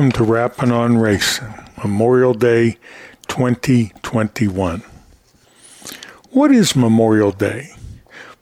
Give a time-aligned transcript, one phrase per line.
[0.00, 1.52] welcome to Rapping on Racing,
[1.84, 2.78] Memorial Day
[3.28, 4.82] 2021.
[6.30, 7.74] What is Memorial Day?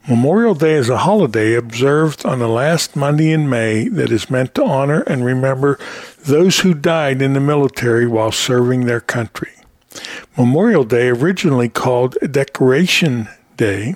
[0.07, 4.55] Memorial Day is a holiday observed on the last Monday in May that is meant
[4.55, 5.77] to honor and remember
[6.19, 9.51] those who died in the military while serving their country.
[10.37, 13.27] Memorial Day, originally called Decoration
[13.59, 13.95] Day,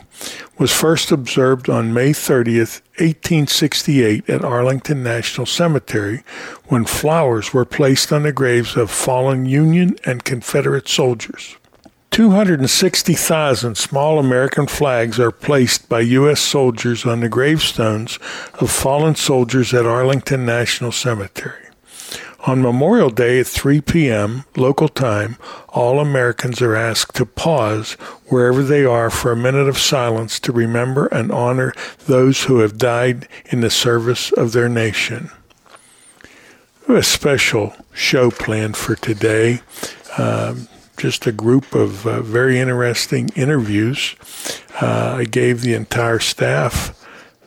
[0.59, 6.21] was first observed on May 30th, 1868 at Arlington National Cemetery
[6.65, 11.55] when flowers were placed on the graves of fallen Union and Confederate soldiers.
[12.11, 16.41] 260,000 small American flags are placed by U.S.
[16.41, 18.19] soldiers on the gravestones
[18.55, 21.62] of fallen soldiers at Arlington National Cemetery.
[22.45, 24.43] On Memorial Day at 3 p.m.
[24.57, 25.37] local time,
[25.69, 27.93] all Americans are asked to pause
[28.27, 31.73] wherever they are for a minute of silence to remember and honor
[32.05, 35.29] those who have died in the service of their nation.
[36.89, 39.61] A special show planned for today.
[40.17, 40.67] Um,
[40.97, 44.15] just a group of uh, very interesting interviews.
[44.81, 46.99] Uh, I gave the entire staff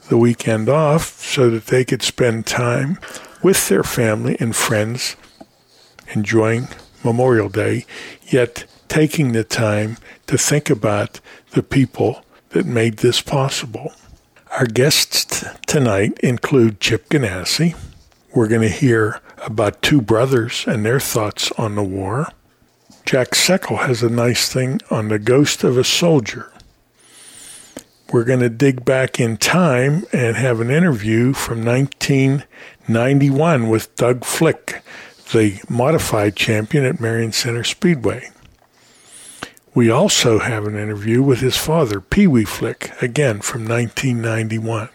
[0.08, 2.98] the weekend off so that they could spend time
[3.42, 5.16] with their family and friends
[6.14, 6.68] enjoying
[7.04, 7.86] Memorial Day,
[8.22, 11.20] yet taking the time to think about
[11.52, 13.92] the people that made this possible.
[14.58, 17.76] Our guests tonight include Chip Ganassi.
[18.34, 22.28] We're going to hear about two brothers and their thoughts on the war.
[23.04, 26.52] Jack Seckel has a nice thing on the ghost of a soldier.
[28.12, 34.24] We're going to dig back in time and have an interview from 1991 with Doug
[34.24, 34.84] Flick,
[35.32, 38.30] the modified champion at Marion Center Speedway.
[39.74, 44.88] We also have an interview with his father, Pee Wee Flick, again from 1991.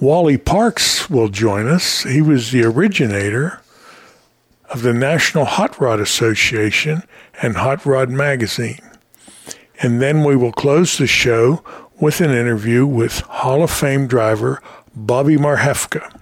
[0.00, 2.04] Wally Parks will join us.
[2.04, 3.60] He was the originator
[4.70, 7.02] of the National Hot Rod Association
[7.42, 8.80] and Hot Rod Magazine.
[9.82, 11.62] And then we will close the show
[11.98, 14.60] with an interview with Hall of Fame driver
[14.94, 16.20] Bobby Marhefka.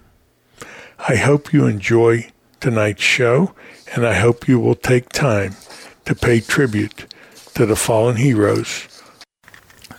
[1.08, 2.30] I hope you enjoy
[2.60, 3.54] tonight's show,
[3.94, 5.56] and I hope you will take time
[6.04, 7.06] to pay tribute
[7.54, 8.88] to the fallen heroes.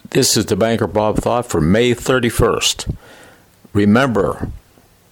[0.09, 2.95] This is the Banker Bob Thought for May 31st.
[3.73, 4.49] Remember,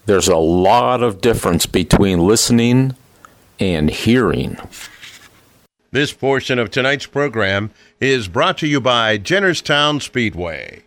[0.06, 2.96] there's a lot of difference between listening
[3.60, 4.58] and hearing.
[5.94, 7.70] This portion of tonight's program
[8.00, 10.82] is brought to you by Jennerstown Speedway.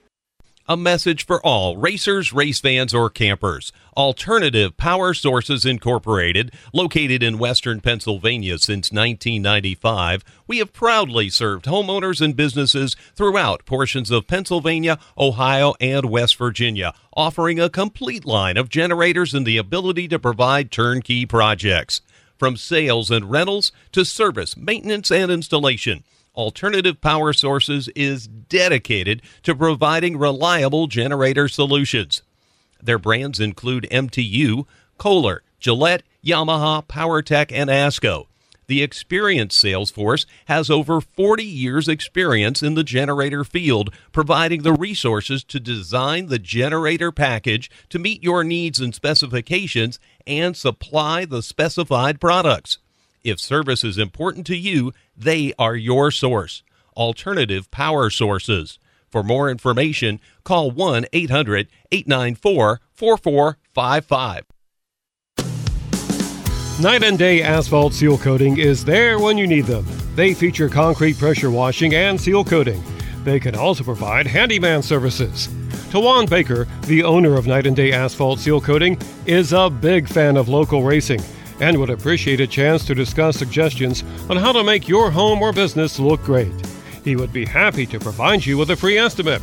[0.66, 3.70] A message for all racers, race fans, or campers.
[3.96, 12.20] Alternative Power Sources Incorporated, located in western Pennsylvania since 1995, we have proudly served homeowners
[12.20, 18.68] and businesses throughout portions of Pennsylvania, Ohio, and West Virginia, offering a complete line of
[18.68, 22.00] generators and the ability to provide turnkey projects.
[22.38, 26.04] From sales and rentals to service, maintenance, and installation.
[26.34, 32.22] Alternative Power Sources is dedicated to providing reliable generator solutions.
[32.82, 34.66] Their brands include MTU,
[34.98, 38.26] Kohler, Gillette, Yamaha, PowerTech, and ASCO.
[38.68, 44.72] The experienced sales force has over 40 years' experience in the generator field, providing the
[44.72, 51.42] resources to design the generator package to meet your needs and specifications and supply the
[51.42, 52.78] specified products.
[53.22, 56.64] If service is important to you, they are your source.
[56.96, 58.78] Alternative Power Sources.
[59.10, 64.55] For more information, call 1 800 894 4455.
[66.78, 69.86] Night and Day Asphalt Seal Coating is there when you need them.
[70.14, 72.82] They feature concrete pressure washing and seal coating.
[73.24, 75.48] They can also provide handyman services.
[75.90, 80.36] Tawan Baker, the owner of Night and Day Asphalt Seal Coating, is a big fan
[80.36, 81.22] of local racing
[81.60, 85.54] and would appreciate a chance to discuss suggestions on how to make your home or
[85.54, 86.52] business look great.
[87.02, 89.40] He would be happy to provide you with a free estimate.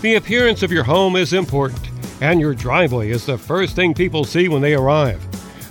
[0.00, 1.90] The appearance of your home is important,
[2.22, 5.22] and your driveway is the first thing people see when they arrive.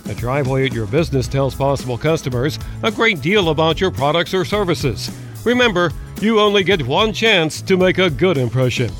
[0.04, 4.44] The driveway at your business tells possible customers a great deal about your products or
[4.44, 5.10] services.
[5.44, 5.90] Remember,
[6.20, 8.90] you only get one chance to make a good impression.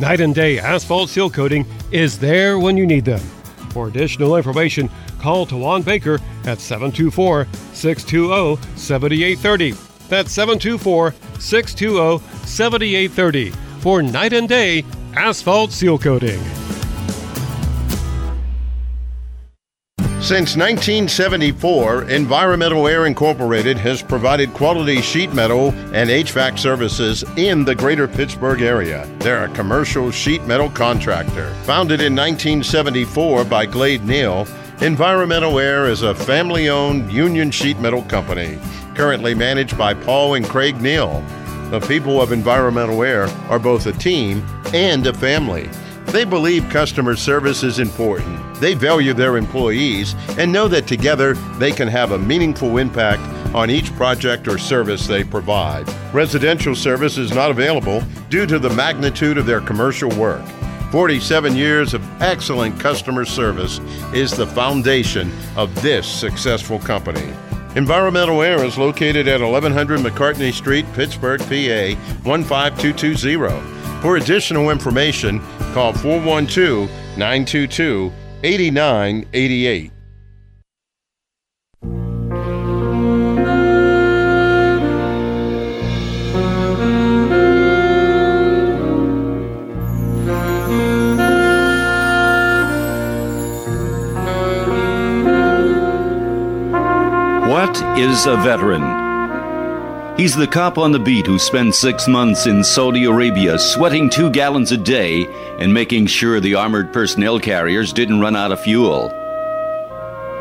[0.00, 3.20] Night and Day Asphalt Seal Coating is there when you need them.
[3.70, 9.72] For additional information, call Tawan Baker at 724 620 7830.
[10.08, 14.84] That's 724 620 7830 for Night and Day
[15.14, 16.67] Asphalt Seal Coating.
[20.28, 27.74] Since 1974, Environmental Air Incorporated has provided quality sheet metal and HVAC services in the
[27.74, 29.06] greater Pittsburgh area.
[29.20, 31.48] They're a commercial sheet metal contractor.
[31.64, 34.46] Founded in 1974 by Glade Neal,
[34.82, 38.58] Environmental Air is a family owned union sheet metal company,
[38.94, 41.24] currently managed by Paul and Craig Neal.
[41.70, 45.70] The people of Environmental Air are both a team and a family.
[46.08, 48.47] They believe customer service is important.
[48.60, 53.22] They value their employees and know that together they can have a meaningful impact
[53.54, 55.88] on each project or service they provide.
[56.12, 60.44] Residential service is not available due to the magnitude of their commercial work.
[60.90, 63.78] 47 years of excellent customer service
[64.14, 67.32] is the foundation of this successful company.
[67.76, 71.94] Environmental Air is located at 1100 McCartney Street, Pittsburgh, PA
[72.24, 74.00] 15220.
[74.00, 75.40] For additional information,
[75.74, 76.88] call 412
[77.18, 78.10] 922
[78.44, 79.90] 8988.
[97.48, 99.07] What is a veteran?
[100.18, 104.30] He's the cop on the beat who spent six months in Saudi Arabia sweating two
[104.30, 105.26] gallons a day
[105.60, 109.10] and making sure the armored personnel carriers didn't run out of fuel.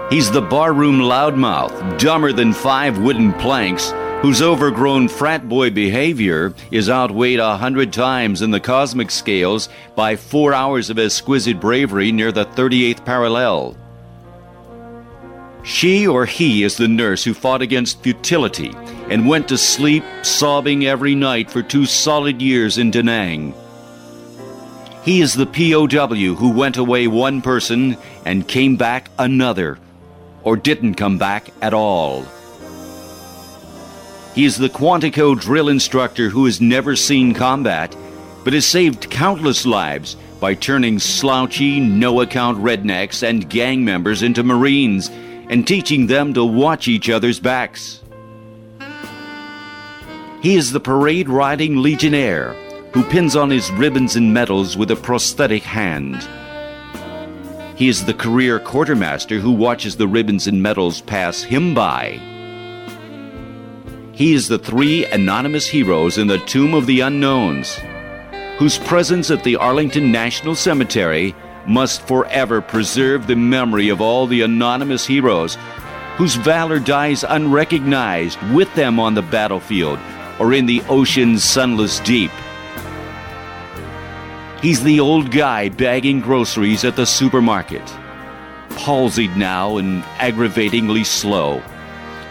[0.09, 3.91] He's the barroom loudmouth, dumber than five wooden planks,
[4.23, 10.15] whose overgrown frat boy behavior is outweighed a hundred times in the cosmic scales by
[10.15, 13.77] four hours of exquisite bravery near the 38th parallel.
[15.67, 18.71] She or he is the nurse who fought against futility
[19.09, 23.53] and went to sleep sobbing every night for two solid years in Da Nang.
[25.03, 29.77] He is the POW who went away one person and came back another,
[30.43, 32.25] or didn't come back at all.
[34.33, 37.93] He is the Quantico drill instructor who has never seen combat,
[38.45, 44.43] but has saved countless lives by turning slouchy, no account rednecks and gang members into
[44.43, 45.09] Marines
[45.49, 48.01] and teaching them to watch each other's backs.
[50.41, 52.53] He is the parade riding legionnaire
[52.93, 56.27] who pins on his ribbons and medals with a prosthetic hand.
[57.75, 62.19] He is the career quartermaster who watches the ribbons and medals pass him by.
[64.13, 67.77] He is the three anonymous heroes in the Tomb of the Unknowns,
[68.57, 71.35] whose presence at the Arlington National Cemetery
[71.67, 75.57] must forever preserve the memory of all the anonymous heroes
[76.17, 79.99] whose valor dies unrecognized with them on the battlefield
[80.39, 82.31] or in the ocean's sunless deep.
[84.61, 87.85] He's the old guy bagging groceries at the supermarket,
[88.69, 91.59] palsied now and aggravatingly slow,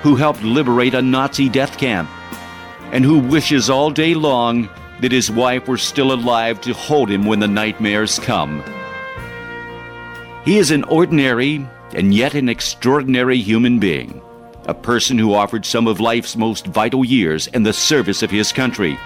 [0.03, 2.11] who helped liberate a Nazi death camp,
[2.91, 4.69] and who wishes all day long
[5.01, 8.65] that his wife were still alive to hold him when the nightmares come.
[10.47, 14.23] He is an ordinary and yet an extraordinary human being,
[14.67, 18.53] a person who offered some of life's most vital years in the service of his
[18.53, 18.97] country,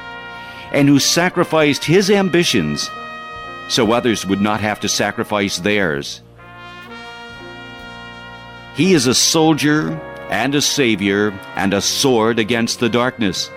[0.70, 2.90] and who sacrificed his ambitions
[3.70, 6.20] so others would not have to sacrifice theirs.
[8.74, 13.50] He is a soldier and a savior and a sword against the darkness,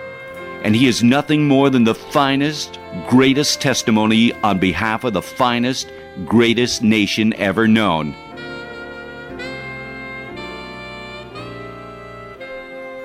[0.62, 5.90] and he is nothing more than the finest, greatest testimony on behalf of the finest,
[6.24, 8.14] greatest nation ever known.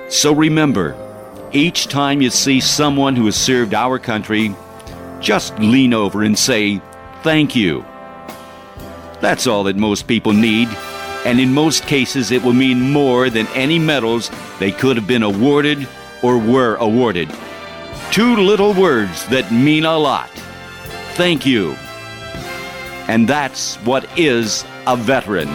[0.08, 0.96] So remember,
[1.52, 4.54] each time you see someone who has served our country,
[5.20, 6.80] just lean over and say,
[7.22, 7.84] Thank you.
[9.20, 10.68] That's all that most people need,
[11.26, 15.22] and in most cases, it will mean more than any medals they could have been
[15.22, 15.86] awarded
[16.22, 17.30] or were awarded.
[18.10, 20.30] Two little words that mean a lot.
[21.14, 21.76] Thank you.
[23.10, 25.48] And that's what is a veteran.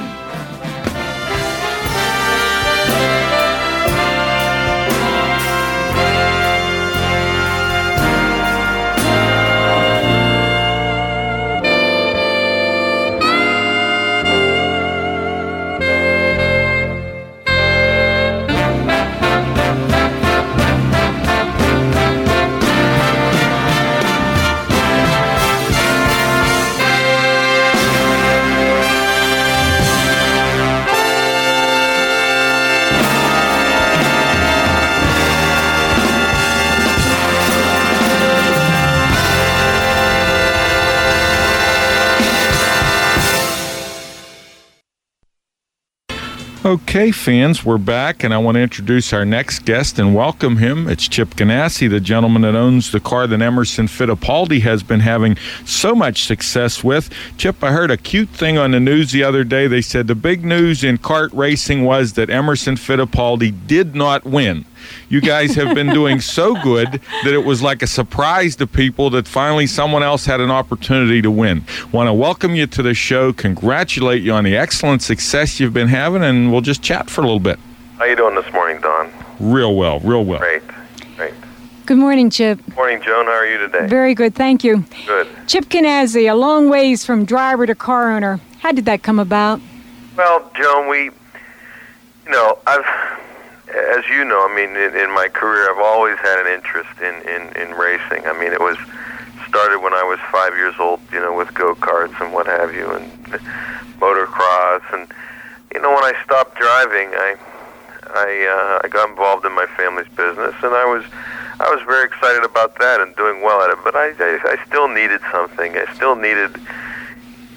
[46.96, 50.88] Okay, fans, we're back, and I want to introduce our next guest and welcome him.
[50.88, 55.36] It's Chip Ganassi, the gentleman that owns the car that Emerson Fittipaldi has been having
[55.66, 57.10] so much success with.
[57.38, 59.68] Chip, I heard a cute thing on the news the other day.
[59.68, 64.64] They said the big news in CART racing was that Emerson Fittipaldi did not win.
[65.10, 69.10] You guys have been doing so good that it was like a surprise to people
[69.12, 71.64] that finally someone else had an opportunity to win.
[71.92, 75.88] Want to welcome you to the show, congratulate you on the excellent success you've been
[75.88, 77.60] having, and we'll just chat for a little bit.
[77.98, 79.12] How you doing this morning, Don?
[79.40, 80.40] Real well, real well.
[80.40, 80.64] Great,
[81.16, 81.34] great.
[81.86, 82.60] Good morning, Chip.
[82.76, 83.26] Morning, Joan.
[83.26, 83.88] How are you today?
[83.88, 84.86] Very good, thank you.
[85.06, 85.28] Good.
[85.48, 88.40] Chip Ganassi, a long ways from driver to car owner.
[88.60, 89.62] How did that come about?
[90.18, 91.12] Well, Joan, we, you
[92.32, 92.86] know, I've,
[93.76, 97.16] as you know, I mean, in, in my career, I've always had an interest in,
[97.28, 98.26] in, in racing.
[98.26, 98.78] I mean, it was
[99.48, 102.74] started when I was five years old, you know, with go karts and what have
[102.74, 103.12] you, and
[104.00, 104.84] motocross.
[104.94, 105.08] And
[105.74, 107.36] you know, when I stopped driving, I
[108.12, 111.04] I uh, I got involved in my family's business, and I was
[111.60, 113.78] I was very excited about that and doing well at it.
[113.84, 115.78] But I I, I still needed something.
[115.78, 116.56] I still needed.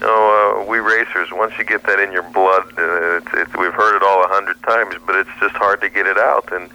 [0.00, 1.28] Know, uh, we racers.
[1.32, 4.28] Once you get that in your blood, uh, it's, it's, we've heard it all a
[4.28, 6.52] hundred times, but it's just hard to get it out.
[6.52, 6.70] And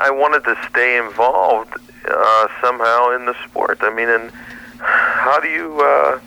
[0.00, 1.74] I wanted to stay involved
[2.08, 3.78] uh, somehow in the sport.
[3.82, 4.32] I mean, and
[4.80, 5.80] how do you?
[5.80, 6.20] Uh,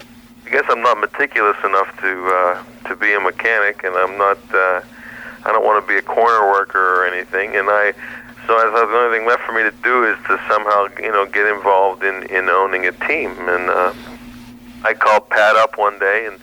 [0.45, 4.37] I guess I'm not meticulous enough to uh, to be a mechanic, and I'm not.
[4.53, 4.81] Uh,
[5.43, 7.93] I don't want to be a corner worker or anything, and I.
[8.47, 11.11] So I thought the only thing left for me to do is to somehow, you
[11.11, 13.35] know, get involved in in owning a team.
[13.47, 13.93] And uh,
[14.83, 16.39] I called Pat up one day, and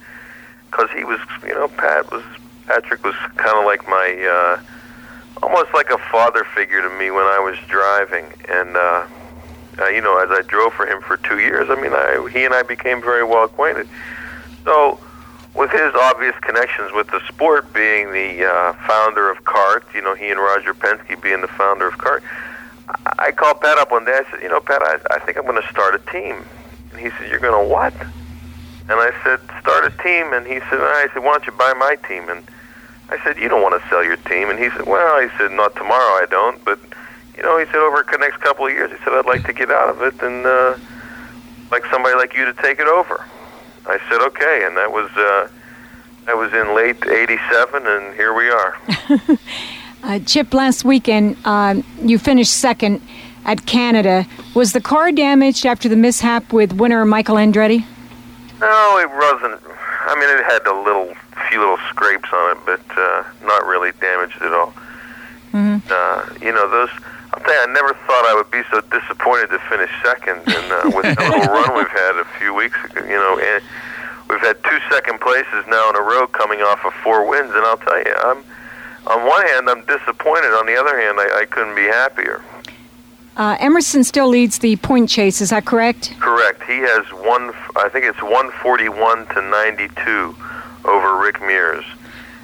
[0.71, 2.23] because he was, you know, Pat was
[2.67, 4.61] Patrick was kind of like my, uh,
[5.43, 8.77] almost like a father figure to me when I was driving, and.
[8.77, 9.07] uh
[9.81, 12.45] uh, you know, as I drove for him for two years, I mean, I, he
[12.45, 13.89] and I became very well acquainted.
[14.65, 14.99] So,
[15.55, 20.15] with his obvious connections with the sport, being the uh, founder of CART, you know,
[20.15, 22.23] he and Roger Penske being the founder of CART,
[23.19, 24.13] I, called Pat up one day.
[24.13, 26.45] I said, you know, Pat, I, I think I'm going to start a team.
[26.91, 27.95] And he said, you're going to what?
[28.89, 30.33] And I said, start a team.
[30.33, 32.29] And he said, I said, why don't you buy my team?
[32.29, 32.43] And
[33.11, 34.51] I said, you don't want to sell your team.
[34.51, 36.79] And he said, well, he said, not tomorrow, I don't, but
[37.39, 39.53] you know, he said over the next couple of years, he said I'd like to
[39.53, 40.77] get out of it and uh,
[41.71, 43.25] like somebody like you to take it over.
[43.87, 45.49] I said okay, and that was uh,
[46.27, 48.77] that was in late '87, and here we are.
[50.03, 53.01] uh, Chip, last weekend uh, you finished second
[53.45, 54.27] at Canada.
[54.55, 57.85] Was the car damaged after the mishap with winner Michael Andretti?
[58.61, 59.61] No, it wasn't.
[60.07, 61.15] I mean, it had a little,
[61.49, 64.75] few little scrapes on it, but uh, not really damaged at all.
[65.53, 65.87] Mm-hmm.
[65.89, 66.91] Uh, you know, those
[67.33, 70.67] I'll tell you, I never thought I would be so disappointed to finish second, and
[70.73, 73.63] uh, with the little run we've had a few weeks ago, you know, and
[74.29, 77.65] we've had two second places now in a row coming off of four wins, and
[77.65, 78.45] I'll tell you, I'm
[79.07, 82.43] on one hand I'm disappointed, on the other hand I, I couldn't be happier.
[83.39, 85.41] Uh, Emerson still leads the point chase.
[85.41, 86.13] Is that correct?
[86.19, 86.61] Correct.
[86.65, 87.53] He has one.
[87.77, 90.37] I think it's 141 to 92
[90.85, 91.85] over Rick Mears.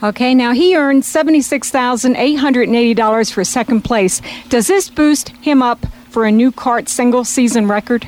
[0.04, 4.22] Okay, now he earned $76,880 for second place.
[4.48, 8.06] Does this boost him up for a new CART single season record?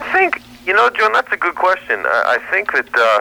[0.00, 2.00] I think, you know, Joan, that's a good question.
[2.06, 3.20] I, I think that uh,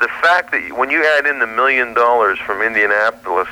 [0.00, 3.48] the fact that when you add in the million dollars from Indianapolis,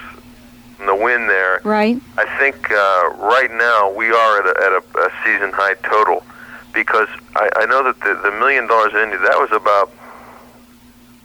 [0.87, 2.01] the win there, Right.
[2.17, 6.25] I think uh, right now we are at a, at a, a season high total
[6.73, 9.91] because I, I know that the, the million dollars in Indy, that was about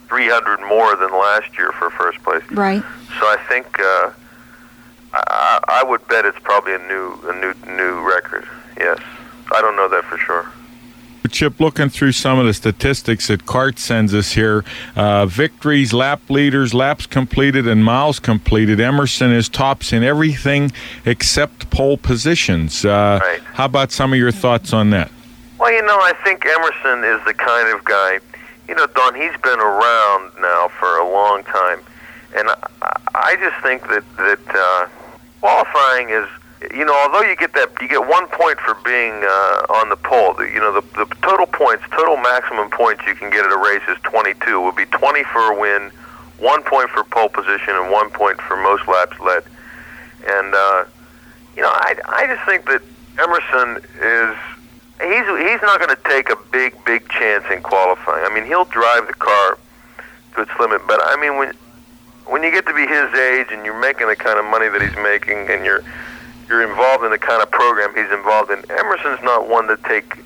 [0.10, 2.44] 300 more than last year for first place.
[2.52, 2.84] Right.
[3.20, 4.12] So I think uh,
[5.14, 8.48] I, I would bet it's probably a new a new new record.
[8.78, 9.00] Yes,
[9.54, 10.46] I don't know that for sure.
[11.28, 14.64] Chip, looking through some of the statistics that CART sends us here,
[14.96, 18.80] uh, victories, lap leaders, laps completed, and miles completed.
[18.80, 20.72] Emerson is tops in everything
[21.06, 22.84] except pole positions.
[22.86, 23.42] Uh, Right.
[23.54, 25.10] How about some of your thoughts on that?
[25.60, 28.20] Well, you know, I think Emerson is the kind of guy.
[28.68, 31.80] You know, Don, he's been around now for a long time,
[32.36, 32.56] and I,
[33.14, 34.88] I just think that that uh,
[35.42, 36.28] qualifying is.
[36.74, 39.98] You know, although you get that, you get one point for being uh, on the
[39.98, 40.36] pole.
[40.40, 43.84] You know, the, the total points, total maximum points you can get at a race
[43.88, 44.48] is 22.
[44.48, 45.92] It would be 20 for a win,
[46.40, 49.44] one point for pole position, and one point for most laps led.
[50.28, 50.86] And uh,
[51.56, 52.82] you know, I I just think that
[53.20, 54.36] Emerson is
[55.00, 58.26] he's he's not going to take a big big chance in qualifying.
[58.26, 59.58] I mean, he'll drive the car
[60.36, 61.54] to its limit, but I mean when
[62.26, 64.82] when you get to be his age and you're making the kind of money that
[64.82, 65.84] he's making and you're
[66.48, 70.24] you're involved in the kind of program he's involved in, Emerson's not one to take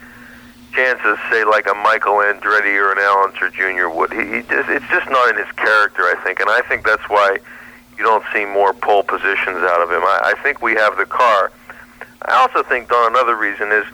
[0.73, 3.89] chances, say like a Michael Andretti or an Al Unser Jr.
[3.89, 4.11] would.
[4.13, 7.07] He, he just it's just not in his character, I think, and I think that's
[7.09, 7.37] why
[7.97, 10.01] you don't see more pole positions out of him.
[10.03, 11.51] I, I think we have the car.
[12.23, 13.85] I also think, Don, another reason is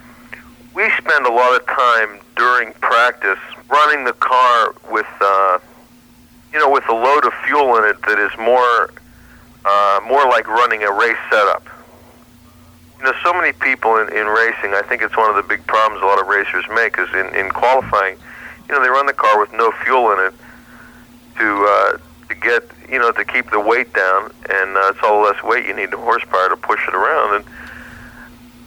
[0.74, 5.60] we spend a lot of time during practice running the car with, uh,
[6.54, 8.92] you know, with a load of fuel in it that is more,
[9.66, 11.66] uh, more like running a race setup.
[13.00, 15.66] You know, so many people in, in racing, I think it's one of the big
[15.68, 18.18] problems a lot of racers make is in, in qualifying,
[18.68, 20.34] you know, they run the car with no fuel in it
[21.38, 21.98] to uh,
[22.30, 25.44] to get, you know, to keep the weight down, and uh, it's all the less
[25.44, 27.36] weight you need the horsepower to push it around.
[27.36, 27.46] And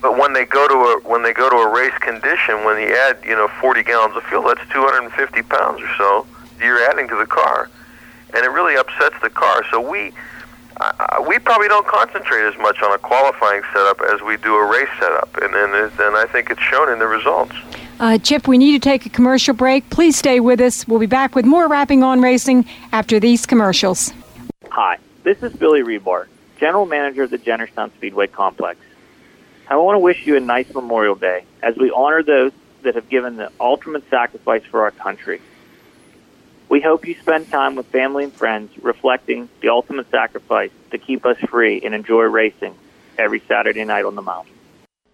[0.01, 2.95] but when they go to a when they go to a race condition, when you
[2.95, 6.27] add, you know, 40 gallons of fuel, that's 250 pounds or so
[6.61, 7.71] you're adding to the car,
[8.35, 9.65] and it really upsets the car.
[9.71, 10.13] So we
[10.81, 14.67] uh, we probably don't concentrate as much on a qualifying setup as we do a
[14.67, 17.55] race setup, and and, and I think it's shown in the results.
[18.01, 19.91] Uh, Chip, we need to take a commercial break.
[19.91, 20.87] Please stay with us.
[20.87, 24.13] We'll be back with more Rapping on Racing after these commercials.
[24.71, 26.27] Hi, this is Billy Rebar,
[26.61, 28.79] General Manager of the Jennerstown Speedway Complex.
[29.69, 33.09] I want to wish you a nice Memorial Day as we honor those that have
[33.09, 35.41] given the ultimate sacrifice for our country.
[36.69, 41.25] We hope you spend time with family and friends reflecting the ultimate sacrifice to keep
[41.25, 42.75] us free and enjoy racing
[43.17, 44.53] every Saturday night on the mountain.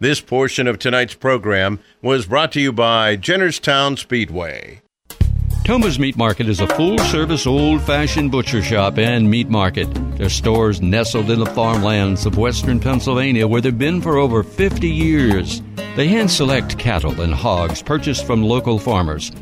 [0.00, 4.80] This portion of tonight's program was brought to you by Jennerstown Speedway.
[5.64, 9.86] Toma's Meat Market is a full service, old fashioned butcher shop and meat market.
[10.18, 14.86] Their stores nestled in the farmlands of western Pennsylvania where they've been for over 50
[14.86, 15.62] years.
[15.96, 19.32] They hand select cattle and hogs purchased from local farmers.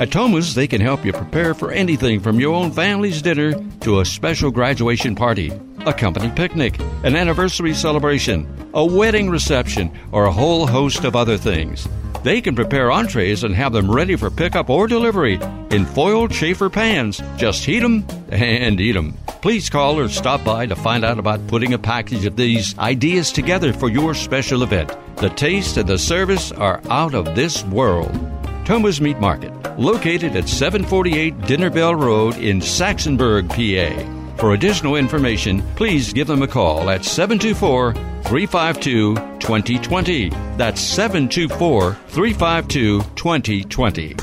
[0.00, 4.00] At Toma's, they can help you prepare for anything from your own family's dinner to
[4.00, 5.52] a special graduation party,
[5.86, 11.36] a company picnic, an anniversary celebration, a wedding reception, or a whole host of other
[11.36, 11.86] things.
[12.24, 15.38] They can prepare entrees and have them ready for pickup or delivery
[15.70, 17.20] in foiled chafer pans.
[17.36, 19.14] Just heat 'em and eat 'em.
[19.40, 23.32] Please call or stop by to find out about putting a package of these ideas
[23.32, 24.90] together for your special event.
[25.16, 28.16] The taste and the service are out of this world.
[28.64, 34.36] Thomas Meat Market, located at 748 Dinner Bell Road in Saxonburg, PA.
[34.36, 40.30] For additional information, please give them a call at 724 352 2020.
[40.56, 44.16] That's 724 352 2020.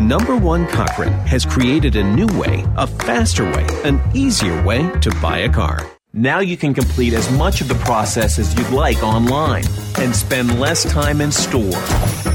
[0.00, 5.10] Number One Cochran has created a new way, a faster way, an easier way to
[5.22, 5.86] buy a car.
[6.12, 9.64] Now you can complete as much of the process as you'd like online
[9.98, 12.33] and spend less time in store.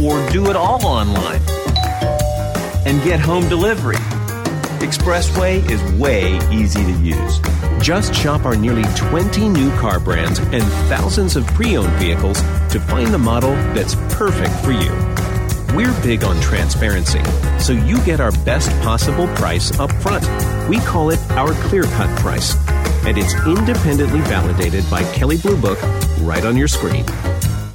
[0.00, 1.42] Or do it all online
[2.86, 3.96] and get home delivery.
[4.80, 7.40] Expressway is way easy to use.
[7.80, 12.80] Just shop our nearly 20 new car brands and thousands of pre owned vehicles to
[12.80, 14.90] find the model that's perfect for you.
[15.76, 17.22] We're big on transparency,
[17.58, 20.24] so you get our best possible price up front.
[20.68, 22.54] We call it our clear cut price,
[23.06, 25.80] and it's independently validated by Kelley Blue Book
[26.20, 27.04] right on your screen.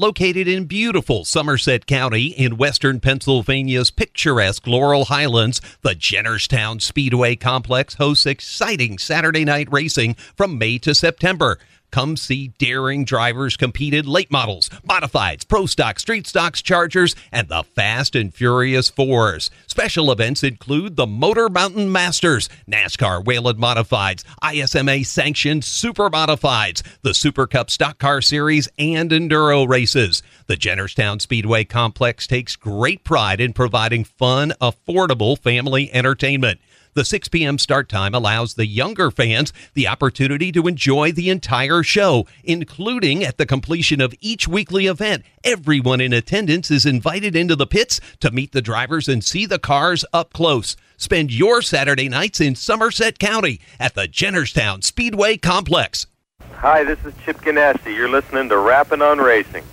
[0.00, 7.96] Located in beautiful Somerset County in western Pennsylvania's picturesque Laurel Highlands, the Jennerstown Speedway Complex
[7.96, 11.58] hosts exciting Saturday night racing from May to September.
[11.90, 17.48] Come see daring drivers compete in late models, modifieds, pro stock, street stocks, chargers, and
[17.48, 19.50] the Fast and Furious Fours.
[19.66, 27.14] Special events include the Motor Mountain Masters, NASCAR Whelen Modifieds, ISMA sanctioned Super Modifieds, the
[27.14, 30.22] Super Cup Stock Car Series, and Enduro races.
[30.46, 36.60] The Jennerstown Speedway Complex takes great pride in providing fun, affordable family entertainment.
[36.94, 37.58] The 6 p.m.
[37.58, 43.38] start time allows the younger fans the opportunity to enjoy the entire show, including at
[43.38, 45.24] the completion of each weekly event.
[45.44, 49.60] Everyone in attendance is invited into the pits to meet the drivers and see the
[49.60, 50.76] cars up close.
[50.96, 56.08] Spend your Saturday nights in Somerset County at the Jennerstown Speedway Complex.
[56.54, 57.94] Hi, this is Chip Ganassi.
[57.94, 59.64] You're listening to Rapping on Racing.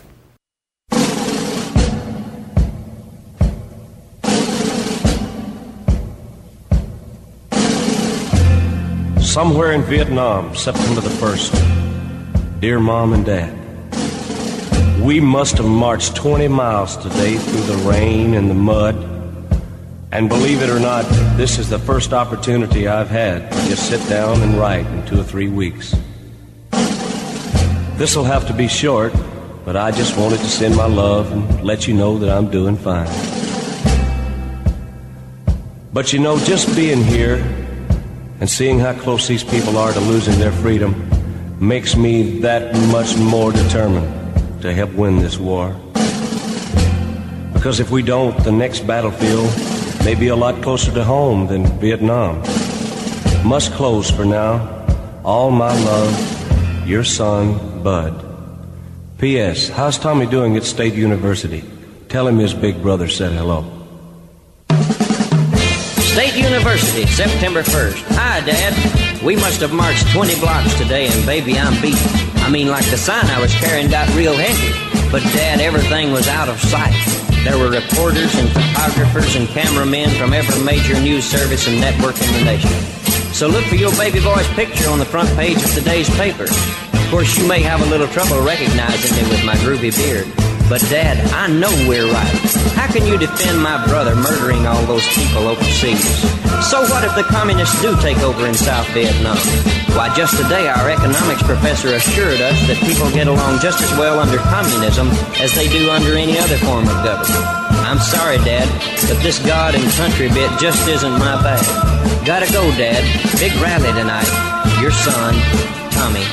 [9.38, 12.60] Somewhere in Vietnam, September the 1st.
[12.60, 13.54] Dear Mom and Dad,
[15.00, 18.95] we must have marched 20 miles today through the rain and the mud.
[20.12, 21.06] And believe it or not,
[21.38, 25.19] this is the first opportunity I've had to just sit down and write in two
[25.19, 25.95] or three weeks.
[27.97, 29.13] This'll have to be short,
[29.63, 32.76] but I just wanted to send my love and let you know that I'm doing
[32.76, 33.06] fine.
[35.93, 37.66] But you know, just being here
[38.39, 40.93] and seeing how close these people are to losing their freedom
[41.60, 45.76] makes me that much more determined to help win this war.
[47.54, 49.50] Because if we don't, the next battlefield
[50.06, 52.39] may be a lot closer to home than Vietnam.
[53.43, 54.86] Must close for now.
[55.23, 58.23] All my love, your son, Bud.
[59.17, 59.69] P.S.
[59.69, 61.63] How's Tommy doing at State University?
[62.08, 63.77] Tell him his big brother said hello.
[66.17, 68.01] State University, September 1st.
[68.17, 68.73] Hi, Dad.
[69.21, 71.93] We must have marched 20 blocks today, and baby, I'm beat.
[72.41, 74.73] I mean, like the sign I was carrying got real heavy.
[75.12, 76.97] But, Dad, everything was out of sight.
[77.43, 82.34] There were reporters and photographers and cameramen from every major news service and network in
[82.34, 82.73] the nation.
[83.32, 86.45] So look for your baby boy's picture on the front page of today's paper.
[86.49, 90.47] Of course, you may have a little trouble recognizing me with my groovy beard.
[90.69, 92.36] But, Dad, I know we're right.
[92.75, 96.03] How can you defend my brother murdering all those people overseas?
[96.67, 99.38] So what if the communists do take over in South Vietnam?
[99.95, 104.19] Why, just today our economics professor assured us that people get along just as well
[104.19, 105.08] under communism
[105.39, 107.47] as they do under any other form of government.
[107.88, 108.67] I'm sorry, Dad,
[109.08, 111.63] but this God and country bit just isn't my bag.
[112.25, 112.99] Gotta go, Dad.
[113.39, 114.27] Big rally tonight.
[114.82, 115.34] Your son,
[115.95, 116.27] Tommy.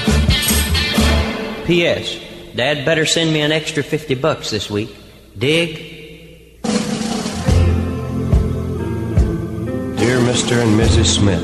[1.67, 2.34] P.S.
[2.55, 4.95] Dad better send me an extra 50 bucks this week.
[5.37, 5.77] Dig?
[9.99, 10.63] Dear Mr.
[10.63, 11.07] and Mrs.
[11.07, 11.43] Smith,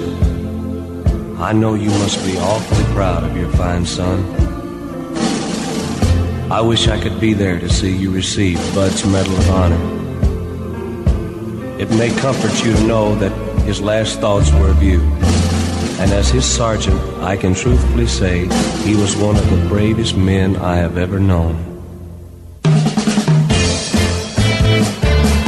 [1.40, 4.22] I know you must be awfully proud of your fine son.
[6.52, 9.82] I wish I could be there to see you receive Bud's Medal of Honor.
[11.80, 15.00] It may comfort you to know that his last thoughts were of you.
[16.00, 18.48] And as his sergeant, I can truthfully say
[18.82, 21.54] he was one of the bravest men I have ever known.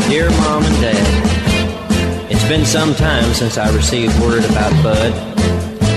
[0.08, 5.12] Dear Mom and Dad, it's been some time since I received word about Bud.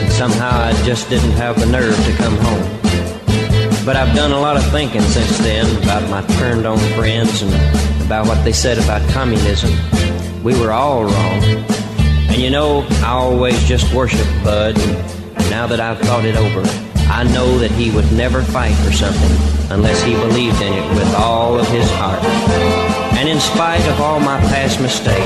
[0.09, 2.85] Somehow I just didn't have the nerve to come home.
[3.85, 7.53] But I've done a lot of thinking since then about my turned on friends and
[8.05, 9.71] about what they said about communism.
[10.43, 11.84] We were all wrong.
[12.45, 14.77] You know, I always just worshiped Bud.
[14.77, 16.61] And now that I've thought it over,
[17.09, 19.33] I know that he would never fight for something
[19.73, 22.23] unless he believed in it with all of his heart.
[23.17, 25.17] And in spite of all my past mistakes,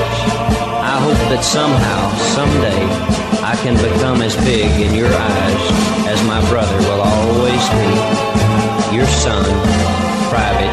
[0.80, 2.88] I hope that somehow, someday,
[3.44, 5.62] I can become as big in your eyes
[6.08, 8.96] as my brother will always be.
[8.96, 9.44] Your son,
[10.32, 10.72] Private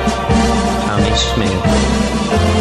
[0.88, 2.57] Tommy Smith.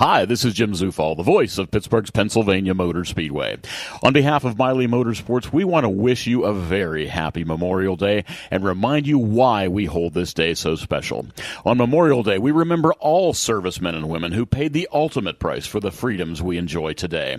[0.00, 3.58] Hi, this is Jim Zufall, the voice of Pittsburgh's Pennsylvania Motor Speedway.
[4.02, 8.24] On behalf of Miley Motorsports, we want to wish you a very happy Memorial Day
[8.50, 11.26] and remind you why we hold this day so special.
[11.66, 15.80] On Memorial Day, we remember all servicemen and women who paid the ultimate price for
[15.80, 17.36] the freedoms we enjoy today.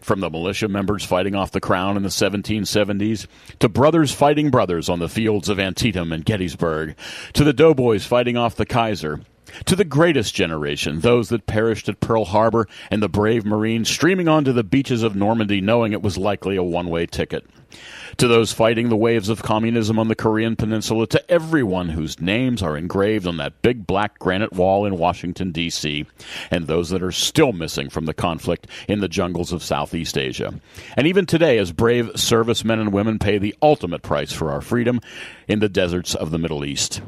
[0.00, 3.28] From the militia members fighting off the crown in the 1770s,
[3.60, 6.96] to brothers fighting brothers on the fields of Antietam and Gettysburg,
[7.34, 9.20] to the doughboys fighting off the Kaiser,
[9.66, 14.28] to the greatest generation, those that perished at Pearl Harbor and the brave Marines streaming
[14.28, 17.46] onto the beaches of Normandy knowing it was likely a one way ticket.
[18.16, 22.62] To those fighting the waves of communism on the Korean Peninsula, to everyone whose names
[22.62, 26.04] are engraved on that big black granite wall in Washington, D.C.,
[26.50, 30.52] and those that are still missing from the conflict in the jungles of Southeast Asia.
[30.96, 35.00] And even today, as brave servicemen and women pay the ultimate price for our freedom
[35.46, 37.00] in the deserts of the Middle East.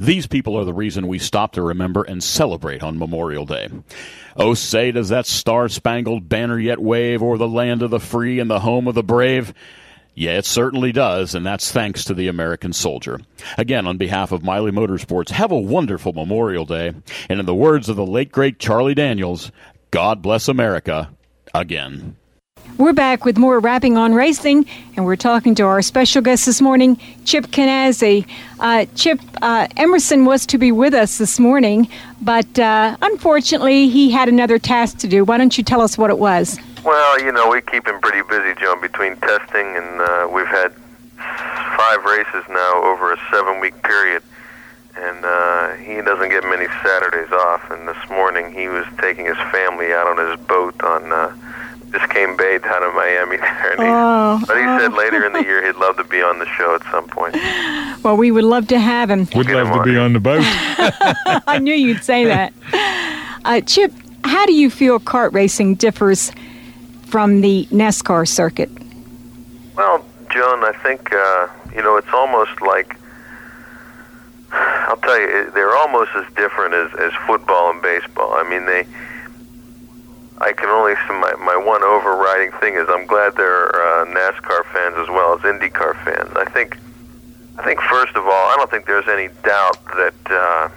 [0.00, 3.68] These people are the reason we stop to remember and celebrate on Memorial Day.
[4.36, 8.38] Oh, say, does that star spangled banner yet wave o'er the land of the free
[8.38, 9.52] and the home of the brave?
[10.14, 13.20] Yeah, it certainly does, and that's thanks to the American soldier.
[13.56, 16.92] Again, on behalf of Miley Motorsports, have a wonderful Memorial Day.
[17.28, 19.52] And in the words of the late, great Charlie Daniels,
[19.92, 21.10] God bless America
[21.54, 22.16] again.
[22.78, 24.64] We're back with more Rapping on Racing,
[24.94, 28.24] and we're talking to our special guest this morning, Chip Ganassi.
[28.60, 31.88] Uh, Chip, uh, Emerson was to be with us this morning,
[32.22, 35.24] but uh, unfortunately, he had another task to do.
[35.24, 36.56] Why don't you tell us what it was?
[36.84, 40.72] Well, you know, we keep him pretty busy, Joan, between testing, and uh, we've had
[41.16, 44.22] five races now over a seven week period.
[44.94, 47.70] And uh, he doesn't get many Saturdays off.
[47.72, 51.12] And this morning he was taking his family out on his boat on
[51.94, 53.72] uh, Biscayne Bay down in Miami there.
[53.72, 54.78] And he, Oh, but he oh.
[54.78, 57.36] said later in the year he'd love to be on the show at some point.
[58.04, 59.26] Well, we would love to have him.
[59.34, 60.40] We'd love to be on the boat.
[61.48, 62.52] I knew you'd say that.
[63.44, 66.30] Uh, Chip, how do you feel CART racing differs
[67.06, 68.70] from the NASCAR circuit?
[69.74, 72.96] Well, Joan, I think uh, you know it's almost like
[74.52, 78.32] I'll tell you, they're almost as different as, as football and baseball.
[78.34, 78.86] I mean, they.
[80.40, 84.64] I can only my my one overriding thing is I'm glad there are uh, NASCAR
[84.72, 86.30] fans as well as IndyCar fans.
[86.36, 86.78] I think.
[87.58, 90.68] I think first of all, I don't think there's any doubt that uh,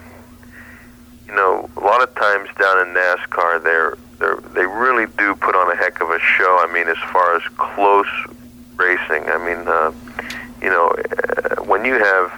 [1.28, 5.54] you know a lot of times down in NASCAR they're they they really do put
[5.54, 6.58] on a heck of a show.
[6.60, 8.08] I mean, as far as close
[8.76, 9.92] racing, I mean, uh,
[10.60, 12.32] you know, uh, when you have,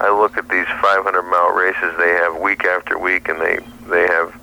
[0.00, 4.06] I look at these 500 mile races they have week after week, and they they
[4.06, 4.41] have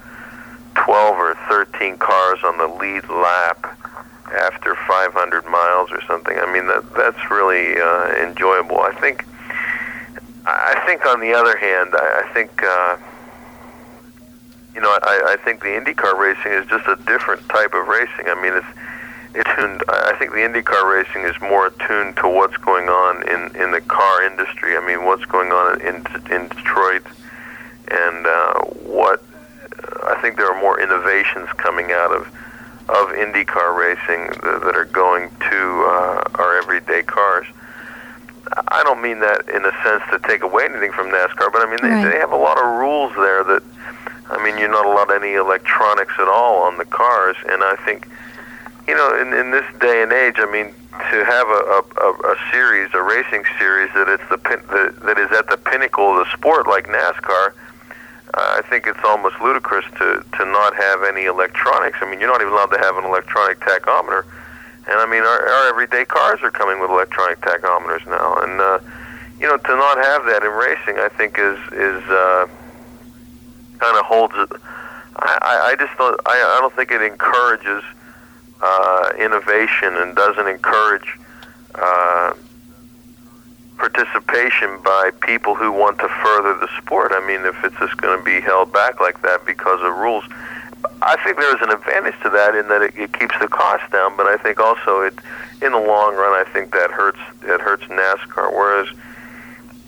[0.75, 3.77] 12 or 13 cars on the lead lap
[4.31, 6.37] after 500 miles or something.
[6.37, 8.79] I mean, that that's really uh, enjoyable.
[8.79, 9.25] I think.
[10.45, 12.63] I think on the other hand, I, I think.
[12.63, 12.97] Uh,
[14.75, 18.27] you know, I, I think the IndyCar racing is just a different type of racing.
[18.27, 18.67] I mean, it's
[19.35, 19.83] it's.
[19.89, 23.81] I think the IndyCar racing is more attuned to what's going on in in the
[23.81, 24.77] car industry.
[24.77, 25.95] I mean, what's going on in
[26.31, 27.03] in Detroit,
[27.91, 29.23] and uh, what
[30.03, 32.27] I think there are more innovations coming out of
[32.89, 37.45] of IndyCar racing that, that are going to uh, our everyday cars.
[38.69, 41.69] I don't mean that in a sense to take away anything from NASCAR, but I
[41.69, 43.61] mean they, they have a lot of rules there that
[44.31, 48.07] I mean you're not allowed any electronics at all on the cars, and I think
[48.87, 50.73] you know in in this day and age, I mean
[51.11, 55.19] to have a a, a, series, a racing series that it's the pin, that, that
[55.19, 57.53] is at the pinnacle of the sport like NASCAR.
[58.33, 61.97] Uh, I think it's almost ludicrous to to not have any electronics.
[62.01, 64.23] I mean, you're not even allowed to have an electronic tachometer.
[64.87, 68.79] And I mean, our, our everyday cars are coming with electronic tachometers now, and uh,
[69.39, 72.47] you know, to not have that in racing, I think is is uh,
[73.79, 74.49] kind of holds it.
[75.15, 76.19] I, I- just don't.
[76.25, 77.83] I, I don't think it encourages
[78.61, 81.17] uh, innovation and doesn't encourage
[81.75, 82.33] uh,
[83.79, 87.11] participation by people who want to further the sport.
[87.15, 90.25] I mean, if it's just going to be held back like that because of rules,
[91.01, 94.17] I think there's an advantage to that in that it, it keeps the cost down.
[94.17, 95.15] But I think also it,
[95.61, 97.19] in the long run, I think that hurts.
[97.41, 98.51] It hurts NASCAR.
[98.51, 98.89] Whereas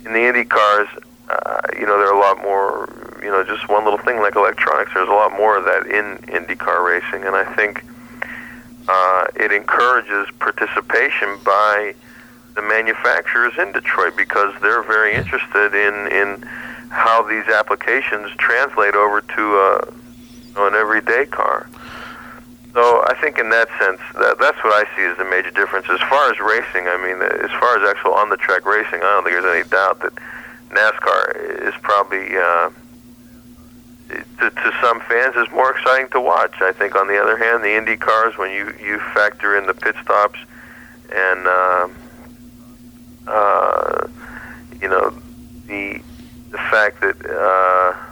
[0.05, 0.87] in the Indy cars,
[1.29, 2.89] uh, you know, there are a lot more.
[3.21, 4.91] You know, just one little thing like electronics.
[4.95, 7.83] There's a lot more of that in IndyCar racing, and I think
[8.87, 11.93] uh, it encourages participation by
[12.55, 16.41] the manufacturers in Detroit because they're very interested in in
[16.89, 21.69] how these applications translate over to uh, an everyday car.
[22.73, 25.87] So I think in that sense, that, that's what I see as the major difference.
[25.89, 29.35] As far as racing, I mean, as far as actual on-the-track racing, I don't think
[29.35, 30.13] there's any doubt that
[30.69, 32.69] NASCAR is probably, uh,
[34.39, 36.61] to, to some fans, is more exciting to watch.
[36.61, 39.73] I think, on the other hand, the Indy cars, when you you factor in the
[39.73, 40.39] pit stops
[41.13, 41.87] and uh,
[43.31, 44.07] uh,
[44.81, 45.09] you know
[45.67, 46.01] the
[46.51, 47.17] the fact that.
[47.25, 48.07] Uh,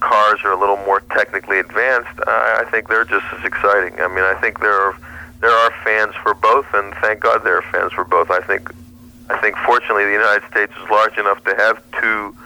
[0.00, 3.98] cars are a little more technically advanced, I, I think they're just as exciting.
[3.98, 4.96] I mean, I think there are
[5.40, 8.30] there are fans for both, and thank God there are fans for both.
[8.30, 8.70] I think
[9.28, 12.36] I think fortunately the United States is large enough to have two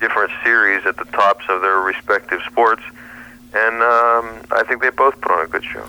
[0.00, 2.82] different series at the tops of their respective sports,
[3.54, 5.86] and um, I think they both put on a good show.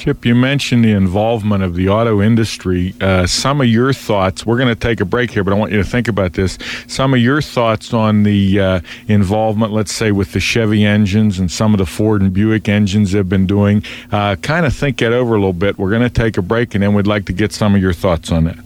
[0.00, 2.94] Chip, you mentioned the involvement of the auto industry.
[3.02, 5.72] Uh, some of your thoughts, we're going to take a break here, but I want
[5.72, 6.56] you to think about this.
[6.86, 11.52] Some of your thoughts on the uh, involvement, let's say, with the Chevy engines and
[11.52, 13.84] some of the Ford and Buick engines they've been doing.
[14.10, 15.76] Uh, kind of think it over a little bit.
[15.76, 17.92] We're going to take a break, and then we'd like to get some of your
[17.92, 18.58] thoughts on that.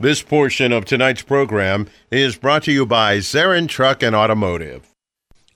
[0.00, 4.93] This portion of tonight's program is brought to you by Zarin Truck and Automotive.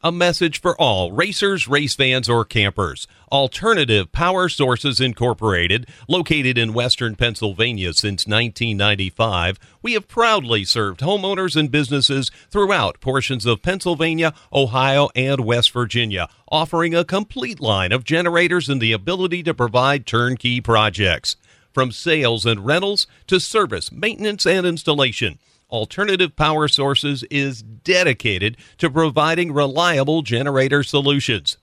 [0.01, 3.09] A message for all racers, race fans, or campers.
[3.33, 11.57] Alternative Power Sources Incorporated, located in western Pennsylvania since 1995, we have proudly served homeowners
[11.57, 18.05] and businesses throughout portions of Pennsylvania, Ohio, and West Virginia, offering a complete line of
[18.05, 21.35] generators and the ability to provide turnkey projects.
[21.73, 25.41] From sales and rentals to service, maintenance, and installation.
[25.71, 31.59] Alternative Power Sources is dedicated to providing reliable generator solutions.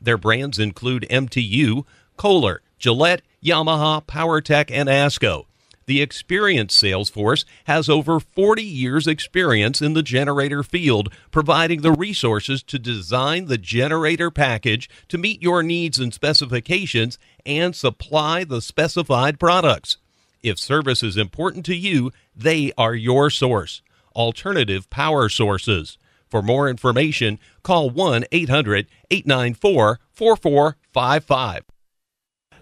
[0.00, 1.84] Their brands include MTU,
[2.16, 5.44] Kohler, Gillette, Yamaha, PowerTech, and ASCO.
[5.86, 11.92] The experienced sales force has over 40 years' experience in the generator field, providing the
[11.92, 18.62] resources to design the generator package to meet your needs and specifications and supply the
[18.62, 19.98] specified products.
[20.42, 23.80] If service is important to you, they are your source.
[24.16, 25.98] Alternative Power Sources.
[26.28, 31.71] For more information, call 1 800 894 4455.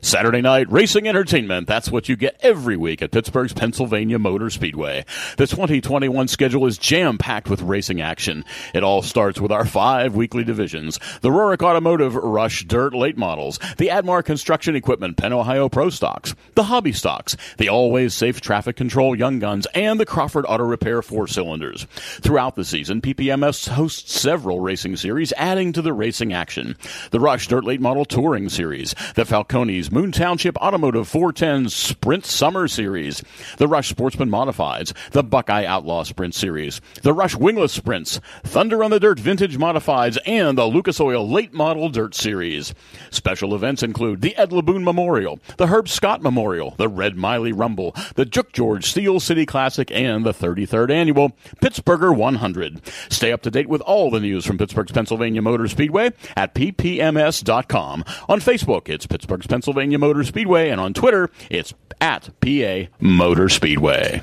[0.03, 1.67] Saturday night racing entertainment.
[1.67, 5.05] That's what you get every week at Pittsburgh's Pennsylvania Motor Speedway.
[5.37, 8.45] The 2021 schedule is jam packed with racing action.
[8.73, 13.59] It all starts with our five weekly divisions the Rorick Automotive Rush Dirt Late Models,
[13.77, 18.77] the Admar Construction Equipment Penn Ohio Pro Stocks, the Hobby Stocks, the Always Safe Traffic
[18.77, 21.87] Control Young Guns, and the Crawford Auto Repair Four Cylinders.
[22.23, 26.77] Throughout the season, PPMS hosts several racing series, adding to the racing action.
[27.11, 32.69] The Rush Dirt Late Model Touring Series, the Falcones Moon Township Automotive 410 Sprint Summer
[32.69, 33.25] Series,
[33.57, 38.93] the Rush Sportsman Modifieds, the Buckeye Outlaw Sprint Series, the Rush Wingless Sprints, Thunder on
[38.93, 42.73] the Dirt Vintage Modifieds, and the Lucas Oil Late Model Dirt Series.
[43.11, 47.93] Special events include the Ed Laboon Memorial, the Herb Scott Memorial, the Red Miley Rumble,
[48.15, 52.81] the Juk George Steel City Classic, and the 33rd Annual Pittsburgher 100.
[53.09, 58.05] Stay up to date with all the news from Pittsburgh's Pennsylvania Motor Speedway at ppms.com.
[58.29, 64.21] On Facebook, it's Pittsburgh's Pennsylvania Motor Speedway, and on Twitter, it's at PA Motor Speedway.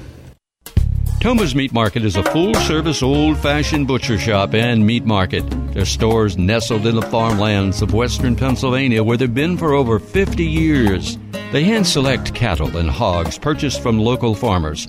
[1.19, 5.43] Toma's Meat Market is a full service, old fashioned butcher shop and meat market.
[5.73, 10.45] Their stores nestled in the farmlands of western Pennsylvania where they've been for over 50
[10.45, 11.17] years.
[11.51, 14.87] They hand select cattle and hogs purchased from local farmers.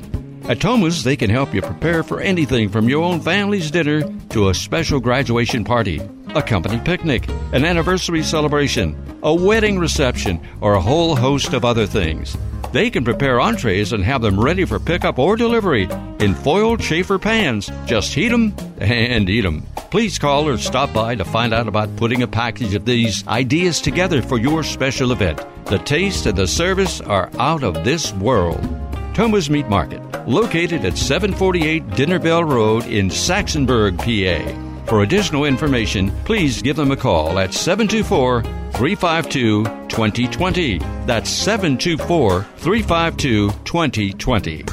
[0.49, 4.49] At Toma's, they can help you prepare for anything from your own family's dinner to
[4.49, 6.01] a special graduation party,
[6.35, 11.85] a company picnic, an anniversary celebration, a wedding reception, or a whole host of other
[11.85, 12.35] things.
[12.73, 15.87] They can prepare entrees and have them ready for pickup or delivery
[16.19, 17.71] in foiled chafer pans.
[17.85, 19.67] Just heat them and eat them.
[19.91, 23.83] Please call or stop by to find out about putting a package of these ideas
[23.83, 25.45] together for your special event.
[25.67, 28.88] The taste and the service are out of this world.
[29.19, 34.85] Toma's Meat Market, located at 748 Dinner Bell Road in Saxonburg, PA.
[34.87, 38.43] For additional information, please give them a call at 724
[38.75, 40.79] 352 2020.
[41.05, 44.65] That's 724 352 2020.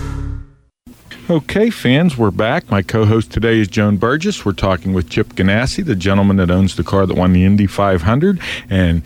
[1.28, 2.69] Okay, fans, we're back.
[2.69, 4.45] My co host today is Joan Burgess.
[4.45, 7.65] We're talking with Chip Ganassi, the gentleman that owns the car that won the Indy
[7.65, 8.39] 500.
[8.69, 9.01] And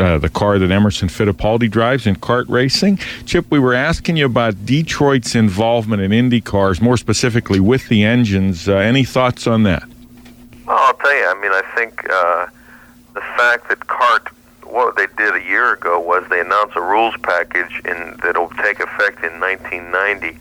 [0.00, 2.98] uh, the car that Emerson Fittipaldi drives in CART racing.
[3.26, 8.04] Chip, we were asking you about Detroit's involvement in Indy cars, more specifically with the
[8.04, 8.68] engines.
[8.68, 9.84] Uh, any thoughts on that?
[10.66, 11.26] Well, I'll tell you.
[11.26, 12.46] I mean, I think uh,
[13.14, 14.28] the fact that CART
[14.72, 17.82] what they did a year ago was they announced a rules package
[18.22, 20.38] that'll take effect in 1990.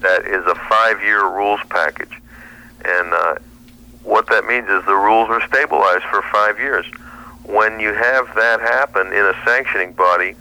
[0.00, 2.12] That is a five-year rules package,
[2.84, 3.34] and uh,
[4.04, 6.86] what that means is the rules are stabilized for five years.
[7.48, 10.34] When you have that happen in a sanctioning body,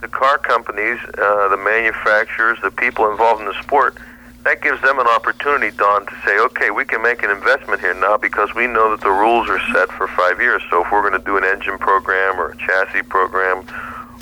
[0.00, 3.96] the car companies, uh, the manufacturers, the people involved in the sport,
[4.44, 7.94] that gives them an opportunity, Don, to say, okay, we can make an investment here
[7.94, 10.60] now because we know that the rules are set for five years.
[10.68, 13.64] So if we're going to do an engine program or a chassis program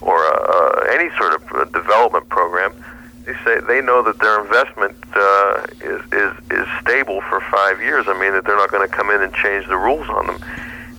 [0.03, 2.75] or uh, any sort of uh, development program,
[3.25, 8.05] they say they know that their investment uh, is, is is stable for five years.
[8.09, 10.43] I mean that they're not going to come in and change the rules on them,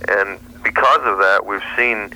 [0.08, 2.12] and because of that, we've seen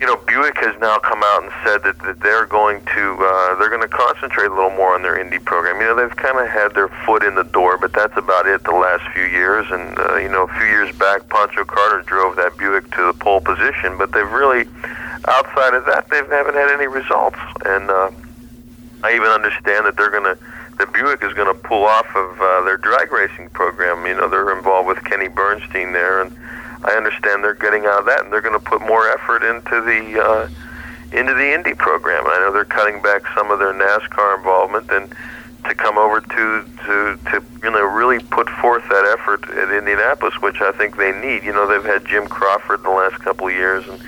[0.00, 3.58] you know, Buick has now come out and said that, that they're going to uh,
[3.58, 5.80] they're going to concentrate a little more on their Indy program.
[5.80, 8.62] You know, they've kind of had their foot in the door, but that's about it
[8.62, 9.66] the last few years.
[9.70, 13.12] And uh, you know, a few years back, Pancho Carter drove that Buick to the
[13.12, 14.66] pole position, but they've really,
[15.26, 17.38] outside of that, they haven't had any results.
[17.66, 18.10] And uh,
[19.02, 20.38] I even understand that they're going to.
[20.78, 24.06] The Buick is going to pull off of uh, their drag racing program.
[24.06, 26.30] You know, they're involved with Kenny Bernstein there, and
[26.84, 29.80] I understand they're getting out of that, and they're going to put more effort into
[29.80, 30.48] the uh,
[31.12, 32.24] into the Indy program.
[32.26, 35.14] I know they're cutting back some of their NASCAR involvement, and
[35.64, 40.40] to come over to to to you know really put forth that effort at Indianapolis,
[40.40, 41.44] which I think they need.
[41.44, 44.00] You know, they've had Jim Crawford the last couple of years, and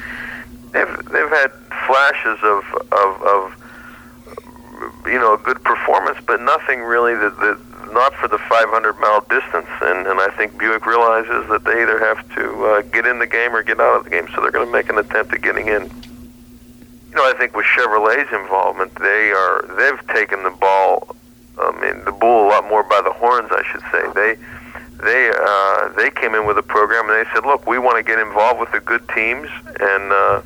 [0.73, 1.51] they've they've had
[1.87, 7.59] flashes of of, of you know a good performance, but nothing really that that
[7.93, 9.68] not for the 500 mile distance.
[9.82, 13.26] And, and I think Buick realizes that they either have to uh, get in the
[13.26, 14.28] game or get out of the game.
[14.34, 15.91] So they're going to make an attempt at getting in.
[17.11, 21.16] You know, I think with Chevrolet's involvement, they are they've taken the ball,
[21.59, 24.07] I mean, the bull a lot more by the horns, I should say.
[24.14, 24.36] They
[25.03, 28.05] they uh, they came in with a program and they said, look, we want to
[28.05, 29.49] get involved with the good teams
[29.80, 30.12] and.
[30.12, 30.43] Uh,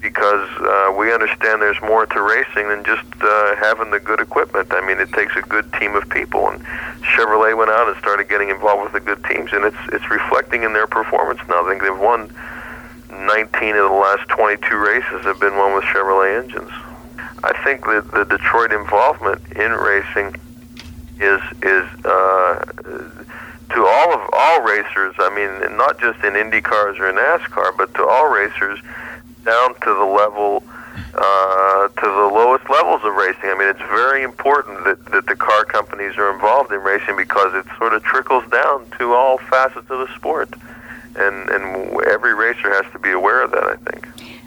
[0.00, 4.68] because uh, we understand there's more to racing than just uh, having the good equipment.
[4.70, 6.64] I mean, it takes a good team of people, and
[7.02, 10.62] Chevrolet went out and started getting involved with the good teams, and it's it's reflecting
[10.62, 11.64] in their performance now.
[11.64, 12.32] I think they've won
[13.10, 16.70] 19 of the last 22 races have been won with Chevrolet engines.
[17.42, 20.36] I think that the Detroit involvement in racing
[21.20, 22.64] is is uh,
[23.70, 25.14] to all of all racers.
[25.18, 28.78] I mean, not just in Indy cars or in NASCAR, but to all racers
[29.44, 30.62] down to the level
[31.14, 33.50] uh, to the lowest levels of racing.
[33.50, 37.54] I mean, it's very important that, that the car companies are involved in racing because
[37.54, 40.50] it sort of trickles down to all facets of the sport,
[41.16, 43.64] and and every racer has to be aware of that.
[43.64, 44.06] I think.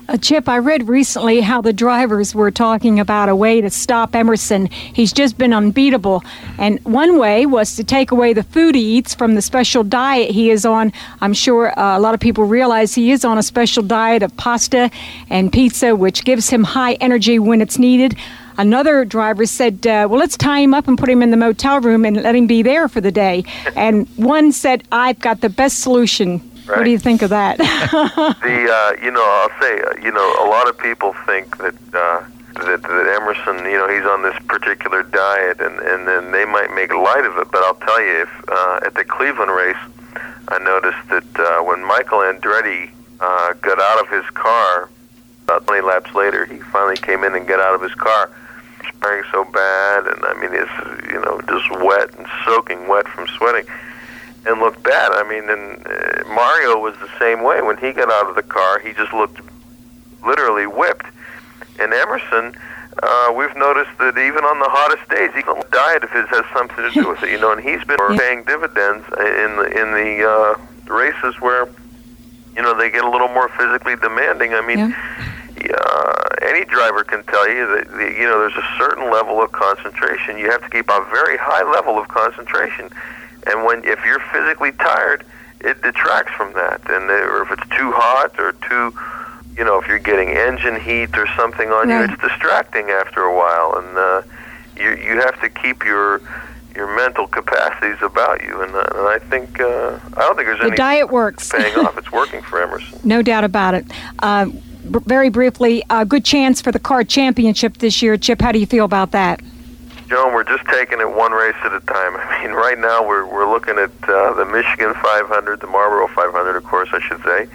[0.10, 4.16] Uh, Chip, I read recently how the drivers were talking about a way to stop
[4.16, 4.66] Emerson.
[4.68, 6.24] He's just been unbeatable.
[6.58, 10.32] And one way was to take away the food he eats from the special diet
[10.32, 10.92] he is on.
[11.22, 14.36] I'm sure uh, a lot of people realize he is on a special diet of
[14.38, 14.90] pasta
[15.30, 18.18] and pizza, which gives him high energy when it's needed.
[18.58, 21.80] Another driver said, uh, Well, let's tie him up and put him in the motel
[21.80, 23.46] room and let him be there for the day.
[23.76, 26.51] And one said, I've got the best solution.
[26.66, 26.78] Right.
[26.78, 27.58] What do you think of that?
[27.58, 31.76] the uh, you know I'll say uh, you know a lot of people think that
[31.94, 36.46] uh, that that Emerson you know he's on this particular diet and and then they
[36.46, 39.82] might make light of it but I'll tell you if uh, at the Cleveland race
[40.50, 44.90] I noticed that uh, when Michael Andretti uh, got out of his car
[45.46, 48.30] about 20 laps later he finally came in and got out of his car
[48.88, 53.28] spraying so bad and I mean it's you know just wet and soaking wet from
[53.28, 53.66] sweating
[54.46, 55.12] and looked bad.
[55.14, 57.62] I mean, and uh, Mario was the same way.
[57.62, 59.40] When he got out of the car, he just looked
[60.26, 61.06] literally whipped.
[61.80, 62.56] And Emerson,
[63.02, 66.78] uh, we've noticed that even on the hottest days, he diet of his has something
[66.78, 67.32] to do with it.
[67.32, 71.70] You know, and he's been paying dividends in the in the uh, races where
[72.56, 74.54] you know they get a little more physically demanding.
[74.54, 74.96] I mean.
[75.62, 79.52] Uh, any driver can tell you that the, you know there's a certain level of
[79.52, 80.38] concentration.
[80.38, 82.90] You have to keep a very high level of concentration
[83.48, 85.24] and when if you're physically tired,
[85.62, 86.82] it detracts from that.
[86.90, 88.98] And or if it's too hot or too,
[89.58, 92.08] you know, if you're getting engine heat or something on Right.
[92.08, 93.76] you, it's distracting after a while.
[93.78, 94.22] And uh,
[94.78, 96.22] you you have to keep your
[96.76, 98.62] your mental capacities about you.
[98.62, 101.50] And, uh, and I think uh, I don't think there's The any diet works.
[101.52, 101.98] paying off.
[102.02, 103.00] It's working for Emerson.
[103.04, 103.86] No doubt about it.
[104.20, 108.16] Uh, b- very briefly, a good chance for the CART championship this year.
[108.18, 109.42] Chip, how do you feel about that?
[110.12, 112.18] Joan, we're just taking it one race at a time.
[112.20, 116.58] I mean, right now we're we're looking at uh, the Michigan 500, the Marlboro 500,
[116.58, 117.48] of course, I should say,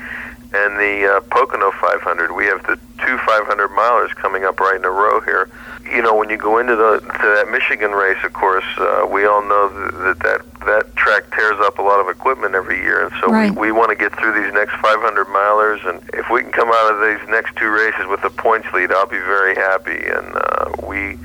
[0.55, 2.33] and the uh, Pocono 500.
[2.33, 5.51] We have the two 500 milers coming up right in a row here.
[5.85, 9.27] You know, when you go into the to that Michigan race, of course, uh, we
[9.27, 9.69] all know
[10.05, 13.51] that that that track tears up a lot of equipment every year, and so Right.
[13.53, 15.87] we, we want to get through these next 500 milers.
[15.87, 18.93] And if we can come out of these next two races with a points lead,
[18.93, 20.01] I'll be very happy.
[20.09, 21.19] And uh, we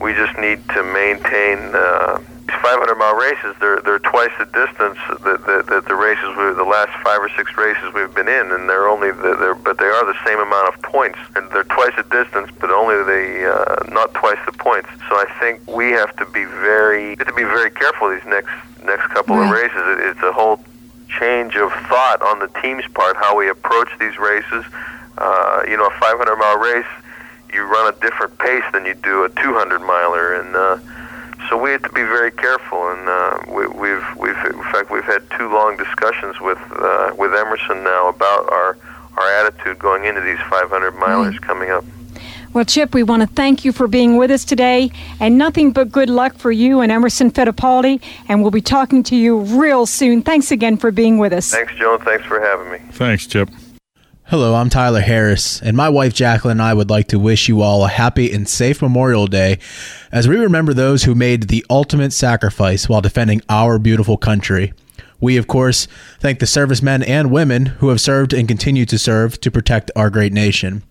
[0.00, 2.18] we just need to maintain uh,
[2.54, 3.54] these 500 mile races.
[3.60, 7.30] They're they're twice the distance that, that, that the races we the last five or
[7.36, 10.38] six races we've been in, and they're only the, they're but they are the same
[10.38, 14.52] amount of points, and they're twice the distance, but only the uh, not twice the
[14.52, 14.88] points.
[15.08, 18.24] So I think we have to be very we have to be very careful these
[18.26, 18.52] next
[18.84, 19.80] next couple of races.
[19.80, 20.60] It, it's a whole
[21.08, 24.64] change of thought on the team's part how we approach these races.
[25.16, 26.90] Uh, you know, a 500 mile race,
[27.54, 30.78] you run a different pace than you do a 200 miler, and uh,
[31.48, 32.88] so we have to be very careful.
[32.90, 37.32] And uh, we, we've we've in fact we've had two long discussions with uh, with
[37.34, 38.76] Emerson now about our
[39.16, 41.84] our attitude going into these 500 milers coming up.
[42.52, 45.90] Well, Chip, we want to thank you for being with us today, and nothing but
[45.90, 48.00] good luck for you and Emerson Fittipaldi.
[48.28, 50.22] And we'll be talking to you real soon.
[50.22, 51.50] Thanks again for being with us.
[51.50, 51.98] Thanks, Joan.
[52.00, 52.78] Thanks for having me.
[52.92, 53.50] Thanks, Chip.
[54.28, 57.60] Hello, I'm Tyler Harris, and my wife Jacqueline and I would like to wish you
[57.60, 59.58] all a happy and safe Memorial Day
[60.10, 64.72] as we remember those who made the ultimate sacrifice while defending our beautiful country.
[65.20, 65.88] We, of course,
[66.20, 70.08] thank the servicemen and women who have served and continue to serve to protect our
[70.08, 70.84] great nation.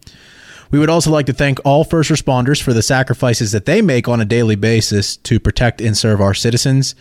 [0.70, 4.08] We would also like to thank all first responders for the sacrifices that they make
[4.08, 6.94] on a daily basis to protect and serve our citizens.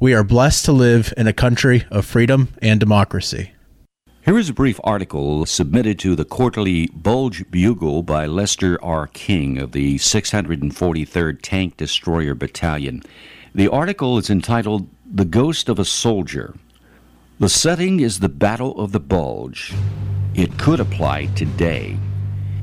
[0.00, 3.52] We are blessed to live in a country of freedom and democracy.
[4.26, 9.06] Here is a brief article submitted to the quarterly Bulge Bugle by Lester R.
[9.06, 13.04] King of the 643rd Tank Destroyer Battalion.
[13.54, 16.56] The article is entitled The Ghost of a Soldier.
[17.38, 19.72] The setting is the Battle of the Bulge.
[20.34, 21.96] It could apply today.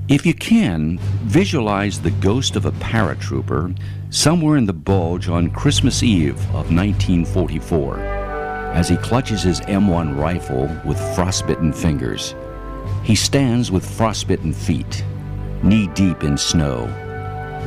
[0.09, 3.73] If you can, visualize the ghost of a paratrooper
[4.09, 8.22] somewhere in the bulge on Christmas Eve of 1944
[8.73, 12.35] as he clutches his M1 rifle with frostbitten fingers.
[13.03, 15.05] He stands with frostbitten feet,
[15.61, 16.85] knee deep in snow,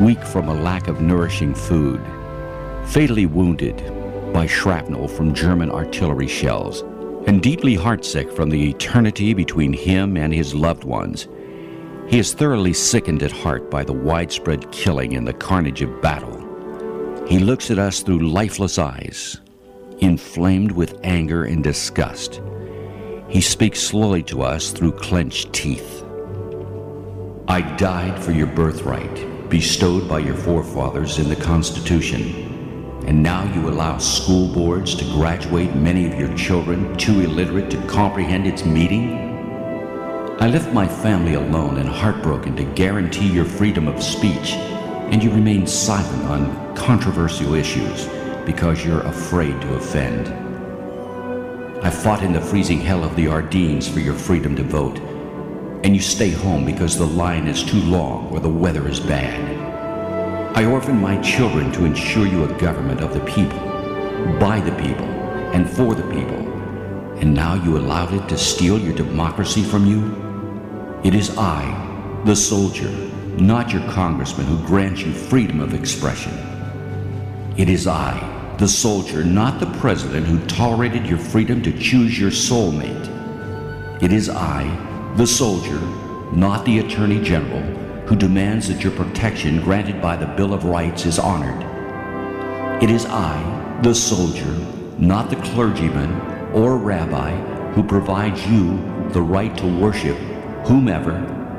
[0.01, 2.01] weak from a lack of nourishing food,
[2.87, 3.77] fatally wounded
[4.33, 6.83] by shrapnel from German artillery shells,
[7.27, 11.29] and deeply heartsick from the eternity between him and his loved ones.
[12.09, 16.37] He is thoroughly sickened at heart by the widespread killing and the carnage of battle.
[17.27, 19.41] He looks at us through lifeless eyes,
[19.99, 22.41] inflamed with anger and disgust.
[23.29, 26.05] He speaks slowly to us through clenched teeth.
[27.49, 33.03] I died for your birthright, bestowed by your forefathers in the Constitution.
[33.07, 37.87] And now you allow school boards to graduate many of your children too illiterate to
[37.87, 39.27] comprehend its meaning?
[40.41, 44.53] I left my family alone and heartbroken to guarantee your freedom of speech,
[45.11, 48.09] and you remain silent on controversial issues
[48.47, 50.29] because you're afraid to offend.
[51.85, 54.99] I fought in the freezing hell of the Ardennes for your freedom to vote,
[55.85, 60.57] and you stay home because the line is too long or the weather is bad.
[60.57, 63.59] I orphaned my children to ensure you a government of the people,
[64.41, 65.07] by the people,
[65.53, 66.47] and for the people,
[67.19, 71.01] and now you allowed it to steal your democracy from you?
[71.05, 72.91] It is I, the soldier,
[73.39, 76.33] not your congressman who grants you freedom of expression.
[77.57, 82.31] It is I, the soldier, not the president who tolerated your freedom to choose your
[82.31, 83.13] soulmate.
[84.03, 84.65] It is I,
[85.17, 85.79] the soldier,
[86.33, 87.61] not the attorney general,
[88.07, 91.63] who demands that your protection granted by the Bill of Rights is honored.
[92.83, 94.51] It is I, the soldier,
[94.99, 96.19] not the clergyman
[96.53, 97.33] or rabbi
[97.73, 98.79] who provides you
[99.11, 100.17] the right to worship
[100.65, 101.19] whomever,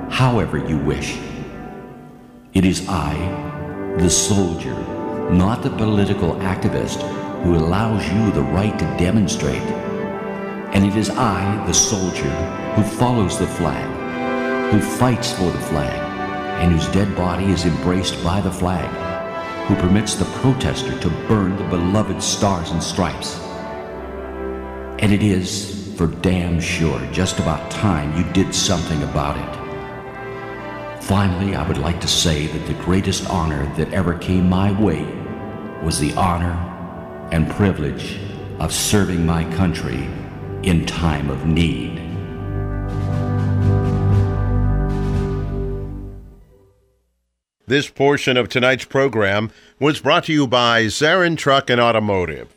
[0.10, 1.16] however you wish.
[2.54, 3.14] It is I,
[4.00, 4.76] the soldier,
[5.32, 7.02] not the political activist
[7.44, 9.62] who allows you the right to demonstrate.
[10.74, 12.30] And it is I, the soldier,
[12.76, 15.94] who follows the flag, who fights for the flag,
[16.62, 18.90] and whose dead body is embraced by the flag,
[19.68, 23.38] who permits the protester to burn the beloved stars and stripes.
[25.00, 29.67] And it is, for damn sure, just about time you did something about it.
[31.08, 35.06] Finally, I would like to say that the greatest honor that ever came my way
[35.82, 36.52] was the honor
[37.32, 38.20] and privilege
[38.60, 40.10] of serving my country
[40.64, 41.96] in time of need.
[47.68, 49.50] This portion of tonight's program
[49.80, 52.54] was brought to you by Zarin Truck and Automotive.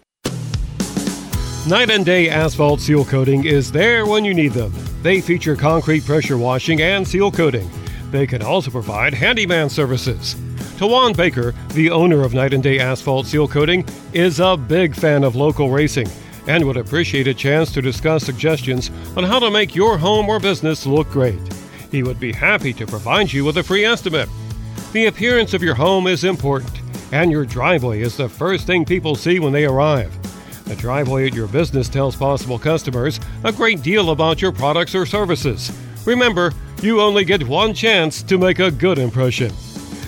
[1.68, 4.72] Night and Day Asphalt Seal Coating is there when you need them.
[5.02, 7.70] They feature concrete pressure washing and seal coating.
[8.10, 10.34] They can also provide handyman services.
[10.78, 15.24] Tawan Baker, the owner of Night and Day Asphalt Seal Coating, is a big fan
[15.24, 16.08] of local racing
[16.48, 20.40] and would appreciate a chance to discuss suggestions on how to make your home or
[20.40, 21.38] business look great.
[21.90, 24.28] He would be happy to provide you with a free estimate.
[24.92, 26.80] The appearance of your home is important,
[27.12, 30.16] and your driveway is the first thing people see when they arrive.
[30.64, 35.04] The driveway at your business tells possible customers a great deal about your products or
[35.04, 35.70] services.
[36.04, 39.52] Remember, you only get one chance to make a good impression.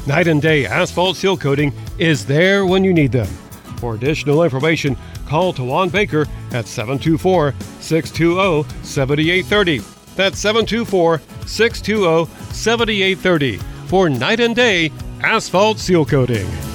[0.07, 3.26] Night and Day Asphalt Seal Coating is there when you need them.
[3.76, 9.78] For additional information, call Tawan Baker at 724 620 7830.
[10.16, 14.90] That's 724 620 7830 for Night and Day
[15.20, 16.72] Asphalt Seal Coating.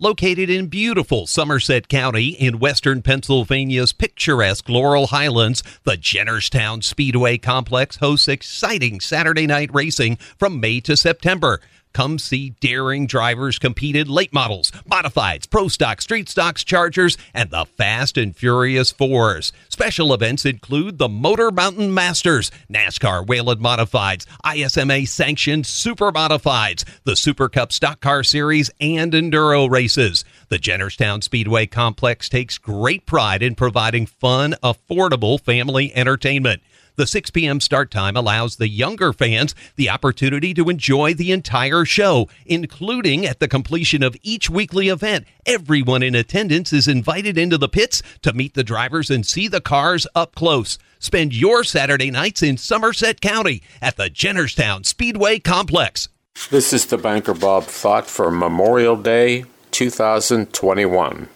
[0.00, 7.96] Located in beautiful Somerset County in western Pennsylvania's picturesque Laurel Highlands, the Jennerstown Speedway Complex
[7.96, 11.60] hosts exciting Saturday night racing from May to September.
[11.98, 17.50] Come see daring drivers compete in late models, modifieds, pro stock, street stocks, chargers, and
[17.50, 19.50] the Fast and Furious Fours.
[19.68, 27.16] Special events include the Motor Mountain Masters, NASCAR Whelen Modifieds, ISMA sanctioned Super Modifieds, the
[27.16, 30.24] Super Cup Stock Car Series, and Enduro races.
[30.50, 36.62] The Jennerstown Speedway Complex takes great pride in providing fun, affordable family entertainment.
[36.96, 37.60] The 6 p.m.
[37.60, 43.40] start time allows the younger fans the opportunity to enjoy the entire show, including at
[43.40, 45.26] the completion of each weekly event.
[45.44, 49.60] Everyone in attendance is invited into the pits to meet the drivers and see the
[49.60, 50.78] cars up close.
[50.98, 56.08] Spend your Saturday nights in Somerset County at the Jennerstown Speedway Complex.
[56.50, 59.44] This is the Banker Bob thought for Memorial Day
[59.78, 61.28] 2021.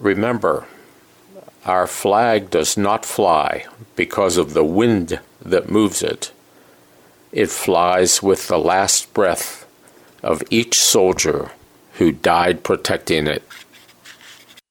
[0.00, 0.66] Remember,
[1.64, 6.32] our flag does not fly because of the wind that moves it.
[7.30, 9.64] It flies with the last breath
[10.24, 11.52] of each soldier
[11.98, 13.44] who died protecting it.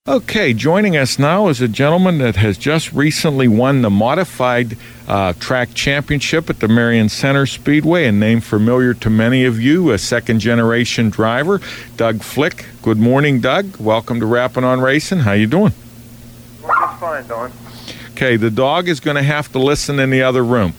[0.07, 4.77] Okay, joining us now is a gentleman that has just recently won the modified
[5.07, 9.89] uh, track championship at the Marion Center Speedway, a name familiar to many of you,
[9.89, 11.59] a second generation driver,
[11.97, 12.67] Doug Flick.
[12.83, 13.77] Good morning, Doug.
[13.77, 15.21] Welcome to Rapping on Racing.
[15.21, 15.73] How you doing?
[16.61, 17.51] Just fine, Don.
[18.11, 20.75] Okay, the dog is going to have to listen in the other room.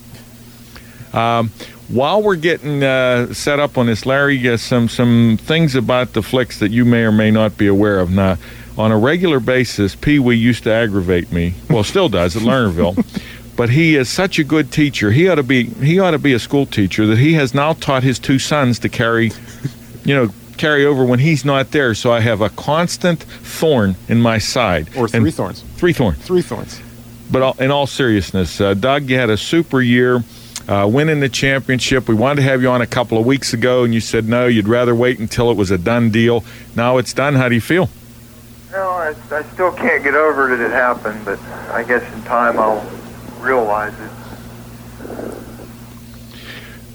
[1.13, 1.51] Um,
[1.89, 6.23] while we're getting uh, set up on this, Larry, uh, some some things about the
[6.23, 8.11] flicks that you may or may not be aware of.
[8.11, 8.39] Now,
[8.79, 11.55] on a regular basis, Pee Wee used to aggravate me.
[11.71, 12.97] Well, still does at Lernerville.
[13.57, 15.11] but he is such a good teacher.
[15.11, 17.73] He ought to be he ought to be a school teacher that he has now
[17.73, 19.33] taught his two sons to carry,
[20.05, 21.95] you know, carry over when he's not there.
[21.95, 24.89] So I have a constant thorn in my side.
[24.97, 25.65] Or three And- thorns.
[25.77, 26.19] Three thorns.
[26.19, 26.81] Three thorns.
[27.31, 30.23] But all- in all seriousness, uh, Doug, you had a super year,
[30.69, 32.09] uh, winning the championship.
[32.09, 34.47] We wanted to have you on a couple of weeks ago, and you said no,
[34.47, 36.45] you'd rather wait until it was a done deal.
[36.77, 37.35] Now it's done.
[37.35, 37.89] How do you feel?
[38.73, 40.61] No, I, I still can't get over it.
[40.61, 41.39] It happened, but
[41.71, 42.85] I guess in time I'll
[43.39, 44.11] realize it.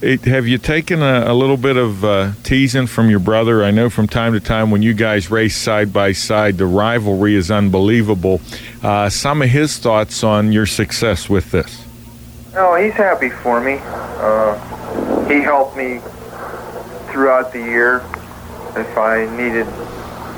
[0.02, 3.64] It, have you taken a, a little bit of uh, teasing from your brother?
[3.64, 7.36] I know from time to time when you guys race side by side, the rivalry
[7.36, 8.42] is unbelievable.
[8.82, 11.86] Uh, some of his thoughts on your success with this.
[12.54, 13.78] No, he's happy for me.
[13.80, 16.02] Uh, he helped me
[17.12, 17.98] throughout the year.
[18.76, 19.68] If I needed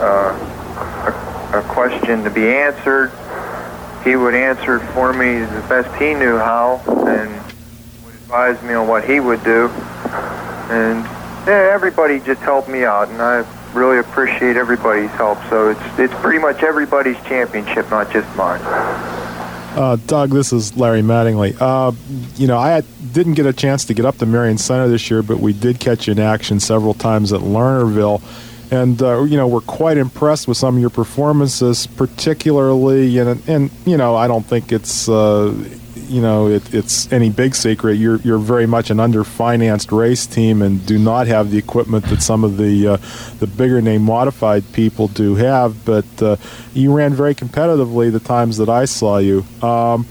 [0.01, 3.11] uh, a, a question to be answered,
[4.03, 7.31] he would answer it for me the best he knew how, and
[8.05, 9.69] would advise me on what he would do.
[10.69, 11.03] And
[11.47, 15.39] yeah, everybody just helped me out, and I really appreciate everybody's help.
[15.49, 18.61] So it's it's pretty much everybody's championship, not just mine.
[19.75, 21.55] Uh, Doug, this is Larry Mattingly.
[21.59, 21.93] Uh,
[22.35, 25.09] you know, I had, didn't get a chance to get up to Marion Center this
[25.09, 28.21] year, but we did catch you in action several times at Lernerville.
[28.73, 33.69] And, uh, you know, we're quite impressed with some of your performances, particularly, and, and
[33.85, 35.53] you know, I don't think it's, uh,
[36.07, 37.97] you know, it, it's any big secret.
[37.97, 42.23] You're, you're very much an underfinanced race team and do not have the equipment that
[42.23, 42.97] some of the, uh,
[43.37, 46.37] the bigger name modified people do have, but uh,
[46.73, 49.45] you ran very competitively the times that I saw you.
[49.61, 50.07] Um,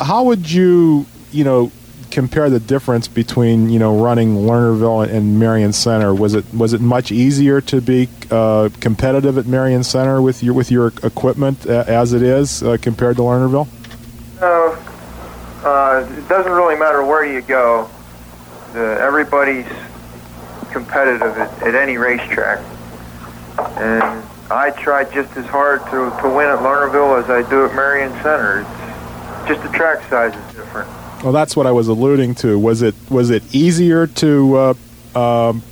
[0.00, 1.70] how would you, you know,
[2.12, 6.14] compare the difference between you know running Lernerville and Marion Center?
[6.14, 10.54] Was it was it much easier to be uh, competitive at Marion Center with your
[10.54, 13.66] with your equipment as it is uh, compared to Lernerville?
[14.40, 14.76] No,
[15.64, 17.90] uh, it doesn't really matter where you go.
[18.72, 19.66] The, everybody's
[20.70, 22.64] competitive at, at any racetrack,
[23.58, 24.02] and
[24.50, 28.12] I try just as hard to, to win at Lernerville as I do at Marion
[28.22, 28.60] Center.
[28.60, 30.88] It's just the track size is different.
[31.22, 32.58] Well, that's what I was alluding to.
[32.58, 34.74] Was it was it easier to
[35.14, 35.62] uh, um,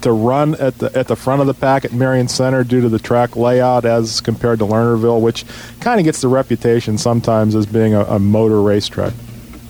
[0.00, 2.88] to run at the at the front of the pack at Marion Center due to
[2.88, 5.44] the track layout as compared to Lernerville, which
[5.80, 9.12] kind of gets the reputation sometimes as being a, a motor racetrack?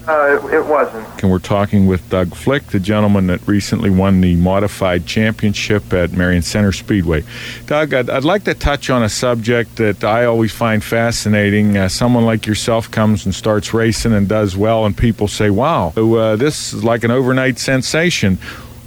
[0.08, 1.04] Uh, it, wasn't.
[1.22, 6.12] And we're talking with Doug Flick, the gentleman that recently won the modified championship at
[6.12, 7.24] Marion Center Speedway.
[7.66, 11.76] Doug, I'd, I'd like to touch on a subject that I always find fascinating.
[11.76, 15.88] Uh, someone like yourself comes and starts racing and does well, and people say, wow,
[15.96, 18.38] uh, this is like an overnight sensation.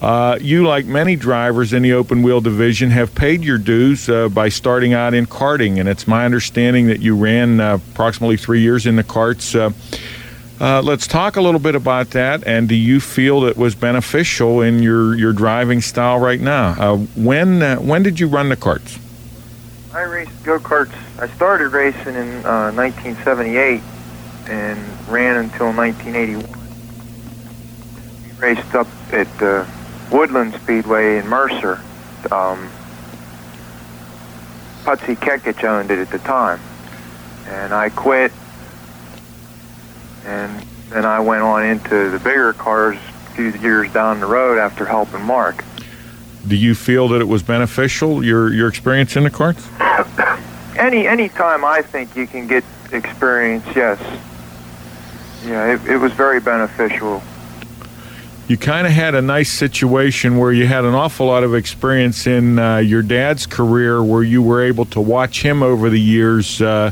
[0.02, 4.30] Uh, you, like many drivers in the open wheel division, have paid your dues uh,
[4.30, 8.62] by starting out in karting, and it's my understanding that you ran uh, approximately three
[8.62, 9.54] years in the karts.
[10.60, 12.46] Uh, uh, let's talk a little bit about that.
[12.46, 16.76] And do you feel that was beneficial in your, your driving style right now?
[16.80, 19.00] Uh, when uh, when did you run the karts?
[19.94, 20.94] I raced go karts.
[21.20, 23.82] I started racing in uh, 1978
[24.48, 26.46] and ran until 1981.
[28.24, 29.66] We raced up at uh,
[30.12, 31.82] Woodland Speedway in Mercer.
[32.32, 32.70] Um,
[34.84, 36.60] Putsy Kekich owned it at the time,
[37.48, 38.32] and I quit.
[40.30, 44.60] And then I went on into the bigger cars a few years down the road
[44.60, 45.64] after helping Mark.
[46.48, 49.66] Do you feel that it was beneficial your your experience in the karts?
[50.78, 54.00] any any time I think you can get experience, yes.
[55.46, 57.24] Yeah, it, it was very beneficial.
[58.48, 62.28] You kind of had a nice situation where you had an awful lot of experience
[62.28, 66.62] in uh, your dad's career, where you were able to watch him over the years.
[66.62, 66.92] Uh,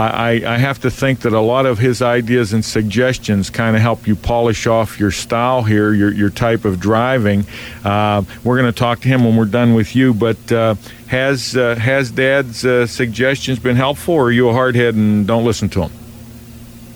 [0.00, 3.82] I, I have to think that a lot of his ideas and suggestions kind of
[3.82, 7.44] help you polish off your style here, your, your type of driving.
[7.84, 10.74] Uh, we're going to talk to him when we're done with you, but uh,
[11.08, 15.44] has uh, has Dad's uh, suggestions been helpful, or are you a hardhead and don't
[15.44, 15.92] listen to him?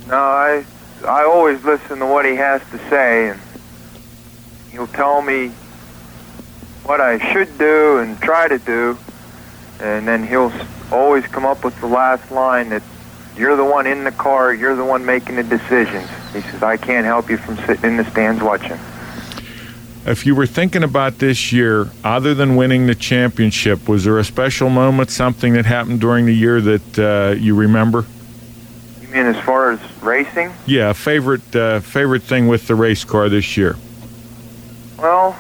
[0.09, 0.65] No, I
[1.07, 3.41] I always listen to what he has to say, and
[4.73, 5.49] he'll tell me
[6.85, 8.97] what I should do and try to do,
[9.81, 10.53] and then he'll
[10.91, 12.83] always come up with the last line that
[13.37, 16.09] you're the one in the car, you're the one making the decisions.
[16.33, 18.79] He says, I can't help you from sitting in the stands watching.
[20.07, 24.25] If you were thinking about this year, other than winning the championship, was there a
[24.25, 28.05] special moment, something that happened during the year that uh, you remember?
[29.01, 30.53] You mean as far as racing?
[30.67, 33.77] Yeah, favorite uh, favorite thing with the race car this year.
[34.99, 35.37] Well,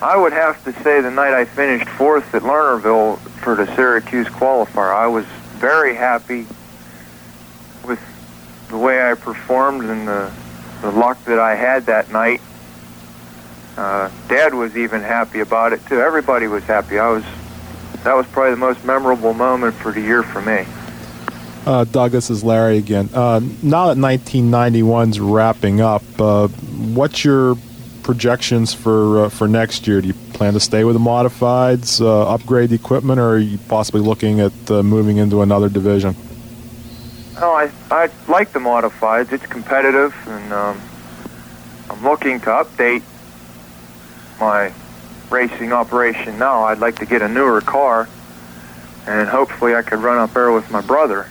[0.00, 4.28] I would have to say the night I finished fourth at Lernerville for the Syracuse
[4.28, 5.24] qualifier, I was
[5.58, 6.46] very happy
[7.86, 8.00] with
[8.68, 10.32] the way I performed and the,
[10.82, 12.40] the luck that I had that night.
[13.76, 16.00] Uh, Dad was even happy about it too.
[16.00, 16.98] Everybody was happy.
[16.98, 17.24] I was.
[18.04, 20.64] That was probably the most memorable moment for the year for me.
[21.66, 23.10] Uh, Doug, this is Larry again.
[23.12, 27.56] Uh, now that 1991's wrapping up, uh, what's your
[28.04, 30.00] projections for uh, for next year?
[30.00, 33.58] Do you plan to stay with the modifieds, uh, upgrade the equipment, or are you
[33.68, 36.14] possibly looking at uh, moving into another division?
[37.38, 39.32] Oh, I I like the modifieds.
[39.32, 40.80] It's competitive, and um,
[41.90, 43.02] I'm looking to update
[44.40, 44.72] my
[45.30, 46.64] racing operation now.
[46.64, 48.08] I'd like to get a newer car,
[49.06, 51.28] and hopefully I could run up there with my brother.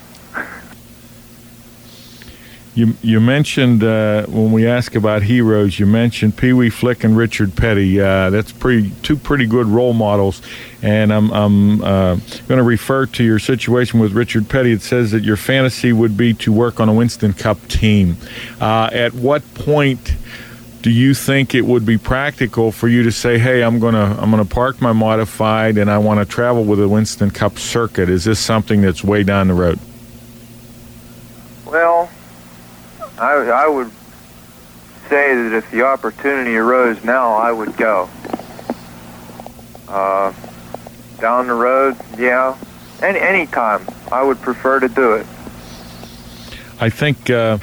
[2.75, 7.15] You you mentioned uh, when we ask about heroes, you mentioned Pee Wee Flick and
[7.15, 8.01] Richard Petty.
[8.01, 10.41] Uh, that's pretty two pretty good role models.
[10.81, 12.15] And I'm I'm uh,
[12.49, 14.73] going to refer to your situation with Richard Petty.
[14.73, 18.17] It says that your fantasy would be to work on a Winston Cup team.
[18.59, 20.15] Uh, at what point?
[20.81, 24.29] Do you think it would be practical for you to say, "Hey, I'm gonna I'm
[24.29, 28.09] gonna park my modified and I want to travel with a Winston Cup circuit"?
[28.09, 29.79] Is this something that's way down the road?
[31.65, 32.09] Well,
[33.17, 33.91] I, I would
[35.09, 38.09] say that if the opportunity arose now, I would go.
[39.87, 40.33] Uh,
[41.19, 42.57] down the road, yeah,
[43.01, 45.25] any any time, I would prefer to do it.
[46.79, 47.59] I think uh,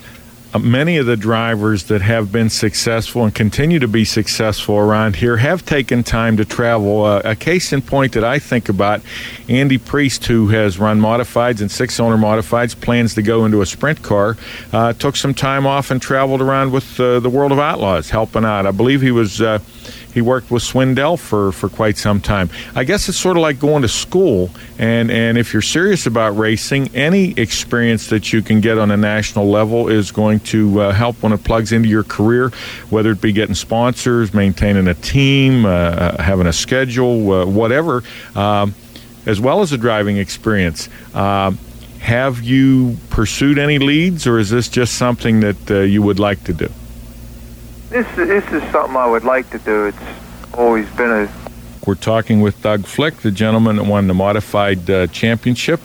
[0.61, 5.39] many of the drivers that have been successful and continue to be successful around here
[5.39, 7.05] have taken time to travel.
[7.05, 9.01] Uh, a case in point that I think about
[9.49, 13.67] Andy Priest, who has run modifieds and six owner modifieds, plans to go into a
[13.67, 14.37] sprint car,
[14.73, 18.45] uh, took some time off and traveled around with uh, the World of Outlaws, helping
[18.45, 18.67] out.
[18.67, 19.59] I believe he was uh,
[20.13, 22.51] he worked with Swindell for, for quite some time.
[22.75, 26.37] I guess it's sort of like going to school, and, and if you're serious about
[26.37, 30.93] racing, any experience that you can get on a national level is going to uh,
[30.93, 32.51] help when it plugs into your career,
[32.91, 38.03] whether it be getting sponsors, maintaining a team, uh, having a schedule, uh, whatever,
[38.35, 38.75] um,
[39.27, 40.89] as well as a driving experience.
[41.15, 41.59] Um,
[42.01, 46.43] have you pursued any leads, or is this just something that uh, you would like
[46.45, 46.69] to do?
[47.93, 49.85] This this is something I would like to do.
[49.85, 49.99] It's
[50.55, 51.33] always been a.
[51.87, 55.79] We're talking with Doug Flick, the gentleman that won the modified uh, championship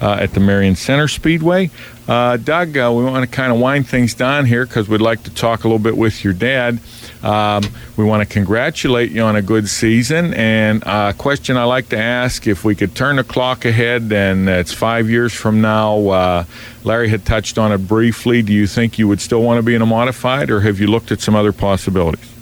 [0.00, 1.72] uh, at the Marion Center Speedway.
[2.06, 5.24] Uh, Doug, uh, we want to kind of wind things down here because we'd like
[5.24, 6.78] to talk a little bit with your dad.
[7.22, 7.64] Um,
[7.96, 10.34] we want to congratulate you on a good season.
[10.34, 14.48] And a question I like to ask if we could turn the clock ahead and
[14.48, 16.44] it's five years from now, uh,
[16.84, 18.42] Larry had touched on it briefly.
[18.42, 20.86] Do you think you would still want to be in a modified or have you
[20.86, 22.32] looked at some other possibilities?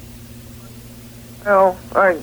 [1.44, 2.20] Well, I,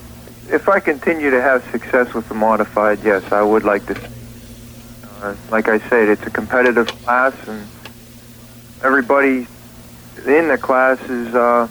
[0.50, 4.10] if I continue to have success with the modified, yes, I would like to.
[5.22, 7.66] Uh, like I said, it's a competitive class, and
[8.84, 9.48] everybody
[10.26, 11.70] in the class is uh,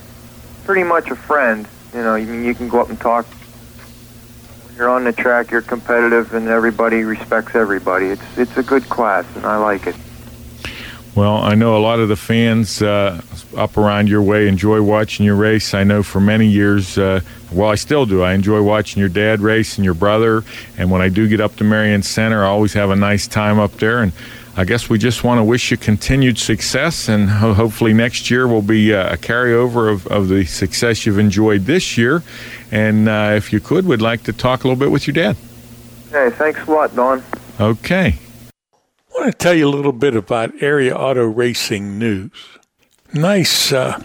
[0.65, 1.67] pretty much a friend.
[1.95, 3.27] You know, I mean, you can go up and talk.
[3.27, 8.07] When you're on the track, you're competitive, and everybody respects everybody.
[8.07, 9.97] It's it's a good class, and I like it.
[11.15, 13.21] Well, I know a lot of the fans uh,
[13.55, 15.75] up around your way enjoy watching your race.
[15.75, 17.21] I know for many years, uh,
[17.53, 18.23] well, I still do.
[18.23, 20.43] I enjoy watching your dad race and your brother.
[20.79, 23.59] And when I do get up to Marion Center, I always have a nice time
[23.59, 24.03] up there.
[24.03, 24.15] And
[24.55, 27.09] I guess we just want to wish you continued success.
[27.09, 31.19] And ho- hopefully next year will be uh, a carryover of, of the success you've
[31.19, 32.23] enjoyed this year.
[32.71, 35.37] And uh, if you could, we'd like to talk a little bit with your dad.
[36.11, 37.23] Hey, thanks a lot, Don.
[37.59, 38.19] Okay.
[39.15, 42.31] I want to tell you a little bit about Area Auto Racing News.
[43.15, 44.03] Nice uh,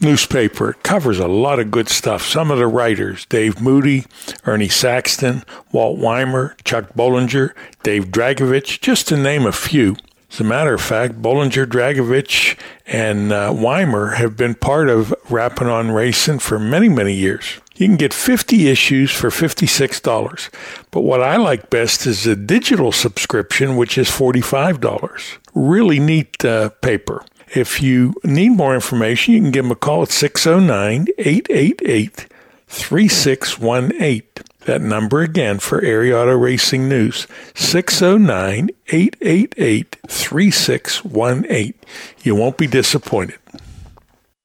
[0.00, 0.70] newspaper.
[0.70, 2.26] It covers a lot of good stuff.
[2.26, 4.06] Some of the writers Dave Moody,
[4.44, 5.42] Ernie Saxton,
[5.72, 9.96] Walt Weimer, Chuck Bollinger, Dave Dragovich, just to name a few.
[10.32, 15.68] As a matter of fact, Bollinger, Dragovich, and uh, Weimer have been part of Rapping
[15.68, 17.60] on Racing for many, many years.
[17.74, 20.50] You can get 50 issues for $56.
[20.90, 25.38] But what I like best is a digital subscription, which is $45.
[25.54, 27.24] Really neat uh, paper.
[27.54, 32.26] If you need more information, you can give them a call at 609 888
[32.68, 34.22] 3618.
[34.66, 41.74] That number again for Area Auto Racing News 609 888 3618.
[42.22, 43.38] You won't be disappointed.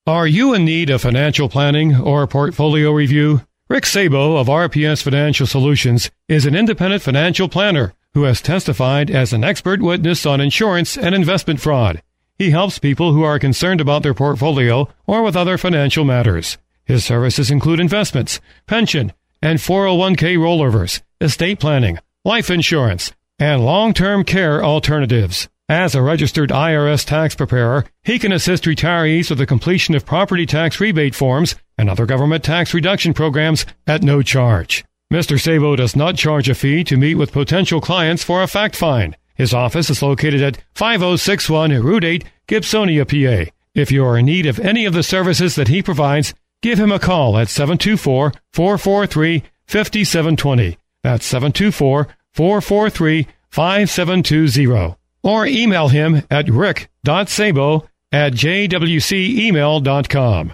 [0.08, 3.42] Are you in need of financial planning or portfolio review?
[3.68, 9.34] Rick Sabo of RPS Financial Solutions is an independent financial planner who has testified as
[9.34, 12.02] an expert witness on insurance and investment fraud.
[12.38, 16.58] He helps people who are concerned about their portfolio or with other financial matters.
[16.84, 24.64] His services include investments, pension, and 401k rollovers, estate planning, life insurance, and long-term care
[24.64, 25.48] alternatives.
[25.70, 30.46] As a registered IRS tax preparer, he can assist retirees with the completion of property
[30.46, 34.84] tax rebate forms and other government tax reduction programs at no charge.
[35.12, 35.40] Mr.
[35.40, 39.16] Sabo does not charge a fee to meet with potential clients for a fact find.
[39.36, 43.52] His office is located at 5061 Route 8, Gibsonia, PA.
[43.74, 46.92] If you are in need of any of the services that he provides, give him
[46.92, 50.78] a call at 724 443 5720.
[51.04, 54.96] That's 724 443 5720.
[55.24, 60.54] Or email him at rick.sabo at jwcemail.com.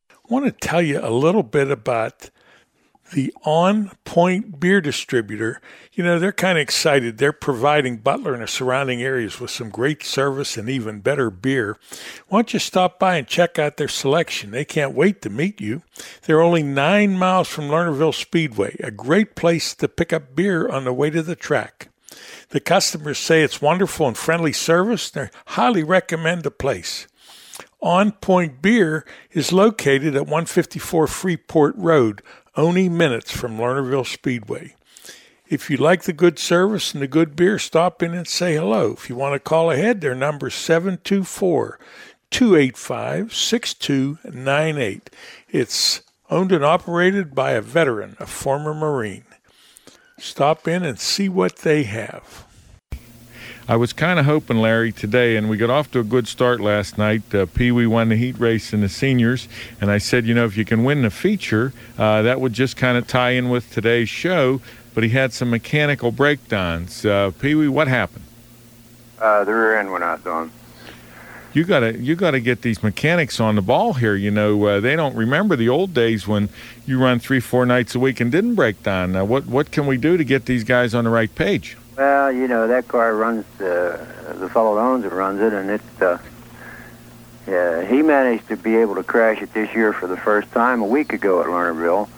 [0.31, 2.29] Want to tell you a little bit about
[3.11, 5.59] the On Point Beer Distributor.
[5.91, 7.17] You know, they're kind of excited.
[7.17, 11.77] They're providing Butler and the surrounding areas with some great service and even better beer.
[12.29, 14.51] Why don't you stop by and check out their selection?
[14.51, 15.83] They can't wait to meet you.
[16.21, 20.85] They're only nine miles from Lernerville Speedway, a great place to pick up beer on
[20.85, 21.89] the way to the track.
[22.51, 25.09] The customers say it's wonderful and friendly service.
[25.09, 27.05] They highly recommend the place.
[27.81, 32.21] On Point Beer is located at 154 Freeport Road,
[32.55, 34.75] only minutes from Lernerville Speedway.
[35.47, 38.93] If you like the good service and the good beer, stop in and say hello.
[38.93, 41.79] If you want to call ahead, their number is 724
[42.29, 45.09] 285 6298.
[45.49, 49.25] It's owned and operated by a veteran, a former Marine.
[50.19, 52.45] Stop in and see what they have.
[53.67, 56.59] I was kind of hoping, Larry, today, and we got off to a good start
[56.59, 57.33] last night.
[57.33, 59.47] Uh, Pee Wee won the heat race in the seniors,
[59.79, 62.75] and I said, you know, if you can win the feature, uh, that would just
[62.75, 64.61] kind of tie in with today's show.
[64.93, 67.05] But he had some mechanical breakdowns.
[67.05, 68.25] Uh, Pee Wee, what happened?
[69.19, 70.51] Uh, the rear end went out, Don.
[71.53, 74.15] you gotta you gotta get these mechanics on the ball here.
[74.15, 76.49] You know, uh, they don't remember the old days when
[76.85, 79.13] you run three, four nights a week and didn't break down.
[79.13, 81.77] Now, what what can we do to get these guys on the right page?
[82.01, 85.69] Well, you know that car runs uh, the fellow that owns it runs it, and
[85.69, 86.17] it's uh,
[87.45, 90.81] yeah, he managed to be able to crash it this year for the first time
[90.81, 92.09] a week ago at Lernerville.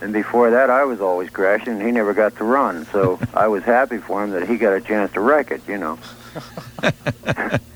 [0.00, 2.86] And before that, I was always crashing, and he never got to run.
[2.92, 5.76] So I was happy for him that he got a chance to wreck it, you
[5.76, 5.98] know.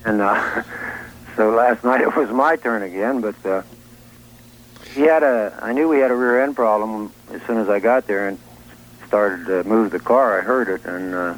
[0.05, 0.63] and uh,
[1.35, 3.61] so last night it was my turn again, but uh,
[4.93, 5.59] he had a.
[5.61, 8.39] I knew he had a rear end problem as soon as I got there and
[9.05, 10.39] started to move the car.
[10.39, 11.37] I heard it, and uh,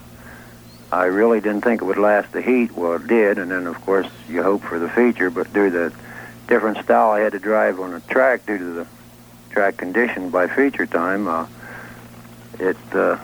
[0.92, 2.72] I really didn't think it would last the heat.
[2.76, 5.90] Well, it did, and then of course you hope for the feature, but due to
[5.90, 5.94] the
[6.48, 8.88] different style I had to drive on the track due to the
[9.52, 11.46] track condition by feature time, uh,
[12.60, 13.18] it uh,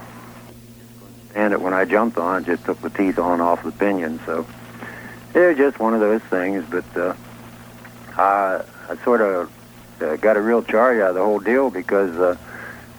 [1.33, 4.19] and it when I jumped on it just took the teeth on off the pinion.
[4.25, 4.45] So
[5.33, 6.63] it's just one of those things.
[6.69, 7.15] But uh,
[8.15, 9.51] I, I sort of
[10.01, 12.15] uh, got a real charge out of the whole deal because.
[12.15, 12.37] Uh,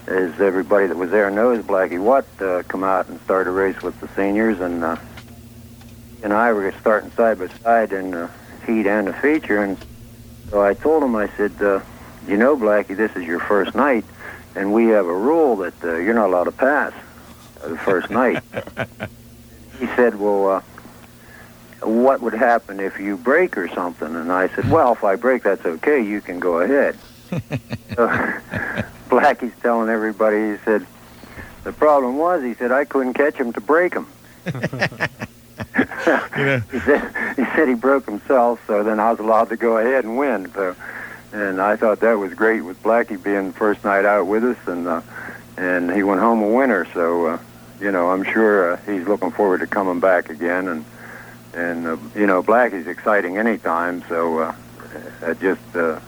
[0.06, 3.82] as everybody that was there knows, Blackie Watt uh, come out and started a race
[3.82, 4.96] with the seniors, and uh,
[6.16, 8.30] he and I were starting side by side in the
[8.66, 9.62] heat and the feature.
[9.62, 9.76] And
[10.50, 11.80] so I told him, I said, uh,
[12.26, 14.04] "You know, Blackie, this is your first night,
[14.54, 16.92] and we have a rule that uh, you're not allowed to pass
[17.62, 18.42] uh, the first night."
[19.78, 20.62] he said, "Well." Uh,
[21.82, 24.16] what would happen if you break or something?
[24.16, 26.00] And I said, well, if I break, that's okay.
[26.00, 26.98] You can go ahead.
[27.94, 28.32] so,
[29.08, 30.86] Blackie's telling everybody, he said,
[31.64, 34.06] the problem was, he said, I couldn't catch him to break him.
[35.76, 40.04] he, said, he said he broke himself, so then I was allowed to go ahead
[40.04, 40.52] and win.
[40.52, 40.76] So,
[41.32, 44.58] and I thought that was great with Blackie being the first night out with us,
[44.66, 45.00] and uh,
[45.56, 46.86] and he went home a winner.
[46.92, 47.38] So, uh,
[47.80, 50.68] you know, I'm sure uh, he's looking forward to coming back again.
[50.68, 50.84] And
[51.54, 54.04] and uh, you know, Blackie's exciting anytime.
[54.08, 54.54] So, uh,
[55.22, 56.00] it just uh,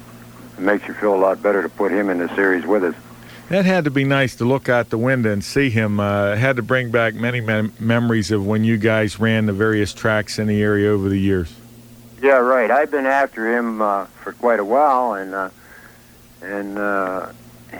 [0.61, 2.94] makes you feel a lot better to put him in the series with us.
[3.48, 6.00] That had to be nice to look out the window and see him.
[6.00, 9.94] Uh, had to bring back many mem- memories of when you guys ran the various
[9.94, 11.54] tracks in the area over the years.
[12.20, 12.70] Yeah, right.
[12.70, 15.50] I've been after him uh, for quite a while, and uh,
[16.42, 17.32] and uh,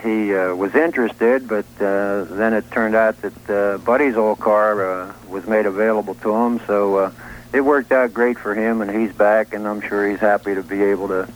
[0.03, 4.85] he uh, was interested, but uh, then it turned out that uh, Buddy's old car
[4.85, 7.12] uh, was made available to him, so uh,
[7.53, 10.62] it worked out great for him, and he's back, and I'm sure he's happy to
[10.62, 11.29] be able to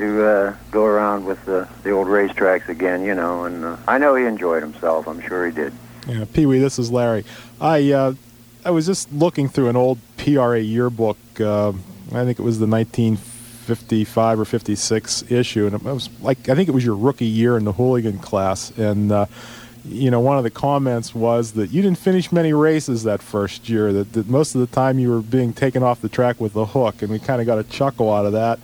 [0.00, 3.44] to uh, go around with the the old racetracks again, you know.
[3.44, 5.06] And uh, I know he enjoyed himself.
[5.06, 5.72] I'm sure he did.
[6.08, 7.24] Yeah, Pee Wee, this is Larry.
[7.60, 8.14] I uh,
[8.64, 11.18] I was just looking through an old PRA yearbook.
[11.38, 11.72] Uh,
[12.12, 16.68] I think it was the 1955 or 56 issue, and it was like I think
[16.68, 18.70] it was your rookie year in the hooligan class.
[18.78, 19.26] And uh,
[19.84, 23.68] you know, one of the comments was that you didn't finish many races that first
[23.68, 23.92] year.
[23.92, 26.66] That, that most of the time you were being taken off the track with the
[26.66, 28.58] hook, and we kind of got a chuckle out of that.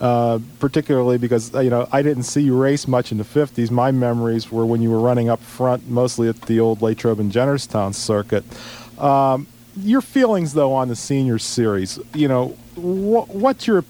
[0.00, 3.68] Uh, particularly because uh, you know I didn't see you race much in the 50s.
[3.68, 7.32] My memories were when you were running up front, mostly at the old Latrobe and
[7.32, 8.44] Jennerstown circuit.
[8.96, 11.98] Um, your feelings, though, on the senior series.
[12.14, 13.84] You know, wh- what's your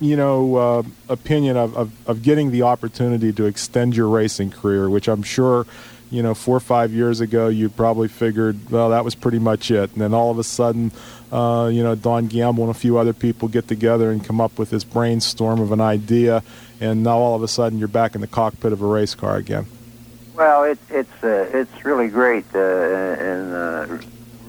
[0.00, 4.88] you know uh, opinion of, of, of getting the opportunity to extend your racing career,
[4.88, 5.66] which I'm sure.
[6.12, 9.70] You know, four or five years ago, you probably figured, well, that was pretty much
[9.70, 9.92] it.
[9.92, 10.90] And then all of a sudden,
[11.32, 14.58] uh, you know, Don Gamble and a few other people get together and come up
[14.58, 16.42] with this brainstorm of an idea,
[16.80, 19.36] and now all of a sudden you're back in the cockpit of a race car
[19.36, 19.66] again.
[20.34, 23.98] Well, it, it's uh, it's really great, uh, and uh,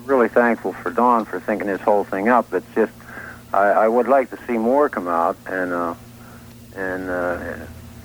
[0.05, 2.53] really thankful for Don for thinking this whole thing up.
[2.53, 2.93] It's just
[3.53, 5.95] I, I would like to see more come out, and uh,
[6.75, 7.55] and uh,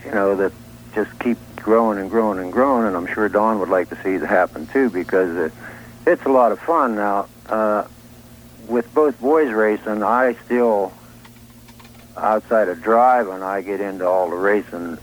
[0.04, 0.52] you know that
[0.94, 2.86] just keep growing and growing and growing.
[2.86, 5.52] And I'm sure Don would like to see it happen too, because it,
[6.06, 6.96] it's a lot of fun.
[6.96, 7.86] Now, uh,
[8.68, 10.92] with both boys racing, I still
[12.16, 14.98] outside of driving, I get into all the racing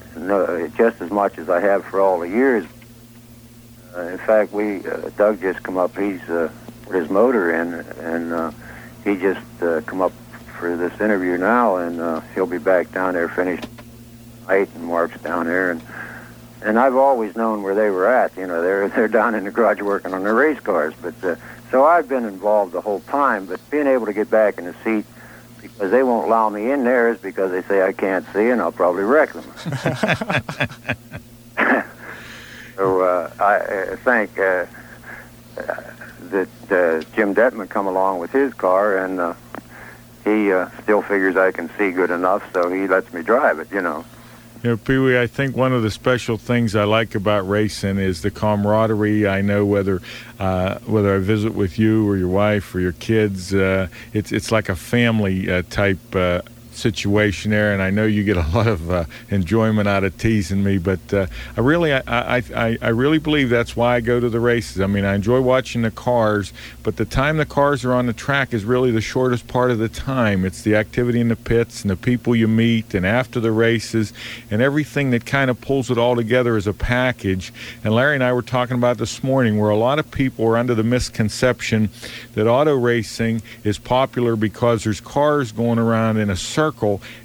[0.75, 2.65] just as much as I have for all the years.
[3.95, 5.95] Uh, in fact, we uh, Doug just come up.
[5.95, 6.51] He's uh,
[6.83, 8.51] put his motor in, and uh,
[9.03, 10.13] he just uh, come up
[10.59, 13.67] for this interview now, and uh, he'll be back down there finished
[14.47, 15.81] night, and Mark's down there, and
[16.63, 18.35] and I've always known where they were at.
[18.35, 21.37] You know, they're they're down in the garage working on their race cars, but.
[21.73, 24.65] Uh, so I've been involved the whole time, but being able to get back in
[24.65, 25.05] the seat
[25.61, 28.61] because they won't allow me in there is because they say I can't see and
[28.61, 29.43] I'll probably wreck them.
[32.75, 34.65] so uh, I uh, think uh,
[35.55, 39.33] that uh, Jim Detman come along with his car and uh,
[40.23, 43.71] he uh, still figures I can see good enough, so he lets me drive it.
[43.71, 44.05] You know.
[44.63, 47.97] You know, Pee Wee, I think one of the special things I like about racing
[47.97, 49.27] is the camaraderie.
[49.27, 50.01] I know whether
[50.39, 54.53] uh, whether I visit with you or your wife or your kids, uh, it's it's
[54.53, 56.43] like a family uh, type uh,
[56.75, 60.63] situation there, and I know you get a lot of uh, enjoyment out of teasing
[60.63, 60.77] me.
[60.77, 64.39] But uh, I really, I, I, I, really believe that's why I go to the
[64.39, 64.81] races.
[64.81, 66.53] I mean, I enjoy watching the cars,
[66.83, 69.77] but the time the cars are on the track is really the shortest part of
[69.77, 70.45] the time.
[70.45, 74.13] It's the activity in the pits and the people you meet, and after the races,
[74.49, 77.53] and everything that kind of pulls it all together as a package.
[77.83, 80.57] And Larry and I were talking about this morning, where a lot of people are
[80.57, 81.89] under the misconception
[82.33, 86.62] that auto racing is popular because there's cars going around in a circle,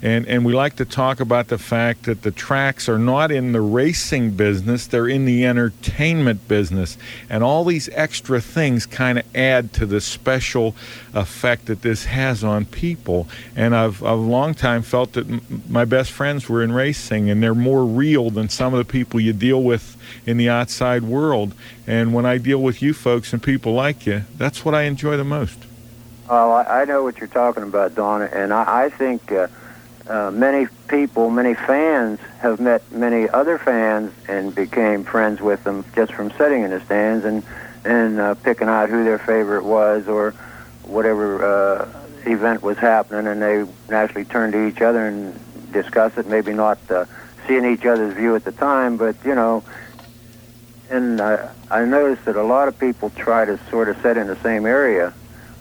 [0.02, 3.52] and and we like to talk about the fact that the tracks are not in
[3.52, 6.96] the racing business; they're in the entertainment business,
[7.28, 10.74] and all these extra things kind of add to the special
[11.14, 13.26] effect that this has on people.
[13.56, 17.30] And I've I've a long time felt that m- my best friends were in racing,
[17.30, 21.02] and they're more real than some of the people you deal with in the outside
[21.02, 21.54] world.
[21.86, 25.16] And when I deal with you folks and people like you, that's what I enjoy
[25.16, 25.58] the most.
[26.30, 29.48] Oh, I I know what you're talking about, Don, and I, I think uh,
[30.06, 35.86] uh, many people, many fans have met many other fans and became friends with them
[35.94, 37.42] just from sitting in the stands and
[37.84, 40.32] and uh, picking out who their favorite was or
[40.82, 41.88] whatever uh,
[42.26, 46.26] event was happening, and they naturally turned to each other and discuss it.
[46.26, 47.06] Maybe not uh,
[47.46, 49.64] seeing each other's view at the time, but you know.
[50.90, 54.26] And I, I noticed that a lot of people try to sort of sit in
[54.26, 55.12] the same area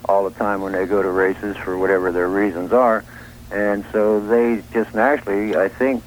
[0.05, 3.03] all the time when they go to races for whatever their reasons are.
[3.51, 6.03] And so they just naturally, I think,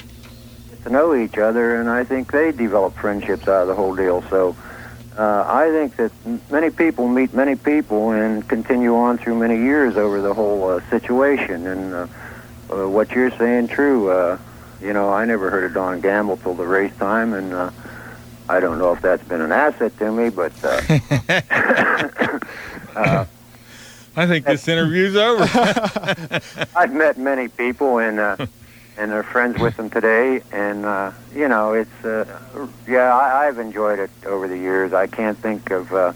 [0.70, 3.95] get to know each other, and I think they develop friendships out of the whole
[3.95, 4.22] deal.
[4.28, 4.57] So
[5.16, 9.57] uh, I think that m- many people meet many people and continue on through many
[9.57, 11.66] years over the whole uh, situation.
[11.66, 12.07] And uh,
[12.70, 14.11] uh, what you're saying, true.
[14.11, 14.38] Uh,
[14.82, 17.70] you know, I never heard of Don Gamble till the race time, and uh,
[18.49, 20.53] I don't know if that's been an asset to me, but.
[20.62, 20.80] Uh,
[22.97, 23.26] uh,
[24.17, 25.45] I think this interview's over.
[26.77, 28.47] I've met many people and uh,
[28.97, 32.27] and are friends with them today, and uh, you know it's uh,
[32.87, 34.93] yeah I, I've enjoyed it over the years.
[34.93, 36.13] I can't think of uh,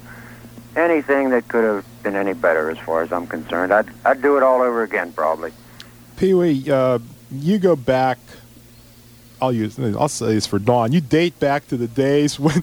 [0.77, 3.73] anything that could have been any better as far as I'm concerned.
[3.73, 5.53] I'd I'd do it all over again probably.
[6.17, 6.99] Pee Wee, uh,
[7.31, 8.19] you go back.
[9.41, 9.79] I'll use.
[9.79, 10.93] I'll say this for Don.
[10.93, 12.63] You date back to the days when,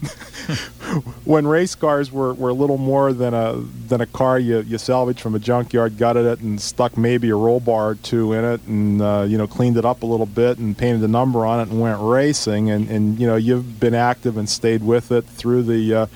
[1.24, 3.54] when race cars were, were a little more than a
[3.88, 7.36] than a car you, you salvaged from a junkyard, gutted it, and stuck maybe a
[7.36, 10.26] roll bar or two in it, and uh, you know cleaned it up a little
[10.26, 12.70] bit and painted a number on it and went racing.
[12.70, 15.94] And, and you know you've been active and stayed with it through the.
[15.94, 16.06] Uh,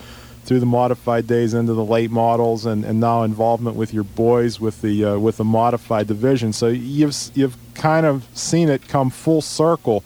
[0.45, 4.61] through the modified days into the late models and, and now involvement with your boys
[4.61, 6.53] with the uh, with the modified division.
[6.53, 10.05] So you've you've kind of seen it come full circle.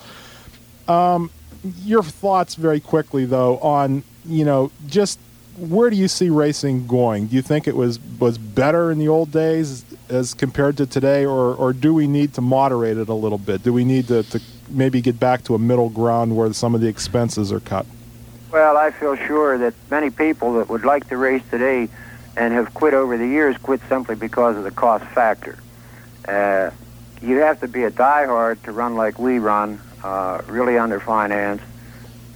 [0.89, 1.31] Um,
[1.63, 5.19] your thoughts very quickly though on you know just
[5.57, 7.27] where do you see racing going?
[7.27, 11.25] Do you think it was was better in the old days as compared to today,
[11.25, 13.63] or or do we need to moderate it a little bit?
[13.63, 16.81] Do we need to, to maybe get back to a middle ground where some of
[16.81, 17.87] the expenses are cut?
[18.51, 21.89] Well, I feel sure that many people that would like to race today
[22.37, 25.59] and have quit over the years quit simply because of the cost factor.
[26.27, 26.71] Uh,
[27.23, 31.63] you have to be a diehard to run like we run, uh, really underfinanced,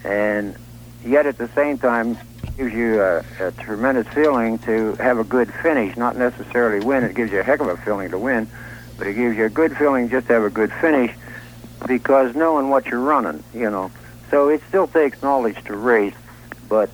[0.04, 0.56] and
[1.04, 2.16] yet at the same time
[2.56, 7.04] gives you a, a tremendous feeling to have a good finish, not necessarily win.
[7.04, 8.48] It gives you a heck of a feeling to win,
[8.96, 11.14] but it gives you a good feeling just to have a good finish
[11.86, 13.90] because knowing what you're running, you know.
[14.30, 16.14] So it still takes knowledge to race,
[16.68, 16.90] but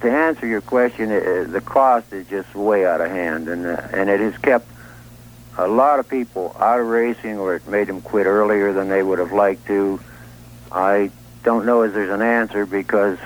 [0.00, 3.88] to answer your question, uh, the cost is just way out of hand, and uh,
[3.92, 4.66] and it has kept
[5.56, 9.02] a lot of people out of racing, or it made them quit earlier than they
[9.02, 10.00] would have liked to.
[10.70, 11.10] I
[11.42, 13.18] don't know if there's an answer because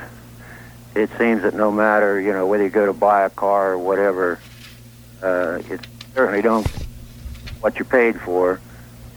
[0.95, 3.79] it seems that no matter you know whether you go to buy a car or
[3.79, 4.39] whatever,
[5.23, 5.81] uh, it
[6.15, 6.67] certainly don't
[7.61, 8.61] what you paid for,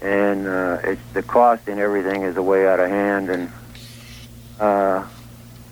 [0.00, 3.52] and uh, it's the cost and everything is a way out of hand, and
[4.60, 5.04] uh,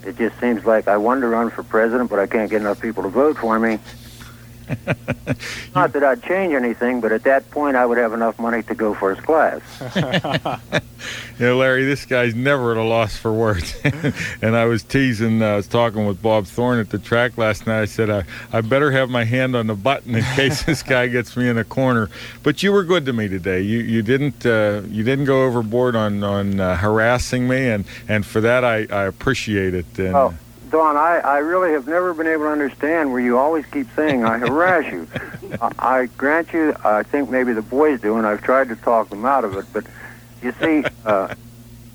[0.04, 2.80] it just seems like I want to run for president, but I can't get enough
[2.80, 3.78] people to vote for me.
[5.74, 8.74] Not that I'd change anything, but at that point I would have enough money to
[8.74, 9.60] go first class.
[11.38, 13.74] You know, Larry, this guy's never at a loss for words.
[14.42, 17.66] and I was teasing, uh, I was talking with Bob Thorne at the track last
[17.66, 17.82] night.
[17.82, 18.22] I said, I,
[18.52, 21.58] I better have my hand on the button in case this guy gets me in
[21.58, 22.08] a corner.
[22.44, 23.62] But you were good to me today.
[23.62, 28.24] You you didn't uh, you didn't go overboard on on uh, harassing me, and, and
[28.24, 29.98] for that I, I appreciate it.
[29.98, 30.34] And, Oh,
[30.74, 34.24] Don, I, I really have never been able to understand where you always keep saying
[34.24, 35.06] I harass you.
[35.62, 39.08] I, I grant you, I think maybe the boys do, and I've tried to talk
[39.08, 39.84] them out of it, but
[40.42, 41.32] you see, uh,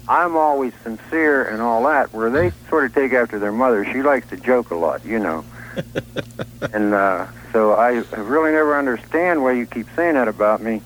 [0.08, 3.84] I'm always sincere and all that, where they sort of take after their mother.
[3.84, 5.44] She likes to joke a lot, you know.
[6.72, 10.82] and uh, so I really never understand why you keep saying that about me.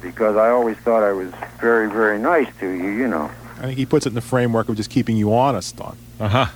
[0.00, 3.32] because I always thought I was very, very nice to you, you know.
[3.58, 5.98] I think he puts it in the framework of just keeping you honest, Don.
[6.20, 6.46] Uh huh.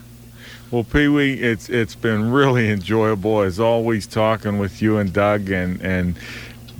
[0.70, 5.50] Well, Pee Wee, it's it's been really enjoyable as always talking with you and Doug
[5.50, 6.16] and and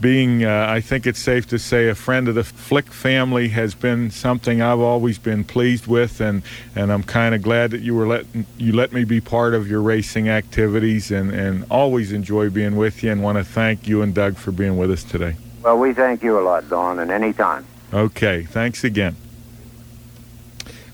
[0.01, 3.75] being, uh, I think it's safe to say, a friend of the Flick family has
[3.75, 6.43] been something I've always been pleased with, and,
[6.75, 8.27] and I'm kind of glad that you were let
[8.59, 13.03] you let me be part of your racing activities, and, and always enjoy being with
[13.03, 15.37] you, and want to thank you and Doug for being with us today.
[15.63, 17.67] Well, we thank you a lot, Don, and any time.
[17.93, 19.17] Okay, thanks again.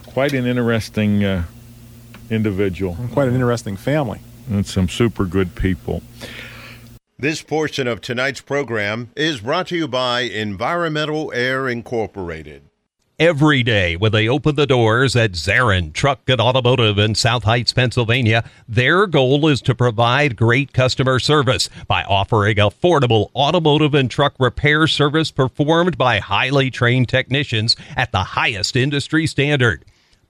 [0.07, 1.45] Quite an interesting uh,
[2.33, 2.97] individual.
[3.13, 4.21] Quite an interesting family.
[4.51, 6.03] And some super good people.
[7.19, 12.63] This portion of tonight's program is brought to you by Environmental Air Incorporated.
[13.19, 17.73] Every day when they open the doors at Zarin Truck and Automotive in South Heights,
[17.73, 24.35] Pennsylvania, their goal is to provide great customer service by offering affordable automotive and truck
[24.41, 29.85] repair service performed by highly trained technicians at the highest industry standard.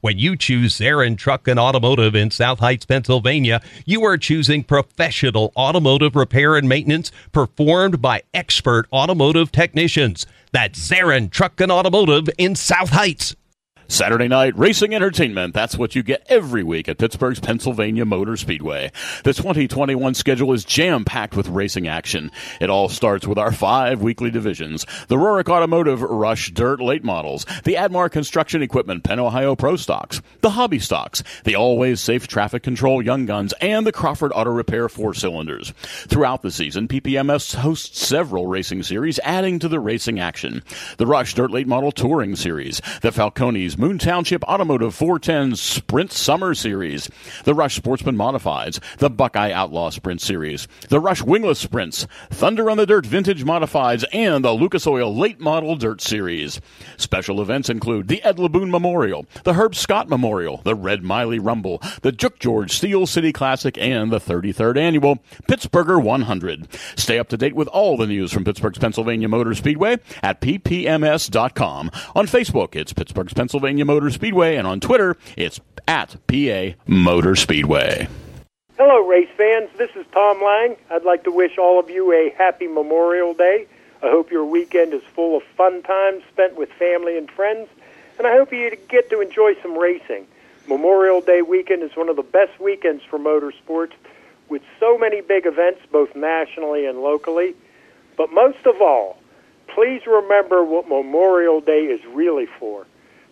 [0.00, 5.52] When you choose Zarin Truck and Automotive in South Heights, Pennsylvania, you are choosing professional
[5.56, 10.26] automotive repair and maintenance performed by expert automotive technicians.
[10.52, 13.34] That's Zarin Truck and Automotive in South Heights.
[13.88, 15.54] Saturday night racing entertainment.
[15.54, 18.90] That's what you get every week at Pittsburgh's Pennsylvania Motor Speedway.
[19.22, 22.32] The 2021 schedule is jam packed with racing action.
[22.60, 27.46] It all starts with our five weekly divisions the Rorick Automotive Rush Dirt Late Models,
[27.64, 32.62] the Admar Construction Equipment Penn Ohio Pro Stocks, the Hobby Stocks, the Always Safe Traffic
[32.62, 35.72] Control Young Guns, and the Crawford Auto Repair Four Cylinders.
[36.08, 40.62] Throughout the season, PPMS hosts several racing series, adding to the racing action.
[40.98, 46.54] The Rush Dirt Late Model Touring Series, the Falcones Moon Township Automotive 410 Sprint Summer
[46.54, 47.10] Series,
[47.44, 52.78] the Rush Sportsman Modifieds, the Buckeye Outlaw Sprint Series, the Rush Wingless Sprints, Thunder on
[52.78, 56.58] the Dirt Vintage Modifieds, and the Lucas Oil Late Model Dirt Series.
[56.96, 61.82] Special events include the Ed Laboon Memorial, the Herb Scott Memorial, the Red Miley Rumble,
[62.00, 65.16] the Juk George Steel City Classic, and the 33rd Annual
[65.48, 66.66] Pittsburgher 100.
[66.96, 71.90] Stay up to date with all the news from Pittsburgh's Pennsylvania Motor Speedway at ppms.com.
[72.14, 78.06] On Facebook, it's Pittsburgh's Pennsylvania Motor Speedway, and on Twitter, it's at PA Motor Speedway.
[78.76, 79.68] Hello, race fans.
[79.76, 80.76] This is Tom Lang.
[80.90, 83.66] I'd like to wish all of you a happy Memorial Day.
[84.04, 87.68] I hope your weekend is full of fun times spent with family and friends,
[88.18, 90.28] and I hope you get to enjoy some racing.
[90.68, 93.94] Memorial Day weekend is one of the best weekends for motorsports
[94.48, 97.54] with so many big events, both nationally and locally.
[98.16, 99.18] But most of all,
[99.66, 102.86] please remember what Memorial Day is really for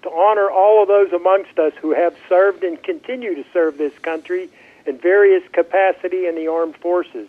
[0.04, 3.98] to honor all of those amongst us who have served and continue to serve this
[3.98, 4.48] country
[4.86, 7.28] in various capacity in the armed forces,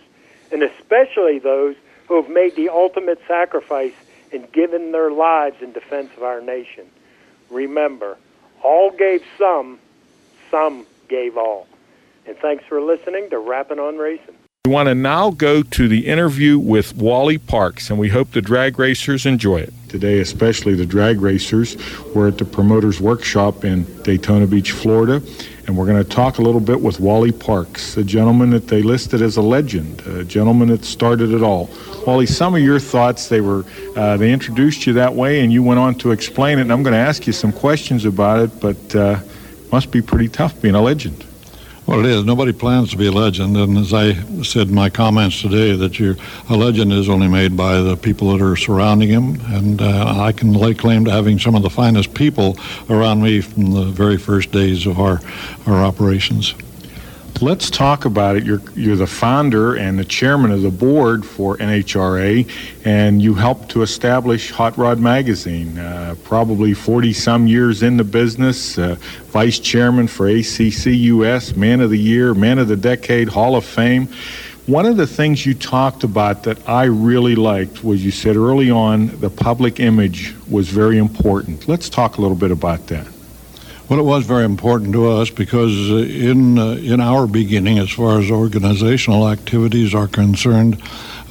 [0.52, 1.76] and especially those
[2.08, 3.94] who have made the ultimate sacrifice
[4.32, 6.86] and given their lives in defense of our nation.
[7.50, 8.18] Remember,
[8.62, 9.80] all gave some,
[10.52, 11.68] some gave all.
[12.28, 14.36] And thanks for listening to Rapping on Racing.
[14.66, 18.42] We want to now go to the interview with Wally Parks, and we hope the
[18.42, 19.72] drag racers enjoy it.
[19.90, 21.78] Today, especially the drag racers,
[22.16, 25.22] we're at the Promoters Workshop in Daytona Beach, Florida,
[25.68, 28.82] and we're going to talk a little bit with Wally Parks, a gentleman that they
[28.82, 31.70] listed as a legend, a gentleman that started it all.
[32.08, 33.66] Wally, some of your thoughts, they were,
[33.96, 36.82] uh, they introduced you that way, and you went on to explain it, and I'm
[36.82, 39.20] going to ask you some questions about it, but uh,
[39.72, 41.24] must be pretty tough being a legend.
[41.88, 42.26] Well, it is.
[42.26, 46.00] Nobody plans to be a legend, and as I said in my comments today, that
[46.00, 46.16] you
[46.50, 50.32] a legend is only made by the people that are surrounding him, and uh, I
[50.32, 52.58] can lay claim to having some of the finest people
[52.90, 55.22] around me from the very first days of our
[55.68, 56.56] our operations.
[57.42, 58.46] Let's talk about it.
[58.46, 62.50] You're you're the founder and the chairman of the board for NHRA,
[62.86, 65.78] and you helped to establish Hot Rod Magazine.
[65.78, 68.96] Uh, probably 40 some years in the business, uh,
[69.26, 74.08] vice chairman for ACCUS, Man of the Year, Man of the Decade, Hall of Fame.
[74.66, 78.72] One of the things you talked about that I really liked was you said early
[78.72, 81.68] on the public image was very important.
[81.68, 83.06] Let's talk a little bit about that.
[83.88, 87.92] Well, it was very important to us because uh, in uh, in our beginning, as
[87.92, 90.82] far as organizational activities are concerned,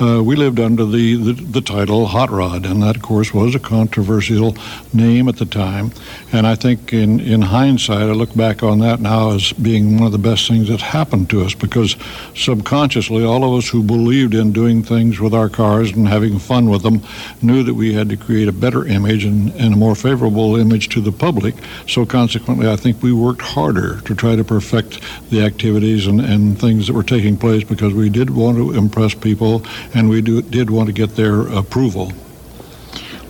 [0.01, 3.55] uh, we lived under the, the, the title Hot Rod, and that, of course, was
[3.55, 4.57] a controversial
[4.93, 5.93] name at the time.
[6.33, 10.07] And I think in, in hindsight, I look back on that now as being one
[10.07, 11.97] of the best things that happened to us because
[12.35, 16.69] subconsciously, all of us who believed in doing things with our cars and having fun
[16.69, 17.01] with them
[17.41, 20.89] knew that we had to create a better image and, and a more favorable image
[20.89, 21.55] to the public.
[21.87, 25.01] So, consequently, I think we worked harder to try to perfect
[25.31, 29.15] the activities and, and things that were taking place because we did want to impress
[29.15, 29.63] people
[29.93, 32.13] and we do, did want to get their approval.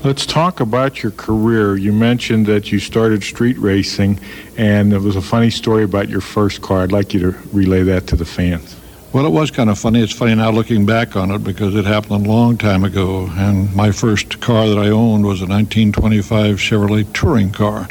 [0.05, 1.77] Let's talk about your career.
[1.77, 4.21] You mentioned that you started street racing,
[4.59, 6.83] and there was a funny story about your first car.
[6.83, 8.77] I'd like you to relay that to the fans.
[9.15, 10.03] Well, it was kind of funny.
[10.03, 13.31] It's funny now looking back on it because it happened a long time ago.
[13.35, 17.89] And my first car that I owned was a 1925 Chevrolet touring car.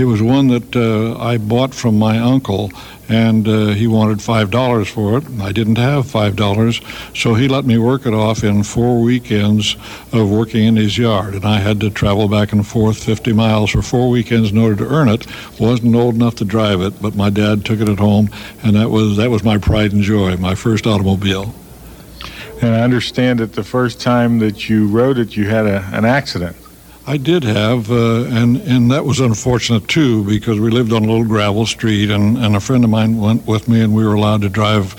[0.00, 2.72] It was one that uh, I bought from my uncle,
[3.10, 5.24] and uh, he wanted five dollars for it.
[5.38, 6.80] I didn't have five dollars,
[7.14, 9.76] so he let me work it off in four weekends
[10.10, 13.72] of working in his yard, and I had to travel back and forth 50 miles
[13.72, 15.26] for four weekends in order to earn it.
[15.60, 18.30] wasn't old enough to drive it, but my dad took it at home,
[18.62, 21.54] and that was that was my pride and joy, my first automobile.
[22.62, 26.06] And I understand that the first time that you rode it, you had a, an
[26.06, 26.56] accident.
[27.10, 31.06] I did have, uh, and and that was unfortunate too because we lived on a
[31.08, 34.14] little gravel street, and, and a friend of mine went with me, and we were
[34.14, 34.94] allowed to drive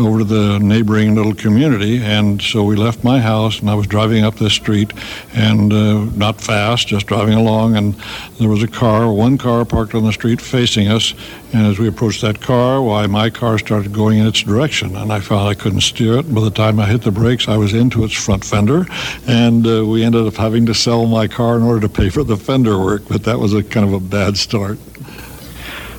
[0.00, 2.02] over to the neighboring little community.
[2.02, 4.92] And so we left my house, and I was driving up this street,
[5.34, 7.76] and uh, not fast, just driving along.
[7.76, 7.94] And
[8.38, 11.14] there was a car, one car parked on the street facing us.
[11.52, 15.12] And as we approached that car, why, my car started going in its direction, and
[15.12, 16.34] I found I couldn't steer it.
[16.34, 18.86] By the time I hit the brakes, I was into its front fender,
[19.26, 22.24] and uh, we ended up having to sell my car in order to pay for
[22.24, 23.02] the fender work.
[23.08, 24.78] But that was a kind of a bad start.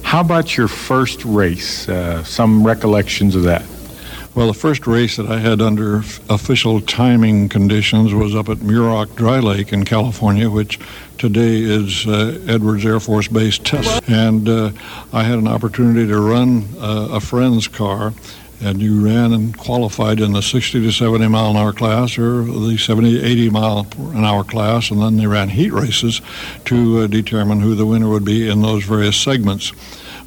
[0.03, 1.89] How about your first race?
[1.89, 3.65] Uh, some recollections of that?
[4.35, 5.99] Well, the first race that I had under
[6.29, 10.77] official timing conditions was up at Muroc Dry Lake in California, which
[11.17, 14.03] today is uh, Edwards Air Force Base Test.
[14.09, 14.71] And uh,
[15.13, 18.13] I had an opportunity to run uh, a friend's car,
[18.61, 22.43] and you ran and qualified in the 60 to 70 mile an hour class or
[22.43, 26.19] the 70 80 mile an hour class, and then they ran heat races
[26.65, 29.71] to uh, determine who the winner would be in those various segments.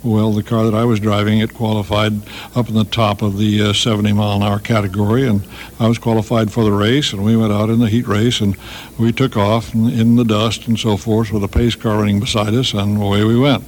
[0.04, 2.12] Well, the car that I was driving, it qualified
[2.54, 5.42] up in the top of the uh, 70 mile an hour category, and
[5.80, 7.12] I was qualified for the race.
[7.12, 8.56] And we went out in the heat race, and
[8.96, 12.54] we took off in, the dust and so forth with a pace car running beside
[12.54, 13.64] us, and away we went.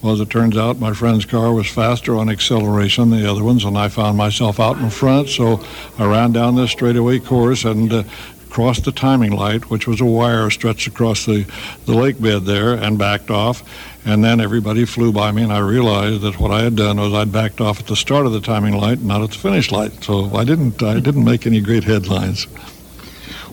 [0.00, 3.44] Well, as it turns out, my friend's car was faster on acceleration than the other
[3.44, 5.28] ones, and I found myself out in front.
[5.28, 5.62] So
[5.98, 8.04] I ran down this straightaway course and uh,
[8.48, 11.44] crossed the timing light, which was a wire stretched across the,
[11.86, 13.62] the lake bed there, and backed off.
[14.06, 17.14] And then everybody flew by me, and I realized that what I had done was
[17.14, 20.04] I'd backed off at the start of the timing light, not at the finish light.
[20.04, 22.46] So I didn't I didn't make any great headlines.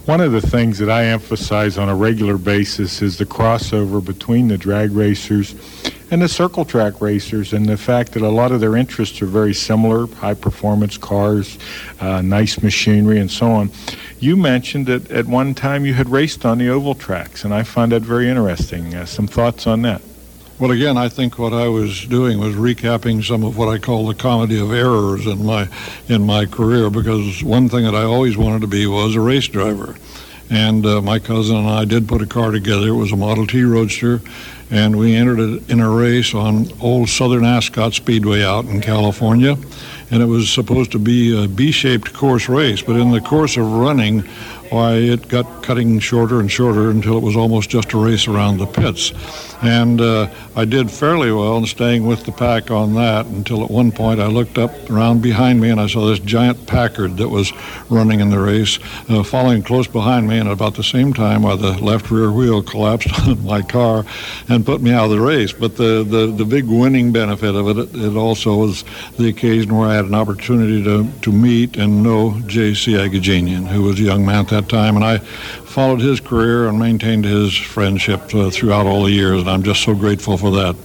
[0.06, 4.48] One of the things that I emphasize on a regular basis is the crossover between
[4.48, 5.56] the drag racers
[6.10, 9.28] and the circle track racers, and the fact that a lot of their interests are
[9.28, 11.58] very similar high performance cars,
[12.02, 13.72] uh, nice machinery, and so on.
[14.20, 17.64] You mentioned that at one time you had raced on the oval tracks, and I
[17.64, 18.94] find that very interesting.
[18.94, 20.02] Uh, some thoughts on that?
[20.62, 24.06] Well, again, I think what I was doing was recapping some of what I call
[24.06, 25.68] the comedy of errors in my
[26.08, 26.92] in my career.
[26.92, 29.96] Because one thing that I always wanted to be was a race driver,
[30.52, 32.90] and uh, my cousin and I did put a car together.
[32.90, 34.22] It was a Model T Roadster,
[34.70, 39.58] and we entered it in a race on old Southern Ascot Speedway out in California,
[40.12, 42.84] and it was supposed to be a B-shaped course race.
[42.84, 44.30] But in the course of running,
[44.72, 48.58] why it got cutting shorter and shorter until it was almost just a race around
[48.58, 49.12] the pits.
[49.62, 53.70] And uh, I did fairly well in staying with the pack on that until at
[53.70, 57.28] one point I looked up around behind me and I saw this giant Packard that
[57.28, 57.52] was
[57.90, 58.80] running in the race,
[59.10, 60.40] uh, following close behind me.
[60.40, 64.06] And at about the same time, while the left rear wheel collapsed on my car
[64.48, 65.52] and put me out of the race.
[65.52, 68.86] But the, the, the big winning benefit of it, it, it also was
[69.18, 72.94] the occasion where I had an opportunity to, to meet and know J.C.
[72.94, 74.96] Agajanian, who was a young man at that time.
[74.96, 79.50] And I followed his career and maintained his friendship uh, throughout all the years, and
[79.50, 80.76] I'm just so grateful for that.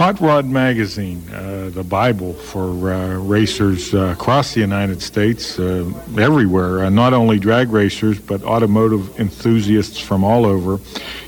[0.00, 5.92] Hot Rod Magazine, uh, the Bible for uh, racers uh, across the United States, uh,
[6.18, 10.80] everywhere, uh, not only drag racers, but automotive enthusiasts from all over.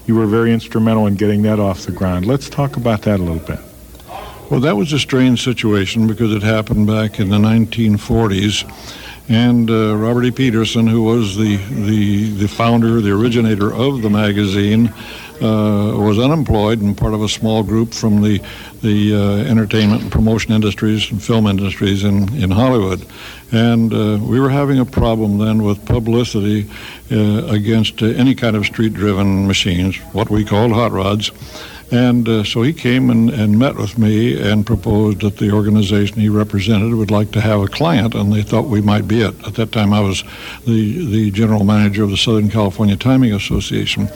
[0.06, 2.24] You were very instrumental in getting that off the ground.
[2.24, 3.58] Let's talk about that a little bit.
[4.48, 8.64] Well, that was a strange situation because it happened back in the 1940s
[9.28, 10.30] and uh, Robert E.
[10.30, 14.92] Petersen, who was the, the, the founder, the originator of the magazine,
[15.40, 18.40] uh, was unemployed and part of a small group from the
[18.82, 23.06] the uh, entertainment and promotion industries and film industries in, in Hollywood.
[23.52, 26.68] And uh, we were having a problem then with publicity
[27.10, 31.30] uh, against uh, any kind of street driven machines, what we called hot rods.
[31.92, 36.20] And uh, so he came and, and met with me and proposed that the organization
[36.20, 39.34] he represented would like to have a client, and they thought we might be it.
[39.46, 40.24] At that time, I was
[40.66, 44.08] the, the general manager of the Southern California Timing Association.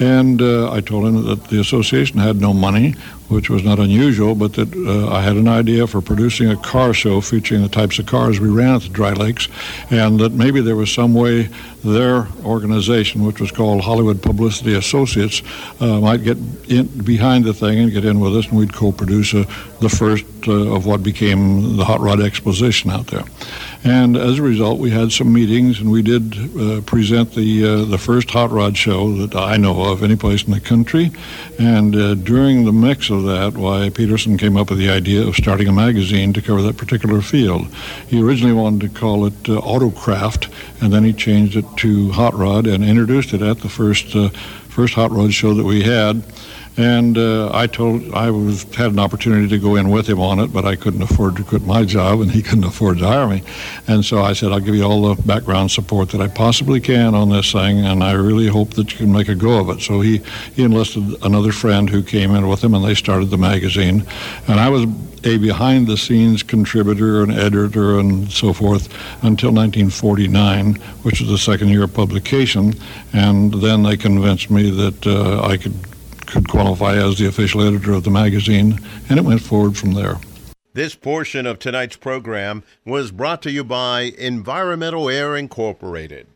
[0.00, 2.96] And uh, I told him that the association had no money,
[3.30, 6.92] which was not unusual, but that uh, I had an idea for producing a car
[6.92, 9.48] show featuring the types of cars we ran at the Dry Lakes,
[9.90, 11.48] and that maybe there was some way
[11.84, 15.42] their organization, which was called Hollywood Publicity Associates,
[15.80, 16.36] uh, might get
[16.68, 19.44] in behind the thing and get in with us, and we'd co-produce uh,
[19.80, 23.24] the first uh, of what became the Hot Rod Exposition out there.
[23.82, 27.84] And as a result, we had some meetings, and we did uh, present the uh,
[27.86, 31.10] the first hot rod show that I know of any place in the country.
[31.58, 35.34] And uh, during the mix of that, why Petersen came up with the idea of
[35.34, 37.68] starting a magazine to cover that particular field.
[38.06, 40.52] He originally wanted to call it uh, Autocraft,
[40.82, 44.28] and then he changed it to Hot Rod and introduced it at the first uh,
[44.68, 46.22] first hot rod show that we had.
[46.80, 50.38] And uh, I told I was had an opportunity to go in with him on
[50.38, 53.28] it, but I couldn't afford to quit my job, and he couldn't afford to hire
[53.28, 53.42] me.
[53.86, 57.14] And so I said, I'll give you all the background support that I possibly can
[57.14, 59.82] on this thing, and I really hope that you can make a go of it.
[59.82, 60.22] So he
[60.54, 64.06] he enlisted another friend who came in with him, and they started the magazine.
[64.48, 64.86] And I was
[65.24, 68.86] a behind the scenes contributor and editor and so forth
[69.22, 72.72] until 1949, which was the second year of publication.
[73.12, 75.74] And then they convinced me that uh, I could
[76.30, 78.78] could qualify as the official editor of the magazine,
[79.08, 80.16] and it went forward from there.
[80.72, 86.28] This portion of tonight's program was brought to you by Environmental Air Incorporated.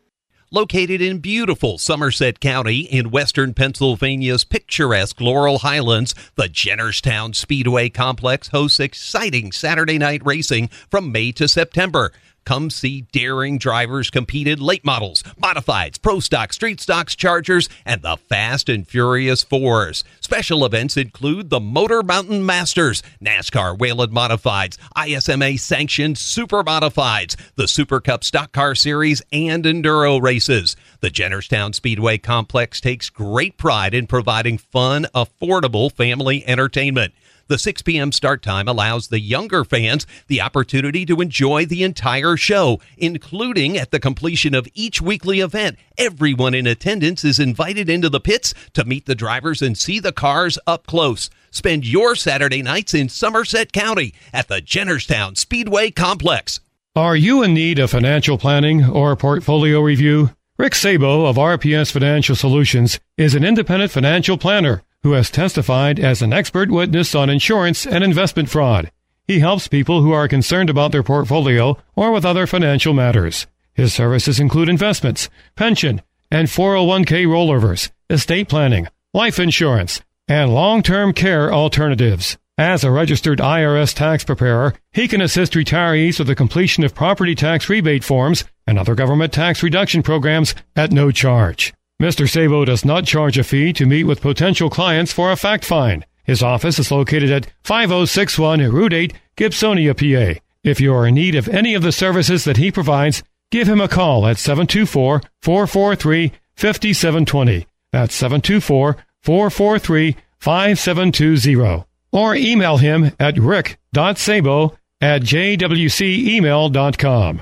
[0.51, 8.49] Located in beautiful Somerset County in western Pennsylvania's picturesque Laurel Highlands, the Jennerstown Speedway Complex
[8.49, 12.11] hosts exciting Saturday night racing from May to September.
[12.45, 18.03] Come see daring drivers compete in late models, modifieds, pro stock, street stocks, chargers, and
[18.03, 20.03] the Fast and Furious Fours.
[20.21, 27.67] Special events include the Motor Mountain Masters, NASCAR Whelen Modifieds, ISMA sanctioned Super Modifieds, the
[27.67, 30.75] Super Cup Stock Car Series, and Enduro races.
[30.99, 37.13] The Jennerstown Speedway Complex takes great pride in providing fun, affordable family entertainment.
[37.47, 38.11] The 6 p.m.
[38.11, 43.91] start time allows the younger fans the opportunity to enjoy the entire show, including at
[43.91, 45.77] the completion of each weekly event.
[45.95, 50.11] Everyone in attendance is invited into the pits to meet the drivers and see the
[50.11, 51.29] cars up close.
[51.51, 56.61] Spend your Saturday nights in Somerset County at the Jennerstown Speedway Complex.
[56.95, 60.31] Are you in need of financial planning or portfolio review?
[60.57, 66.23] Rick Sabo of RPS Financial Solutions is an independent financial planner who has testified as
[66.23, 68.89] an expert witness on insurance and investment fraud.
[69.27, 73.45] He helps people who are concerned about their portfolio or with other financial matters.
[73.75, 76.01] His services include investments, pension,
[76.31, 82.39] and 401k rollovers, estate planning, life insurance, and long-term care alternatives.
[82.57, 87.35] As a registered IRS tax preparer, he can assist retirees with the completion of property
[87.35, 91.75] tax rebate forms and other government tax reduction programs at no charge.
[92.01, 92.29] Mr.
[92.29, 96.05] Sabo does not charge a fee to meet with potential clients for a fact find.
[96.25, 100.37] His office is located at 5061 Route 8, Gibsonia, PA.
[100.61, 103.79] If you are in need of any of the services that he provides, give him
[103.79, 107.65] a call at 724 443 5720.
[107.93, 111.85] That's 724 443 5720.
[112.11, 117.41] Or email him at rick.sabo at jwcemail.com.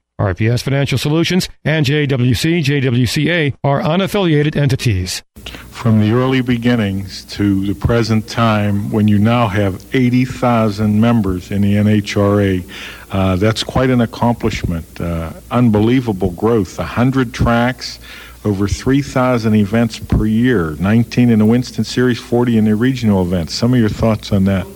[0.21, 5.23] RPS Financial Solutions and JWC JWCA are unaffiliated entities.
[5.71, 11.61] From the early beginnings to the present time, when you now have 80,000 members in
[11.63, 12.63] the NHRA,
[13.11, 15.01] uh, that's quite an accomplishment.
[15.01, 16.77] Uh, unbelievable growth.
[16.77, 17.99] 100 tracks,
[18.45, 23.55] over 3,000 events per year, 19 in the Winston Series, 40 in the regional events.
[23.55, 24.67] Some of your thoughts on that?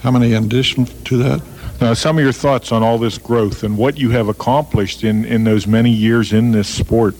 [0.00, 1.42] How many in addition to that?
[1.80, 5.24] Now, some of your thoughts on all this growth and what you have accomplished in,
[5.24, 7.14] in those many years in this sport.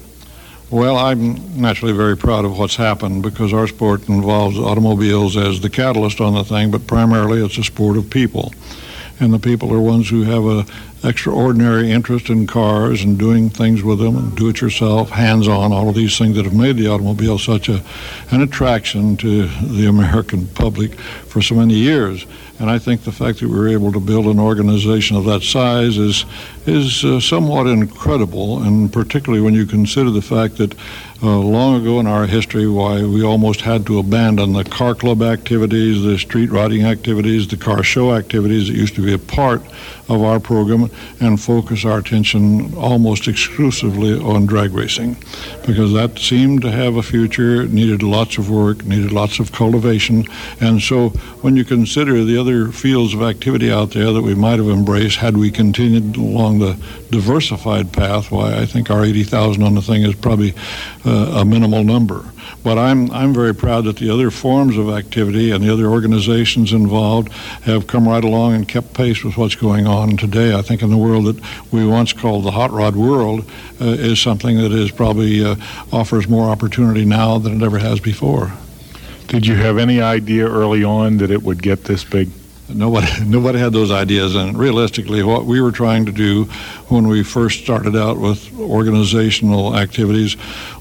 [0.71, 5.71] Well, I'm naturally very proud of what's happened because our sport involves automobiles as the
[5.71, 8.53] catalyst on the thing, but primarily it's a sport of people.
[9.21, 10.67] and the people are ones who have a
[11.05, 15.73] extraordinary interest in cars and doing things with them and do it yourself, hands on,
[15.73, 17.83] all of these things that have made the automobile such a,
[18.31, 22.25] an attraction to the American public for so many years.
[22.59, 25.43] And I think the fact that we were able to build an organization of that
[25.43, 26.25] size is
[26.67, 30.75] is uh, somewhat incredible, and particularly when you consider the fact that
[31.23, 35.21] uh, long ago in our history, why we almost had to abandon the car club
[35.21, 39.63] activities, the street riding activities, the car show activities that used to be a part
[40.09, 40.91] of our program,
[41.21, 45.17] and focus our attention almost exclusively on drag racing,
[45.67, 50.25] because that seemed to have a future, needed lots of work, needed lots of cultivation,
[50.61, 51.09] and so
[51.41, 55.17] when you consider the other fields of activity out there that we might have embraced
[55.17, 56.77] had we continued along the
[57.11, 60.55] diversified path, why I think our 80,000 on the thing is probably
[61.05, 62.25] uh, a minimal number.
[62.63, 66.73] But I'm, I'm very proud that the other forms of activity and the other organizations
[66.73, 67.33] involved
[67.63, 70.55] have come right along and kept pace with what's going on today.
[70.55, 71.41] I think in the world that
[71.73, 73.49] we once called the hot rod world
[73.81, 75.55] uh, is something that is probably uh,
[75.93, 78.53] offers more opportunity now than it ever has before.
[79.29, 82.29] Did you have any idea early on that it would get this big?
[82.69, 86.45] Nobody, nobody had those ideas, and realistically, what we were trying to do
[86.89, 90.37] when we first started out with organizational activities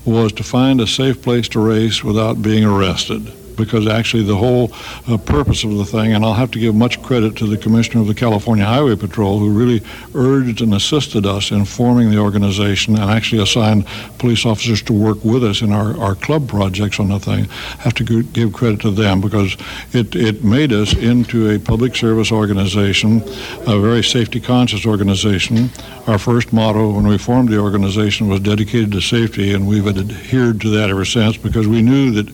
[0.05, 4.71] was to find a safe place to race without being arrested because actually the whole
[5.07, 8.01] uh, purpose of the thing, and I'll have to give much credit to the Commissioner
[8.01, 9.81] of the California Highway Patrol, who really
[10.15, 13.85] urged and assisted us in forming the organization and actually assigned
[14.17, 17.47] police officers to work with us in our, our club projects on the thing.
[17.79, 19.55] I have to give credit to them because
[19.91, 23.21] it, it made us into a public service organization,
[23.67, 25.69] a very safety conscious organization.
[26.07, 30.61] Our first motto when we formed the organization was dedicated to safety, and we've adhered
[30.61, 32.27] to that ever since because we knew that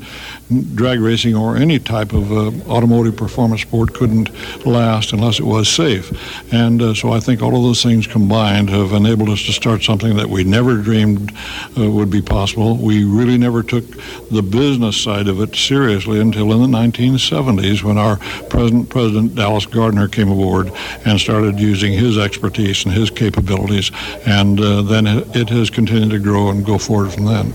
[0.76, 4.30] drag racing or any type of uh, automotive performance sport couldn't
[4.66, 6.12] last unless it was safe.
[6.52, 9.84] And uh, so I think all of those things combined have enabled us to start
[9.84, 11.32] something that we never dreamed
[11.78, 12.78] uh, would be possible.
[12.78, 13.86] We really never took
[14.32, 18.18] the business side of it seriously until in the 1970s when our
[18.50, 20.72] present President Dallas Gardner came aboard
[21.06, 23.92] and started using his expertise and his capabilities.
[24.26, 27.54] And uh, then it has continued to grow and go forward from then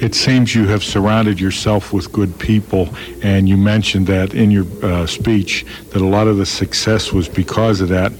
[0.00, 2.88] it seems you have surrounded yourself with good people,
[3.22, 7.28] and you mentioned that in your uh, speech that a lot of the success was
[7.28, 8.12] because of that.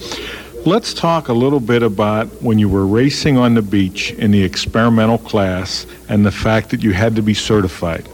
[0.66, 4.43] Let's talk a little bit about when you were racing on the beach in the
[4.43, 8.07] experimental class and the fact that you had to be certified.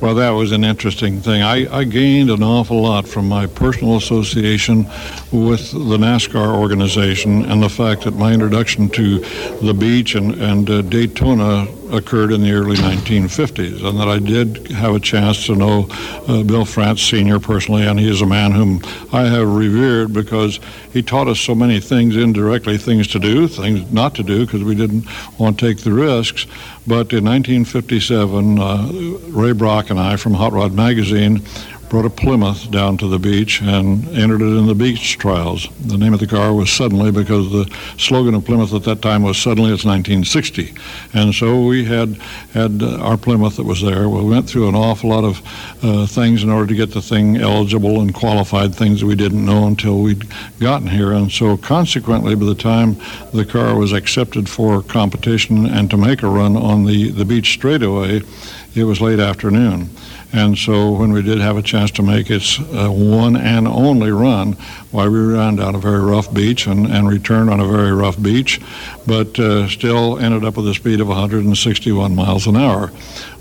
[0.00, 1.42] Well, that was an interesting thing.
[1.42, 4.86] I, I, gained an awful lot from my personal association
[5.30, 9.18] with the NASCAR organization and the fact that my introduction to
[9.60, 14.70] the beach and, and uh, Daytona occurred in the early 1950s, and that I did
[14.70, 15.86] have a chance to know
[16.28, 17.38] uh, Bill France Sr.
[17.38, 18.80] personally, and he is a man whom
[19.12, 20.60] I have revered because
[20.92, 24.62] he taught us so many things indirectly, things to do, things not to do, because
[24.62, 25.06] we didn't
[25.38, 26.46] want to take the risks.
[26.90, 28.88] But in 1957, uh,
[29.28, 31.40] Ray Brock and I from Hot Rod Magazine
[31.90, 35.68] brought a Plymouth down to the beach and entered it in the beach trials.
[35.80, 37.68] The name of the car was Suddenly because the
[37.98, 40.72] slogan of Plymouth at that time was Suddenly It's 1960.
[41.14, 42.14] And so we had
[42.52, 44.08] had our Plymouth that was there.
[44.08, 45.42] We went through an awful lot of
[45.82, 49.44] uh, things in order to get the thing eligible and qualified, things that we didn't
[49.44, 50.28] know until we'd
[50.60, 51.12] gotten here.
[51.12, 52.96] And so consequently, by the time
[53.34, 57.52] the car was accepted for competition and to make a run on the, the beach
[57.52, 58.22] straightaway,
[58.76, 59.90] it was late afternoon.
[60.32, 64.12] And so when we did have a chance to make its uh, one and only
[64.12, 64.52] run,
[64.92, 68.20] why we ran down a very rough beach and, and returned on a very rough
[68.20, 68.60] beach,
[69.06, 72.88] but uh, still ended up with a speed of 161 miles an hour,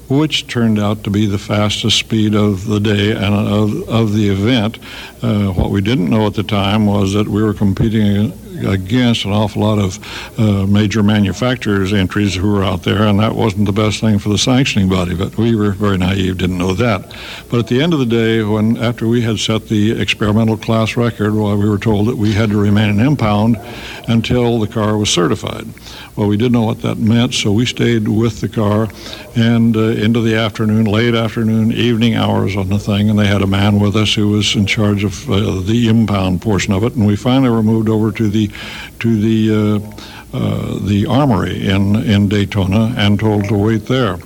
[0.09, 4.27] which turned out to be the fastest speed of the day and of, of the
[4.29, 4.79] event.
[5.21, 8.31] Uh, what we didn't know at the time was that we were competing
[8.65, 13.35] against an awful lot of uh, major manufacturers' entries who were out there, and that
[13.35, 15.15] wasn't the best thing for the sanctioning body.
[15.15, 17.15] But we were very naive, didn't know that.
[17.49, 20.95] But at the end of the day, when after we had set the experimental class
[20.95, 23.57] record, well, we were told that we had to remain an impound
[24.07, 25.67] until the car was certified.
[26.15, 28.89] Well, we didn't know what that meant, so we stayed with the car
[29.35, 33.41] and uh, into the afternoon, late afternoon, evening hours on the thing, and they had
[33.41, 36.95] a man with us who was in charge of uh, the impound portion of it,
[36.95, 38.48] and we finally were moved over to the
[38.99, 44.17] to the uh, uh, the armory in in Daytona and told to wait there.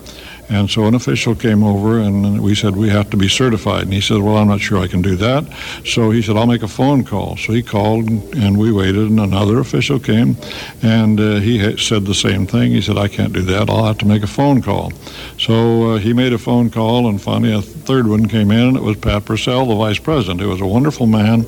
[0.50, 3.84] And so an official came over and we said, We have to be certified.
[3.84, 5.46] And he said, Well, I'm not sure I can do that.
[5.86, 7.38] So he said, I'll make a phone call.
[7.38, 10.38] So he called and we waited, and another official came
[10.82, 12.72] and uh, he said the same thing.
[12.72, 13.70] He said, I can't do that.
[13.70, 14.92] I'll have to make a phone call.
[15.40, 18.78] So uh, he made a phone call, and finally a third one came in, and
[18.78, 21.46] it was Pat Purcell, the vice president, who was a wonderful man.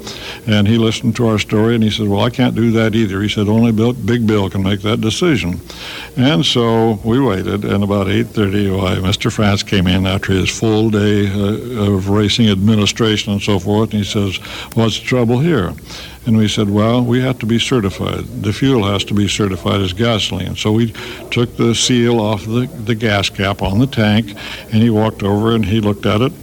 [0.47, 3.21] And he listened to our story and he said, Well, I can't do that either.
[3.21, 5.59] He said, Only Bill, Big Bill can make that decision.
[6.17, 9.31] And so we waited, and about 8.30, Mr.
[9.31, 14.03] France came in after his full day uh, of racing administration and so forth, and
[14.03, 14.37] he says,
[14.73, 15.73] what's the trouble here?
[16.25, 18.25] And we said, well, we have to be certified.
[18.41, 20.55] The fuel has to be certified as gasoline.
[20.55, 20.91] So we
[21.29, 24.35] took the seal off the, the gas cap on the tank,
[24.71, 26.33] and he walked over and he looked at it,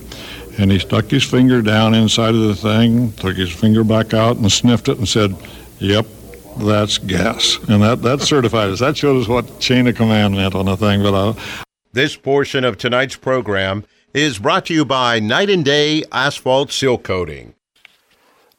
[0.58, 4.36] and he stuck his finger down inside of the thing, took his finger back out
[4.36, 5.34] and sniffed it and said,
[5.78, 6.06] yep,
[6.58, 7.58] that's gas.
[7.68, 8.80] And that, that certified us.
[8.80, 11.02] That showed us what chain of command meant on the thing.
[11.02, 11.34] But uh,
[11.94, 16.97] This portion of tonight's program is brought to you by Night and Day Asphalt Seal
[16.97, 17.52] Coating.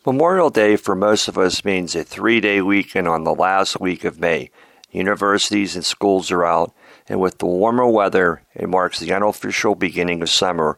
[0.05, 4.03] Memorial Day for most of us means a three day weekend on the last week
[4.03, 4.51] of May.
[4.91, 6.75] Universities and schools are out,
[7.09, 10.77] and with the warmer weather, it marks the unofficial beginning of summer.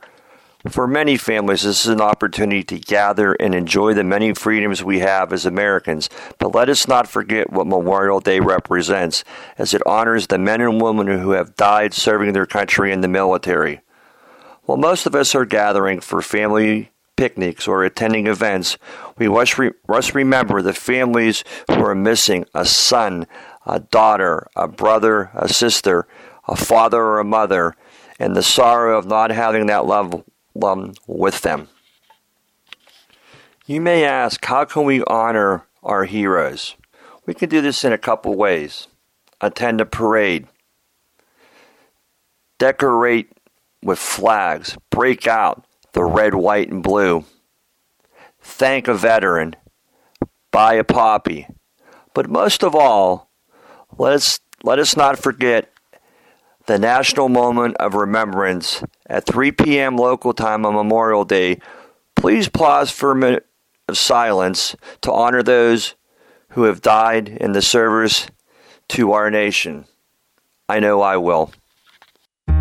[0.69, 4.97] For many families, this is an opportunity to gather and enjoy the many freedoms we
[4.99, 6.09] have as Americans.
[6.39, 9.23] But let us not forget what Memorial Day represents,
[9.59, 13.07] as it honors the men and women who have died serving their country in the
[13.07, 13.81] military.
[14.63, 18.79] While most of us are gathering for family picnics or attending events,
[19.19, 23.27] we must, re- must remember the families who are missing a son,
[23.67, 26.07] a daughter, a brother, a sister,
[26.47, 27.75] a father, or a mother,
[28.19, 30.23] and the sorrow of not having that love
[30.63, 31.69] um, with them.
[33.65, 36.75] You may ask, how can we honor our heroes?
[37.25, 38.87] We can do this in a couple ways.
[39.41, 40.47] Attend a parade,
[42.57, 43.31] decorate
[43.83, 47.25] with flags, break out the red, white, and blue,
[48.39, 49.55] thank a veteran,
[50.51, 51.47] buy a poppy.
[52.13, 53.29] But most of all,
[53.97, 55.69] let us, let us not forget
[56.65, 59.97] the national moment of remembrance at 3 p.m.
[59.97, 61.59] local time on Memorial Day.
[62.15, 63.45] Please pause for a minute
[63.87, 65.95] of silence to honor those
[66.49, 68.27] who have died in the service
[68.89, 69.85] to our nation.
[70.67, 71.51] I know I will.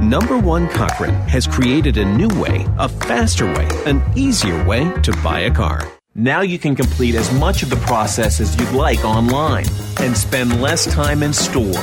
[0.01, 5.13] Number One Cochran has created a new way, a faster way, an easier way to
[5.23, 5.91] buy a car.
[6.15, 9.67] Now you can complete as much of the process as you'd like online
[10.01, 11.75] and spend less time in store.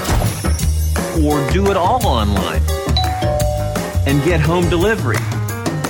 [1.20, 2.62] Or do it all online
[4.08, 5.18] and get home delivery.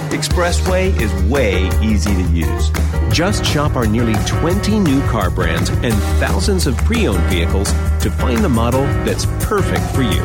[0.10, 2.72] Expressway is way easy to use.
[3.11, 7.72] Just shop our nearly 20 new car brands and thousands of pre owned vehicles
[8.02, 10.23] to find the model that's perfect for you.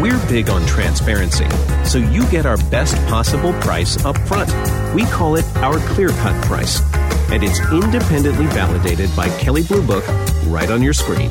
[0.00, 1.48] We're big on transparency,
[1.84, 4.50] so you get our best possible price up front.
[4.94, 6.80] We call it our clear cut price,
[7.30, 10.06] and it's independently validated by Kelley Blue Book
[10.46, 11.30] right on your screen.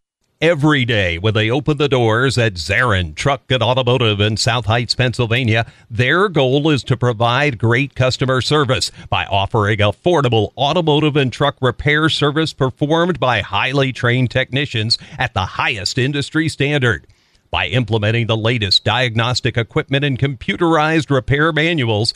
[0.41, 4.95] Every day when they open the doors at Zarin Truck and Automotive in South Heights,
[4.95, 11.57] Pennsylvania, their goal is to provide great customer service by offering affordable automotive and truck
[11.61, 17.05] repair service performed by highly trained technicians at the highest industry standard.
[17.51, 22.15] By implementing the latest diagnostic equipment and computerized repair manuals,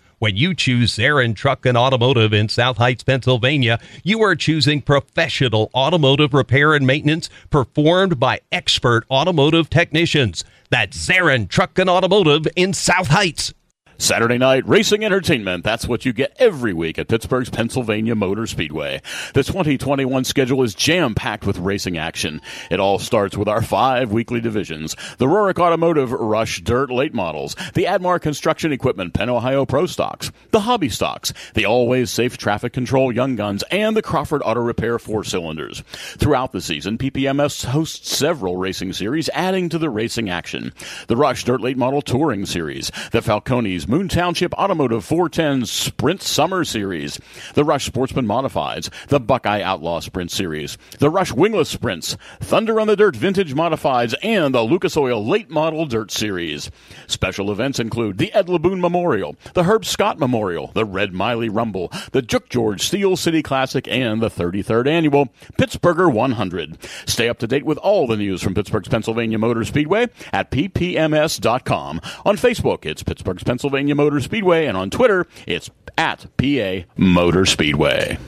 [0.21, 5.71] When you choose Zarin Truck and Automotive in South Heights, Pennsylvania, you are choosing professional
[5.73, 10.43] automotive repair and maintenance performed by expert automotive technicians.
[10.69, 13.55] That's Zarin Truck and Automotive in South Heights.
[14.01, 15.63] Saturday night racing entertainment.
[15.63, 18.99] That's what you get every week at Pittsburgh's Pennsylvania Motor Speedway.
[19.35, 22.41] The 2021 schedule is jam packed with racing action.
[22.71, 27.55] It all starts with our five weekly divisions the Rorick Automotive Rush Dirt Late Models,
[27.75, 32.73] the Admar Construction Equipment Penn Ohio Pro Stocks, the Hobby Stocks, the Always Safe Traffic
[32.73, 35.81] Control Young Guns, and the Crawford Auto Repair Four Cylinders.
[36.17, 40.73] Throughout the season, PPMS hosts several racing series, adding to the racing action.
[41.05, 46.63] The Rush Dirt Late Model Touring Series, the Falcones Moon Township Automotive 410 Sprint Summer
[46.63, 47.19] Series,
[47.55, 52.87] the Rush Sportsman Modifieds, the Buckeye Outlaw Sprint Series, the Rush Wingless Sprints, Thunder on
[52.87, 56.71] the Dirt Vintage Modifieds, and the Lucas Oil Late Model Dirt Series.
[57.07, 61.91] Special events include the Ed Laboon Memorial, the Herb Scott Memorial, the Red Miley Rumble,
[62.13, 65.25] the Juk George Steel City Classic, and the 33rd Annual
[65.57, 66.77] Pittsburgher 100.
[67.05, 71.99] Stay up to date with all the news from Pittsburgh's Pennsylvania Motor Speedway at ppms.com.
[72.23, 77.47] On Facebook, it's Pittsburgh's Pennsylvania Pennsylvania Motor Speedway, and on Twitter, it's at PA Motor
[77.47, 78.19] Speedway.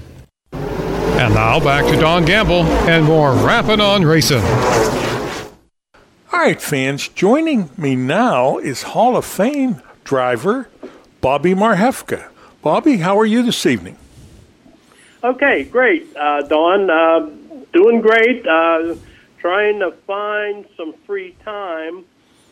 [0.51, 4.41] And now back to Don Gamble and more Rapping on Racing.
[6.31, 10.69] All right, fans, joining me now is Hall of Fame driver
[11.21, 12.30] Bobby Marhefka.
[12.63, 13.97] Bobby, how are you this evening?
[15.23, 16.89] Okay, great, uh, Don.
[16.89, 17.30] Uh,
[17.71, 18.47] doing great.
[18.47, 18.95] Uh,
[19.38, 22.05] trying to find some free time,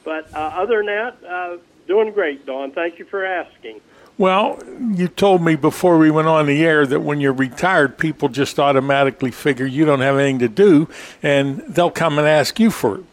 [0.03, 1.57] but uh, other than that, uh,
[1.91, 2.71] Doing great, Don.
[2.71, 3.81] Thank you for asking.
[4.17, 4.63] Well,
[4.93, 8.61] you told me before we went on the air that when you're retired, people just
[8.61, 10.87] automatically figure you don't have anything to do,
[11.21, 13.03] and they'll come and ask you for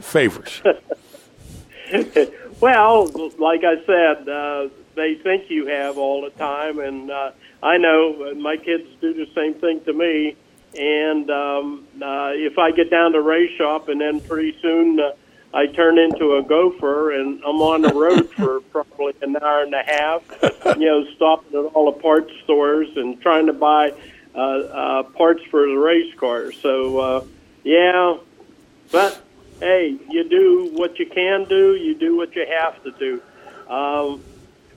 [0.00, 0.62] favors.
[2.60, 3.06] well,
[3.38, 7.30] like I said, uh, they think you have all the time, and uh,
[7.62, 10.34] I know my kids do the same thing to me.
[10.76, 14.98] And um, uh, if I get down to race shop, and then pretty soon.
[14.98, 15.12] Uh,
[15.54, 19.72] I turn into a gopher and I'm on the road for probably an hour and
[19.72, 20.22] a half,
[20.76, 23.92] you know, stopping at all the parts stores and trying to buy
[24.34, 26.50] uh, uh, parts for the race car.
[26.50, 27.24] So, uh,
[27.62, 28.16] yeah,
[28.90, 29.22] but
[29.60, 33.22] hey, you do what you can do, you do what you have to do.
[33.72, 34.24] Um,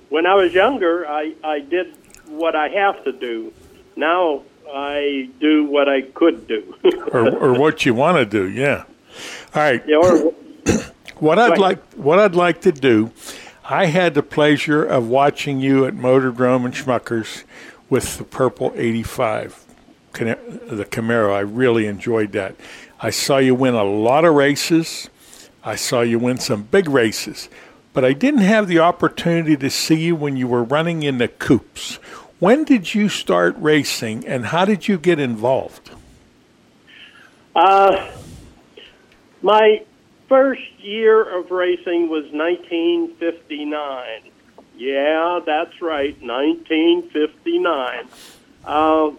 [0.09, 1.95] when I was younger, I, I did
[2.27, 3.51] what I have to do.
[3.95, 6.75] Now I do what I could do.
[7.11, 8.83] or, or what you want to do, yeah.
[9.55, 9.83] All right.
[9.87, 10.33] Yeah, or
[11.21, 13.11] what I'd like what I'd like to do,
[13.65, 17.43] I had the pleasure of watching you at Motordrome and Schmuckers
[17.89, 19.65] with the Purple 85,
[20.13, 21.33] the Camaro.
[21.33, 22.55] I really enjoyed that.
[22.99, 25.09] I saw you win a lot of races.
[25.63, 27.49] I saw you win some big races,
[27.93, 31.27] but I didn't have the opportunity to see you when you were running in the
[31.27, 31.95] coupes.
[32.39, 35.89] When did you start racing, and how did you get involved?
[37.55, 38.11] Uh,
[39.41, 39.83] my
[40.27, 44.21] first year of racing was 1959.
[44.77, 48.07] Yeah, that's right, 1959.
[48.63, 49.11] Uh,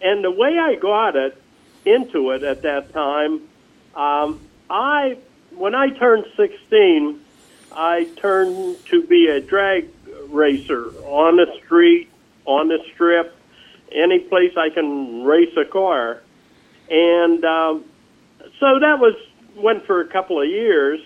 [0.00, 1.40] and the way I got it
[1.84, 3.42] into it at that time,
[3.94, 4.40] um,
[4.70, 5.18] I
[5.50, 7.20] when I turned 16,
[7.72, 9.88] I turned to be a drag
[10.28, 12.10] racer on the street,
[12.44, 13.36] on the strip,
[13.92, 16.22] any place I can race a car,
[16.90, 17.84] and um,
[18.58, 19.14] so that was
[19.56, 21.00] went for a couple of years,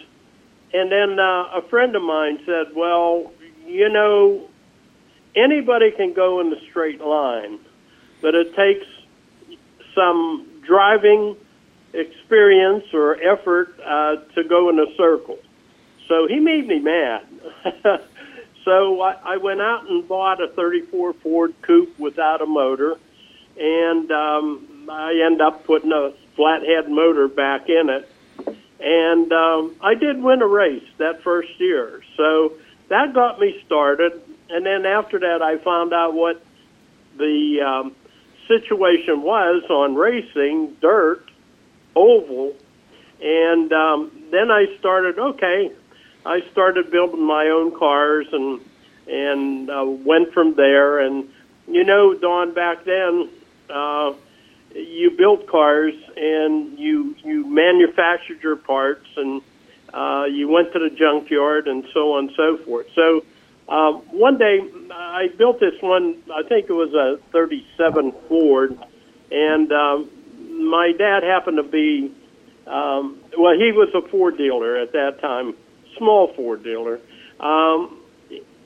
[0.72, 3.32] and then uh, a friend of mine said, "Well,
[3.66, 4.48] you know,
[5.34, 7.58] anybody can go in the straight line,
[8.20, 8.86] but it takes
[9.94, 11.36] some driving
[11.92, 15.38] experience or effort uh, to go in a circle."
[16.06, 17.26] So he made me mad.
[18.64, 22.96] so I, I went out and bought a 34 Ford Coupe without a motor,
[23.58, 28.08] and um, I end up putting a flathead motor back in it
[28.80, 32.02] and um, I did win a race that first year.
[32.16, 32.54] So
[32.88, 34.20] that got me started.
[34.48, 36.42] And then after that, I found out what
[37.16, 37.96] the um,
[38.46, 41.28] situation was on racing, dirt,
[41.96, 42.54] oval.
[43.20, 45.72] And um, then I started, okay,
[46.24, 48.60] I started building my own cars and
[49.08, 51.00] and uh, went from there.
[51.00, 51.30] And
[51.66, 53.28] you know, Don, back then,
[53.68, 54.12] uh,
[54.78, 59.42] you built cars and you you manufactured your parts and
[59.92, 62.86] uh, you went to the junkyard and so on and so forth.
[62.94, 63.24] So
[63.68, 64.60] um, one day
[64.92, 66.22] I built this one.
[66.32, 68.78] I think it was a '37 Ford,
[69.30, 70.10] and um,
[70.70, 72.12] my dad happened to be
[72.66, 75.54] um, well, he was a Ford dealer at that time,
[75.96, 77.00] small Ford dealer.
[77.40, 78.00] Um,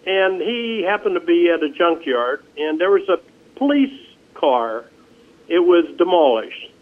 [0.05, 3.19] and he happened to be at a junkyard, and there was a
[3.57, 3.97] police
[4.35, 4.87] car
[5.53, 6.73] it was demolished,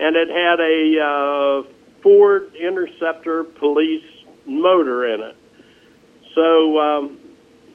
[0.00, 4.02] and it had a uh, Ford Interceptor police
[4.46, 5.36] motor in it.
[6.34, 7.18] So um,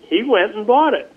[0.02, 1.10] he went and bought it.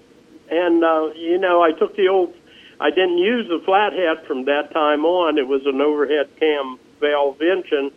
[0.51, 2.33] And, uh, you know, I took the old,
[2.79, 5.37] I didn't use the flathead from that time on.
[5.37, 7.91] It was an overhead cam valve engine.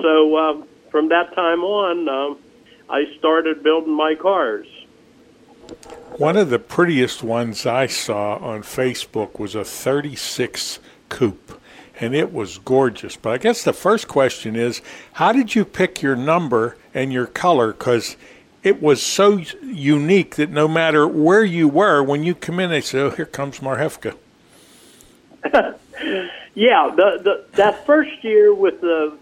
[0.00, 2.38] So uh, from that time on, um,
[2.88, 4.66] I started building my cars.
[6.16, 11.60] One of the prettiest ones I saw on Facebook was a 36 coupe,
[12.00, 13.16] and it was gorgeous.
[13.16, 14.82] But I guess the first question is
[15.12, 17.72] how did you pick your number and your color?
[17.72, 18.16] Because
[18.62, 22.80] it was so unique that no matter where you were, when you come in, they
[22.80, 24.16] say, "Oh, here comes Marhefka."
[26.54, 29.16] yeah, the, the that first year with the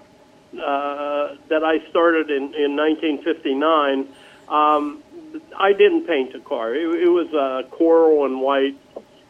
[0.54, 4.08] uh, that I started in in 1959,
[4.48, 5.02] um,
[5.56, 6.74] I didn't paint the car.
[6.74, 8.78] It, it was uh, coral and white,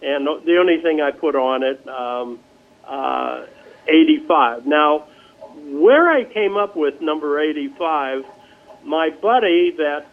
[0.02, 2.38] and the only thing I put on it, um,
[2.84, 3.46] uh,
[3.88, 4.66] 85.
[4.66, 5.06] Now,
[5.54, 8.24] where I came up with number 85,
[8.84, 10.06] my buddy that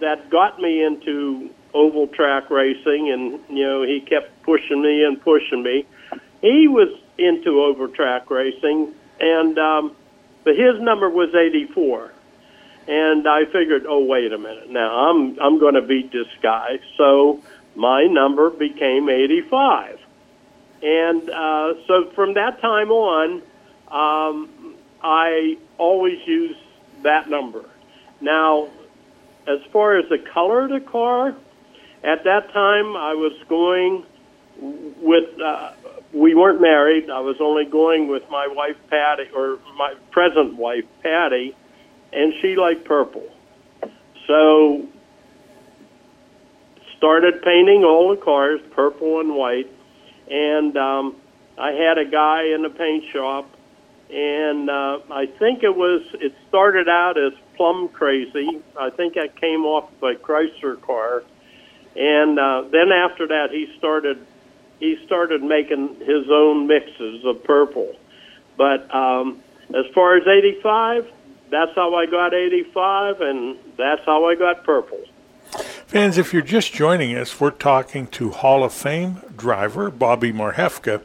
[0.00, 5.20] that got me into oval track racing, and you know he kept pushing me and
[5.20, 5.86] pushing me.
[6.42, 6.88] He was
[7.18, 9.96] into oval track racing, and um,
[10.44, 12.12] but his number was 84.
[12.88, 16.78] And I figured, oh wait a minute, now I'm I'm going to beat this guy.
[16.96, 17.42] So
[17.74, 19.98] my number became 85.
[20.82, 23.42] And uh, so from that time on,
[23.90, 26.56] um, I always use
[27.02, 27.64] that number.
[28.20, 28.68] Now,
[29.48, 31.34] as far as the color of the car,
[32.04, 34.04] at that time I was going
[34.60, 35.40] with.
[35.40, 35.72] Uh,
[36.12, 37.10] we weren't married.
[37.10, 41.54] I was only going with my wife Patty, or my present wife Patty,
[42.12, 43.28] and she liked purple.
[44.26, 44.86] So
[46.96, 49.70] started painting all the cars purple and white,
[50.30, 51.16] and um,
[51.58, 53.48] I had a guy in the paint shop,
[54.10, 58.62] and uh, I think it was it started out as plum crazy.
[58.78, 61.22] I think I came off of a Chrysler car,
[61.94, 64.24] and uh, then after that he started
[64.78, 67.94] he started making his own mixes of purple.
[68.56, 69.42] But um,
[69.74, 71.10] as far as 85,
[71.50, 74.98] that's how I got 85, and that's how I got purple.
[75.86, 81.02] Fans, if you're just joining us, we're talking to Hall of Fame driver Bobby Marhefka.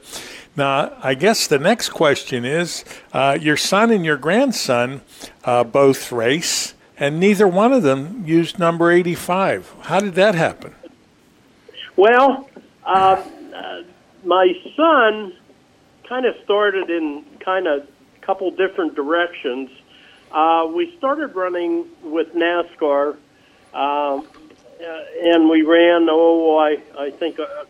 [0.55, 5.01] Now, I guess the next question is uh, your son and your grandson
[5.45, 9.73] uh, both race, and neither one of them used number 85.
[9.81, 10.75] How did that happen?
[11.95, 12.49] Well,
[12.85, 13.23] uh,
[13.55, 13.83] uh
[14.23, 15.33] my son
[16.07, 19.69] kind of started in kind of a couple different directions.
[20.31, 23.15] Uh, we started running with NASCAR,
[23.73, 24.27] um,
[24.81, 27.65] uh, and we ran, oh, I, I think a,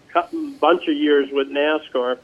[0.60, 2.20] bunch of years with NASCAR.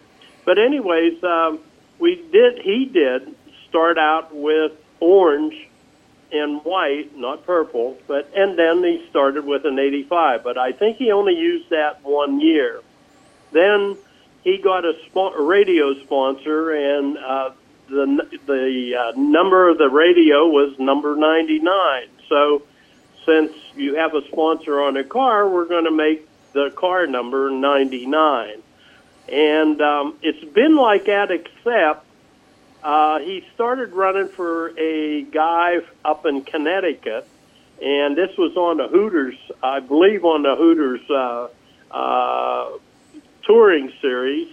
[0.46, 1.60] But anyways, um,
[2.00, 2.60] we did.
[2.60, 3.36] He did
[3.68, 5.68] start out with orange
[6.32, 7.98] and white, not purple.
[8.08, 10.44] But and then he started with an 85.
[10.44, 12.82] But I think he only used that one year.
[13.52, 13.98] Then
[14.44, 17.52] he got a, a radio sponsor, and uh,
[17.88, 22.08] the the uh, number of the radio was number 99.
[22.30, 22.64] So
[23.26, 27.50] since you have a sponsor on a car, we're going to make the car number
[27.50, 28.62] 99.
[29.30, 32.06] And um, it's been like that, except
[32.84, 37.28] uh, he started running for a guy up in Connecticut,
[37.82, 41.48] and this was on the Hooters, I believe, on the Hooters uh,
[41.92, 42.78] uh,
[43.44, 44.48] touring series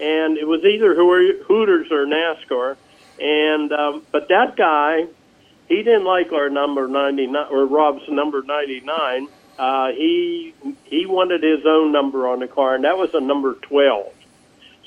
[0.00, 2.76] and it was either Hooters or NASCAR.
[3.20, 5.06] And um, but that guy,
[5.68, 9.28] he didn't like our number ninety nine or Rob's number ninety nine.
[9.58, 10.54] Uh, he
[10.84, 14.12] he wanted his own number on the car, and that was a number twelve.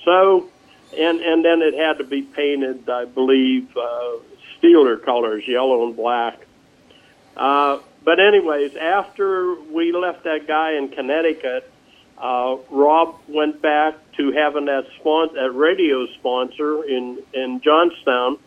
[0.04, 0.50] So,
[0.98, 4.14] and and then it had to be painted, I believe, uh,
[4.58, 6.40] Steeler colors, yellow and black.
[7.38, 11.72] Uh, but anyways, after we left that guy in Connecticut,
[12.24, 18.38] uh, Rob went back to having that, spon- that radio sponsor in, in Johnstown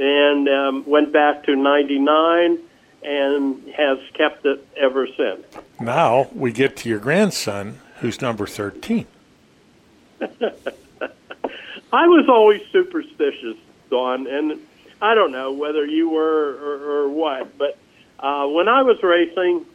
[0.00, 2.58] and um, went back to 99
[3.02, 5.44] and has kept it ever since.
[5.78, 9.06] Now we get to your grandson, who's number 13.
[11.92, 13.58] I was always superstitious,
[13.90, 14.58] Don, and
[15.02, 17.76] I don't know whether you were or, or what, but
[18.18, 19.66] uh, when I was racing,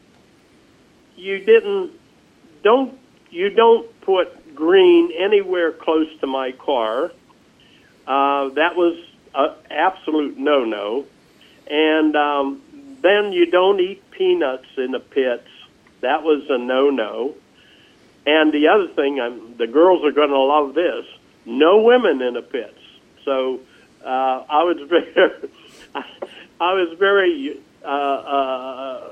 [1.16, 1.92] you didn't
[2.64, 2.98] don't
[3.34, 7.12] you don't put green anywhere close to my car.
[8.06, 8.98] Uh, that was
[9.34, 11.06] an absolute no-no.
[11.70, 12.62] And um,
[13.02, 15.48] then you don't eat peanuts in the pits.
[16.02, 17.36] That was a no-no.
[18.26, 21.06] And the other thing, I'm, the girls are going to love this:
[21.46, 22.80] no women in the pits.
[23.26, 23.60] So
[24.06, 25.50] uh, I was very,
[25.96, 29.10] I was very, uh, uh,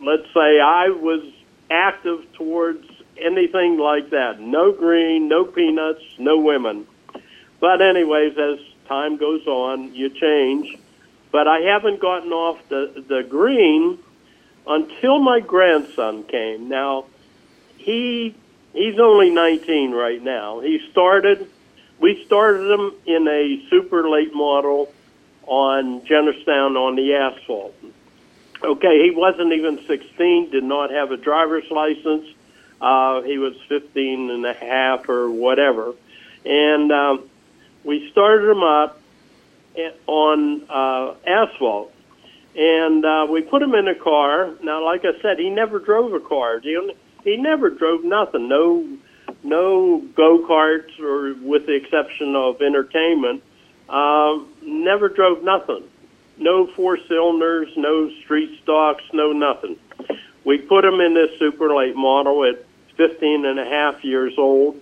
[0.00, 1.22] let's say, I was
[1.70, 2.84] active towards
[3.20, 4.40] anything like that.
[4.40, 6.86] No green, no peanuts, no women.
[7.60, 10.76] But anyways, as time goes on, you change.
[11.30, 13.98] But I haven't gotten off the the green
[14.66, 16.68] until my grandson came.
[16.68, 17.06] Now,
[17.76, 18.34] he
[18.72, 20.60] he's only 19 right now.
[20.60, 21.48] He started
[22.00, 24.92] we started him in a super late model
[25.46, 27.74] on Jennerstown on the asphalt.
[28.62, 32.26] Okay, he wasn't even 16, did not have a driver's license.
[32.80, 35.94] Uh, he was 15 and a half or whatever.
[36.44, 37.28] And um,
[37.84, 39.00] we started him up
[40.06, 41.92] on uh, asphalt.
[42.56, 44.50] And uh, we put him in a car.
[44.62, 46.58] Now, like I said, he never drove a car.
[46.60, 46.92] He,
[47.22, 48.48] he never drove nothing.
[48.48, 48.98] No,
[49.42, 53.42] no go karts, or with the exception of entertainment,
[53.88, 55.84] um, never drove nothing.
[56.36, 59.76] No four cylinders, no street stocks, no nothing.
[60.44, 62.64] We put him in this super late model at
[62.98, 64.78] 15 and a half years old.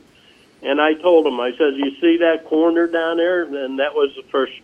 [0.63, 3.43] And I told him, I said, you see that corner down there?
[3.43, 4.55] And that was the first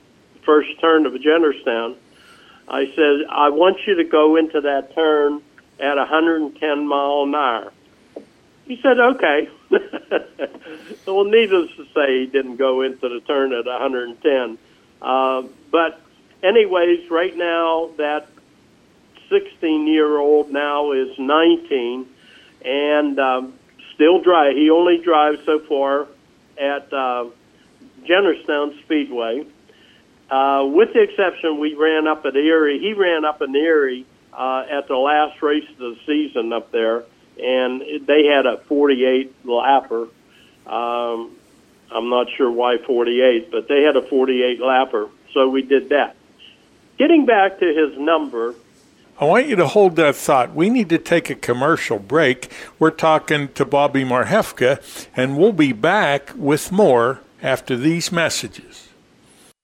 [0.44, 1.94] first turn of Jennerstown.
[2.66, 5.40] I said, I want you to go into that turn
[5.78, 7.72] at 110 mile an hour.
[8.64, 9.48] He said, okay.
[11.06, 14.58] well, needless to say, he didn't go into the turn at 110.
[15.00, 16.00] Uh, but,
[16.42, 18.28] anyways, right now, that
[19.28, 22.06] 16 year old now is 19
[22.64, 23.54] and um,
[23.94, 24.56] still drive.
[24.56, 26.06] He only drives so far
[26.58, 27.26] at uh,
[28.04, 29.46] Jennerstown Speedway.
[30.30, 32.78] Uh, with the exception, we ran up at Erie.
[32.78, 37.04] He ran up in Erie uh, at the last race of the season up there,
[37.38, 40.08] and they had a 48 lapper.
[40.66, 41.36] Um,
[41.90, 46.16] I'm not sure why 48, but they had a 48 lapper, so we did that.
[46.96, 48.54] Getting back to his number,
[49.20, 50.54] I want you to hold that thought.
[50.54, 52.50] We need to take a commercial break.
[52.78, 54.82] We're talking to Bobby Marhefka,
[55.14, 58.88] and we'll be back with more after these messages.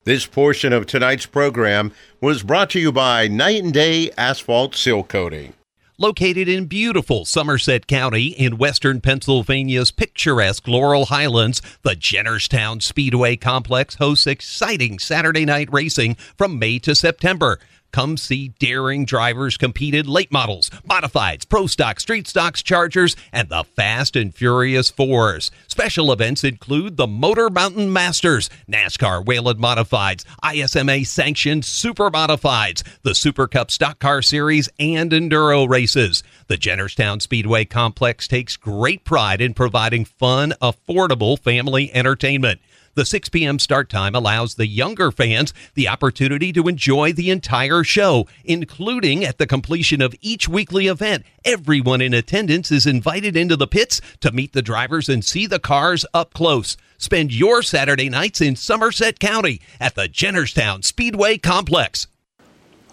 [0.05, 5.03] This portion of tonight's program was brought to you by Night and Day Asphalt Seal
[5.03, 5.55] Coating.
[5.99, 13.97] Located in beautiful Somerset County in western Pennsylvania's picturesque Laurel Highlands, the Jennerstown Speedway Complex
[13.97, 17.59] hosts exciting Saturday night racing from May to September.
[17.93, 23.49] Come see daring drivers compete in late models, modifieds, pro stock, street stocks, chargers, and
[23.49, 25.51] the Fast and Furious Fours.
[25.67, 33.15] Special events include the Motor Mountain Masters, NASCAR Whelen Modifieds, ISMA sanctioned Super Modifieds, the
[33.15, 36.23] Super Cup Stock Car Series, and Enduro races.
[36.49, 42.61] The Jennerstown Speedway Complex takes great pride in providing fun, affordable family entertainment.
[42.99, 43.61] The 6 p.m.
[43.61, 49.39] start time allows the younger fans the opportunity to enjoy the entire show, including at
[49.39, 51.23] the completion of each weekly event.
[51.45, 55.61] Everyone in attendance is invited into the pits to meet the drivers and see the
[55.61, 56.77] cars up close.
[56.97, 62.09] Spend your Saturday nights in Somerset County at the Jennerstown Speedway Complex.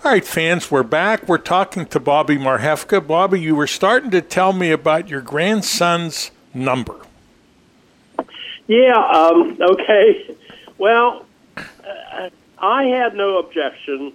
[0.03, 1.27] All right, fans, we're back.
[1.27, 3.07] We're talking to Bobby Marhefka.
[3.07, 7.04] Bobby, you were starting to tell me about your grandson's number.
[8.67, 8.97] Yeah.
[8.97, 10.35] Um, okay.
[10.77, 11.25] Well,
[11.57, 14.13] uh, I had no objection,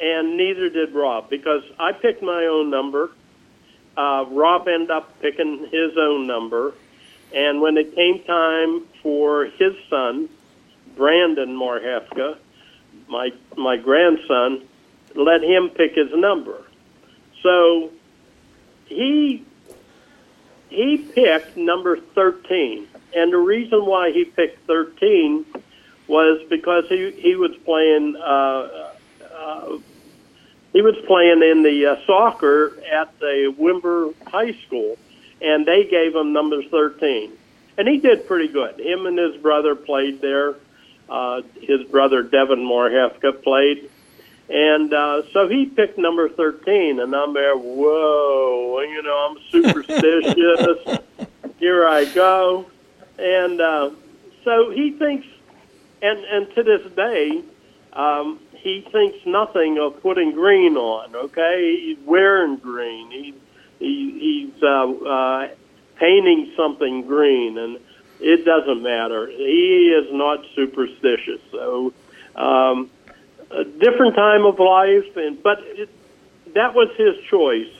[0.00, 3.10] and neither did Rob because I picked my own number.
[3.96, 6.72] Uh, Rob ended up picking his own number,
[7.34, 10.28] and when it came time for his son,
[10.96, 12.36] Brandon Marhefka,
[13.08, 14.62] my my grandson,
[15.14, 16.62] let him pick his number.
[17.42, 17.90] So
[18.86, 19.44] he
[20.68, 25.44] he picked number thirteen and the reason why he picked 13
[26.06, 28.92] was because he he was playing uh,
[29.34, 29.78] uh,
[30.72, 34.96] he was playing in the uh, soccer at the Windber High School,
[35.40, 37.32] and they gave him number 13,
[37.76, 38.78] and he did pretty good.
[38.78, 40.56] Him and his brother played there.
[41.08, 43.90] Uh, his brother Devin Marhefka played,
[44.48, 47.56] and uh, so he picked number 13, and I'm there.
[47.56, 50.98] Whoa, you know, I'm superstitious.
[51.58, 52.66] Here I go.
[53.18, 53.90] And uh,
[54.44, 55.26] so he thinks,
[56.00, 57.42] and, and to this day,
[57.92, 61.14] um, he thinks nothing of putting green on.
[61.14, 63.10] Okay, he's wearing green.
[63.10, 63.34] He,
[63.78, 65.48] he he's uh, uh,
[65.96, 67.78] painting something green, and
[68.20, 69.26] it doesn't matter.
[69.26, 71.40] He is not superstitious.
[71.50, 71.92] So,
[72.34, 72.90] um,
[73.50, 75.88] a different time of life, and but it,
[76.54, 77.72] that was his choice.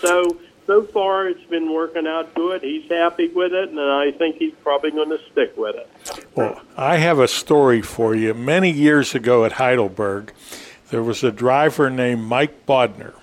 [0.00, 2.62] So so far it's been working out good.
[2.62, 6.26] He's happy with it, and I think he's probably going to stick with it.
[6.34, 8.34] Well, I have a story for you.
[8.34, 10.32] Many years ago at Heidelberg,
[10.90, 13.14] there was a driver named Mike Bodner.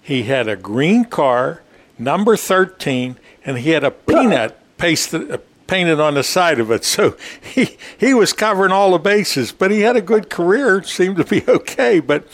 [0.00, 1.62] He had a green car
[1.98, 5.40] number 13, and he had a peanut pasted,
[5.72, 6.84] painted on the side of it.
[6.92, 11.16] So he, he was covering all the bases, but he had a good career, seemed
[11.16, 12.26] to be okay, but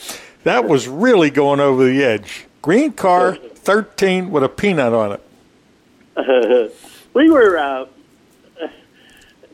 [0.43, 2.45] that was really going over the edge.
[2.61, 6.75] Green car, 13 with a peanut on it.
[7.13, 7.57] we were.
[7.57, 7.85] Uh,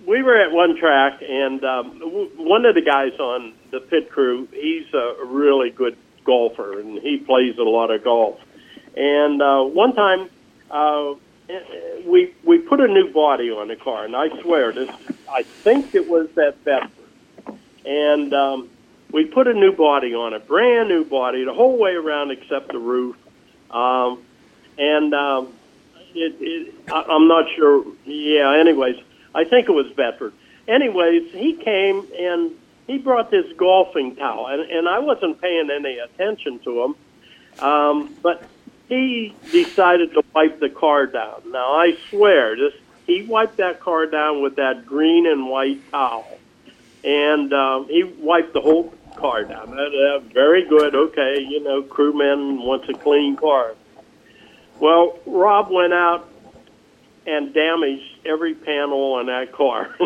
[0.07, 4.10] we were at one track, and um, w- one of the guys on the pit
[4.10, 8.40] crew, he's a really good golfer, and he plays a lot of golf.
[8.95, 10.30] And uh, one time,
[10.72, 11.14] uh,
[12.05, 14.89] we we put a new body on the car, and I swear this.
[15.30, 18.69] I think it was that Bedford, and um,
[19.11, 22.72] we put a new body on it, brand new body, the whole way around except
[22.72, 23.15] the roof.
[23.72, 24.23] Um,
[24.77, 25.53] and um,
[26.13, 27.85] it, it, I, I'm not sure.
[28.05, 28.57] Yeah.
[28.59, 28.97] Anyways,
[29.34, 30.34] I think it was Bedford.
[30.67, 32.51] Anyways, he came and
[32.88, 36.95] he brought this golfing towel, and, and I wasn't paying any attention to him.
[37.63, 38.43] Um, but
[38.90, 41.41] he decided to wipe the car down.
[41.52, 42.74] Now I swear, this
[43.07, 46.40] he wiped that car down with that green and white towel,
[47.03, 49.78] and um, he wiped the whole car down.
[49.78, 50.95] Uh, uh, very good.
[50.95, 53.76] Okay, you know, crewman wants a clean car.
[54.80, 56.28] Well, Rob went out
[57.28, 59.95] and damaged every panel on that car.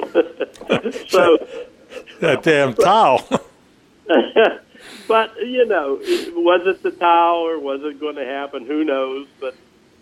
[1.08, 1.48] so
[2.20, 3.28] that damn towel.
[5.08, 5.96] but you know,
[6.36, 8.66] was it the towel or was it going to happen?
[8.66, 9.28] Who knows?
[9.40, 9.56] But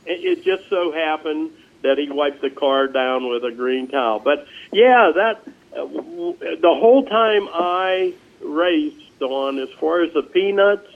[0.06, 1.52] it, it just so happened
[1.84, 4.20] that he wiped the car down with a green towel.
[4.20, 5.42] But yeah, that
[5.74, 10.88] uh, the whole time I raced on, as far as the peanuts,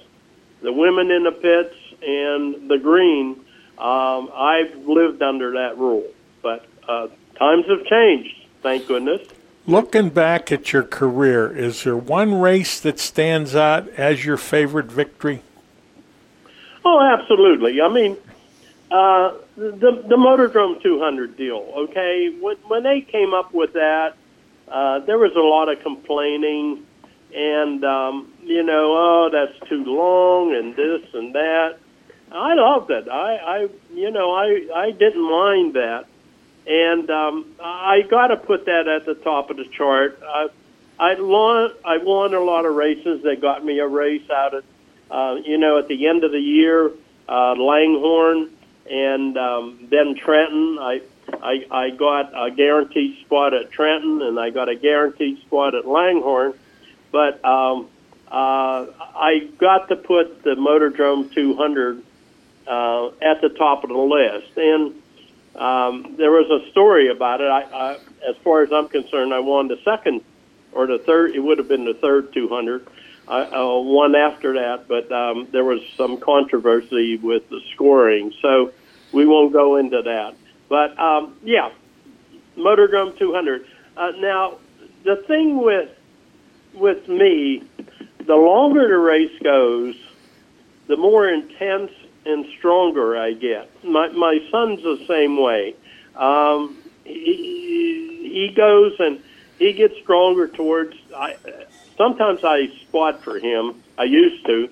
[0.61, 3.39] the women in the pits, and the green,
[3.77, 6.05] um, I've lived under that rule.
[6.41, 9.27] But uh, times have changed, thank goodness.
[9.67, 14.91] Looking back at your career, is there one race that stands out as your favorite
[14.91, 15.43] victory?
[16.83, 17.79] Oh, absolutely.
[17.79, 18.17] I mean,
[18.89, 21.57] uh, the the Motordrome 200 deal.
[21.77, 24.15] Okay, when when they came up with that,
[24.67, 26.83] uh, there was a lot of complaining,
[27.35, 31.77] and um, you know, oh, that's too long, and this and that.
[32.31, 33.09] I loved it.
[33.09, 36.05] I, I, you know, I I didn't mind that
[36.67, 40.21] and um, I got to put that at the top of the chart.
[40.23, 40.49] I,
[40.99, 43.23] I won, I won a lot of races.
[43.23, 44.63] They got me a race out at,
[45.09, 46.91] uh, you know, at the end of the year,
[47.27, 48.51] uh, Langhorne,
[48.89, 50.77] and um, then Trenton.
[50.79, 51.01] I,
[51.41, 55.87] I, I got a guaranteed spot at Trenton, and I got a guaranteed spot at
[55.87, 56.53] Langhorne.
[57.11, 57.89] But um,
[58.27, 62.03] uh, I got to put the Motordrome 200
[62.67, 65.00] uh, at the top of the list, and
[65.55, 67.49] um, there was a story about it.
[67.49, 67.93] I, I,
[68.27, 70.21] as far as I'm concerned, I won the second
[70.71, 71.35] or the third.
[71.35, 72.87] It would have been the third 200.
[73.27, 78.71] I uh, won after that, but um, there was some controversy with the scoring, so
[79.11, 80.35] we won't go into that.
[80.69, 81.71] But um, yeah,
[82.57, 83.65] Motordrome 200.
[83.95, 84.57] Uh, now,
[85.03, 85.89] the thing with
[86.73, 87.63] with me,
[88.25, 89.95] the longer the race goes,
[90.87, 91.91] the more intense
[92.25, 93.83] and stronger I get.
[93.83, 95.75] My my son's the same way.
[96.15, 99.21] Um, he, he goes and
[99.57, 100.95] he gets stronger towards.
[101.15, 101.35] I
[101.97, 103.81] sometimes I spot for him.
[103.97, 104.69] I used to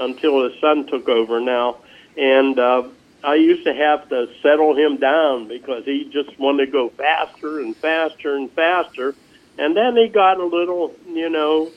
[0.00, 1.78] until his son took over now,
[2.16, 2.84] and uh,
[3.24, 7.60] I used to have to settle him down because he just wanted to go faster
[7.60, 9.14] and faster and faster,
[9.58, 11.70] and then he got a little, you know,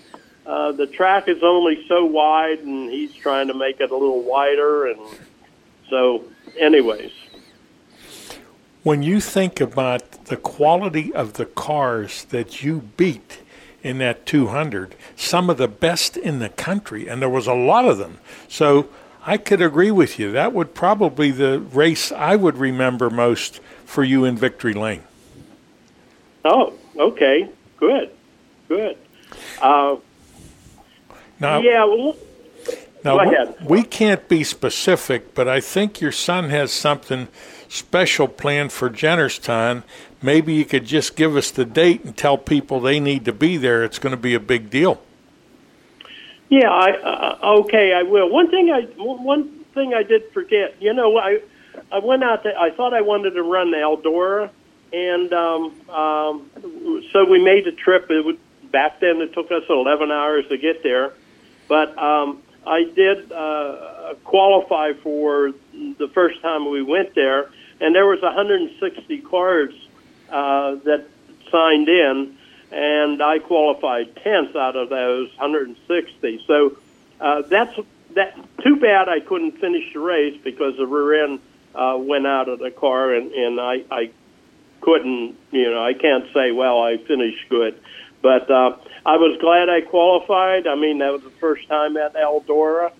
[0.45, 4.23] uh, the track is only so wide, and he's trying to make it a little
[4.23, 4.87] wider.
[4.87, 4.99] And
[5.89, 6.23] so,
[6.57, 7.11] anyways.
[8.83, 13.41] When you think about the quality of the cars that you beat
[13.83, 17.85] in that 200, some of the best in the country, and there was a lot
[17.85, 18.19] of them.
[18.47, 18.89] So
[19.23, 20.31] I could agree with you.
[20.31, 25.03] That would probably the race I would remember most for you in Victory Lane.
[26.43, 28.09] Oh, okay, good,
[28.67, 28.97] good.
[29.61, 29.97] Uh,
[31.41, 31.83] now, yeah.
[31.83, 32.15] Well,
[33.03, 33.55] now, go ahead.
[33.65, 37.27] We can't be specific, but I think your son has something
[37.67, 39.83] special planned for Jennerstown.
[40.21, 43.57] Maybe you could just give us the date and tell people they need to be
[43.57, 43.83] there.
[43.83, 45.01] It's going to be a big deal.
[46.49, 48.29] Yeah, I, uh, okay, I will.
[48.29, 50.75] One thing I one thing I did forget.
[50.81, 51.41] You know, I
[51.91, 52.59] I went out there.
[52.59, 54.49] I thought I wanted to run the Eldora,
[54.91, 56.51] and um, um,
[57.13, 58.11] so we made the trip.
[58.11, 58.37] It would,
[58.69, 61.13] back then it took us 11 hours to get there
[61.67, 68.05] but um, I did uh, qualify for the first time we went there, and there
[68.05, 69.73] was 160 cars
[70.29, 71.07] uh, that
[71.51, 72.37] signed in,
[72.71, 76.43] and I qualified 10th out of those 160.
[76.47, 76.77] So
[77.19, 77.77] uh, that's
[78.15, 78.37] that.
[78.63, 81.39] Too bad I couldn't finish the race because the rear end
[81.73, 84.11] uh, went out of the car, and and I I
[84.81, 87.79] couldn't you know I can't say well I finished good,
[88.21, 90.67] but uh, I was glad I qualified.
[90.67, 92.91] I mean that was the first time at Eldora.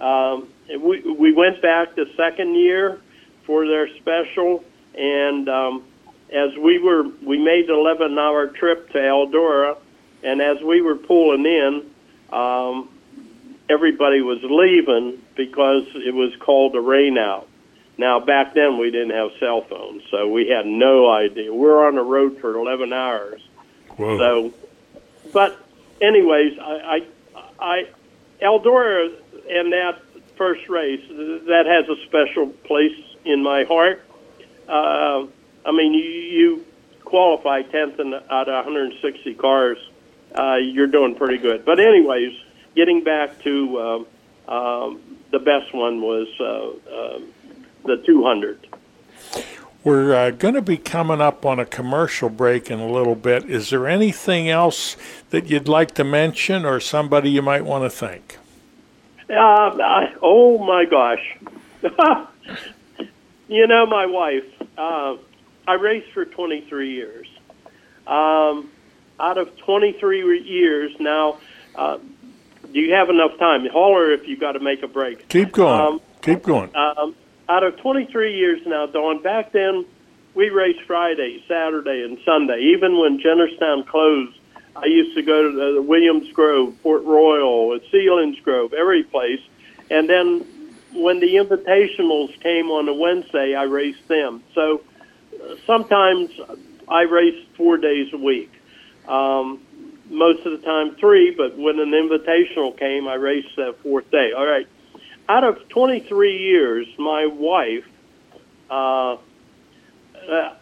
[0.00, 0.48] Um,
[0.80, 3.00] we we went back the second year
[3.44, 4.64] for their special,
[4.94, 5.84] and um,
[6.32, 9.76] as we were we made the 11 hour trip to Eldora,
[10.22, 11.88] and as we were pulling in.
[12.32, 12.88] Um,
[13.72, 17.48] everybody was leaving because it was called a rain out.
[17.98, 21.52] Now, back then we didn't have cell phones, so we had no idea.
[21.52, 23.40] We were on the road for 11 hours.
[23.96, 24.18] Whoa.
[24.18, 24.54] So,
[25.32, 25.58] but
[26.00, 27.88] anyways, I, I, I,
[28.40, 29.14] Eldora
[29.48, 30.02] and that
[30.36, 34.02] first race, that has a special place in my heart.
[34.68, 35.26] Uh,
[35.64, 36.66] I mean, you, you
[37.04, 39.78] qualify 10th in, out of 160 cars.
[40.34, 41.64] Uh, you're doing pretty good.
[41.64, 42.32] But anyways,
[42.74, 45.00] getting back to um, um,
[45.30, 47.32] the best one was uh, um,
[47.84, 48.66] the 200.
[49.84, 53.50] We're uh, going to be coming up on a commercial break in a little bit.
[53.50, 54.96] Is there anything else
[55.30, 58.38] that you'd like to mention or somebody you might want to thank?
[59.28, 61.38] Uh, I, oh my gosh.
[63.48, 64.44] you know, my wife,
[64.78, 65.16] uh,
[65.66, 67.26] I raced for 23 years.
[68.06, 68.70] Um,
[69.18, 71.38] out of 23 years, now,
[71.74, 71.98] uh,
[72.72, 73.66] do you have enough time?
[73.66, 75.28] Holler if you got to make a break.
[75.28, 75.80] Keep going.
[75.80, 76.74] Um, Keep going.
[76.76, 77.16] Um,
[77.52, 79.84] out of 23 years now, Don, back then
[80.34, 82.72] we raced Friday, Saturday, and Sunday.
[82.74, 84.34] Even when Jennerstown closed,
[84.74, 89.40] I used to go to the Williams Grove, Port Royal, Selinsgrove, every place.
[89.90, 90.46] And then
[90.94, 94.42] when the invitationals came on a Wednesday, I raced them.
[94.54, 94.80] So
[95.34, 96.30] uh, sometimes
[96.88, 98.50] I raced four days a week.
[99.06, 99.60] Um,
[100.08, 104.32] most of the time three, but when an invitational came, I raced that fourth day.
[104.32, 104.66] All right.
[105.28, 107.86] Out of 23 years, my wife,
[108.70, 109.16] uh,
[110.28, 110.54] uh,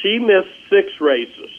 [0.00, 1.50] she missed six races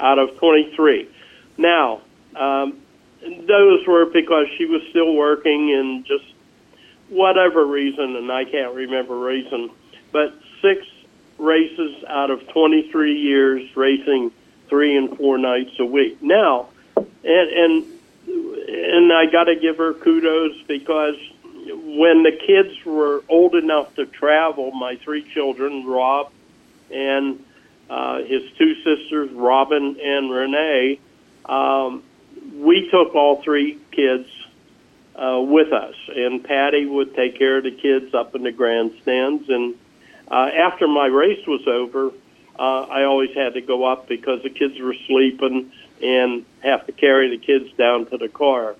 [0.00, 1.08] out of 23.
[1.56, 2.00] Now,
[2.34, 2.78] um,
[3.20, 6.24] those were because she was still working and just
[7.08, 9.70] whatever reason, and I can't remember reason,
[10.12, 10.86] but six
[11.38, 14.32] races out of 23 years racing
[14.68, 16.22] three and four nights a week.
[16.22, 17.84] Now, and and
[18.26, 21.16] and I got to give her kudos because
[21.66, 26.30] when the kids were old enough to travel, my three children, Rob
[26.90, 27.44] and
[27.88, 31.00] uh, his two sisters, Robin and Renee,
[31.44, 32.02] um,
[32.56, 34.28] we took all three kids
[35.16, 39.48] uh, with us, and Patty would take care of the kids up in the grandstands.
[39.48, 39.74] And
[40.28, 42.10] uh, after my race was over,
[42.58, 45.72] uh, I always had to go up because the kids were sleeping
[46.02, 48.76] and have to carry the kids down to the car.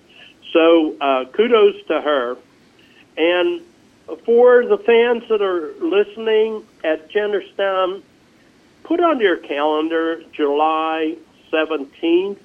[0.53, 2.37] So uh, kudos to her.
[3.17, 3.61] And
[4.25, 8.03] for the fans that are listening at Jennerstown,
[8.83, 11.17] put on your calendar July
[11.51, 12.37] 17th.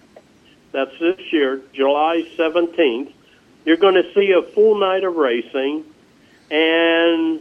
[0.73, 3.13] That's this year, July 17th.
[3.65, 5.85] You're going to see a full night of racing,
[6.51, 7.41] and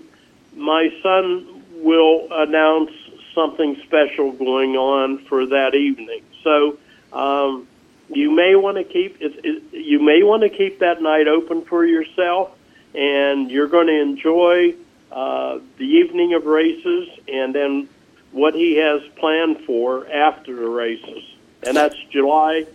[0.55, 2.91] my son will announce
[3.33, 6.23] something special going on for that evening.
[6.43, 6.77] So
[7.13, 7.67] um,
[8.09, 11.63] you may want to keep it, it, you may want to keep that night open
[11.63, 12.51] for yourself,
[12.93, 14.75] and you're going to enjoy
[15.11, 17.89] uh, the evening of races, and then
[18.31, 21.23] what he has planned for after the races,
[21.63, 22.65] and that's July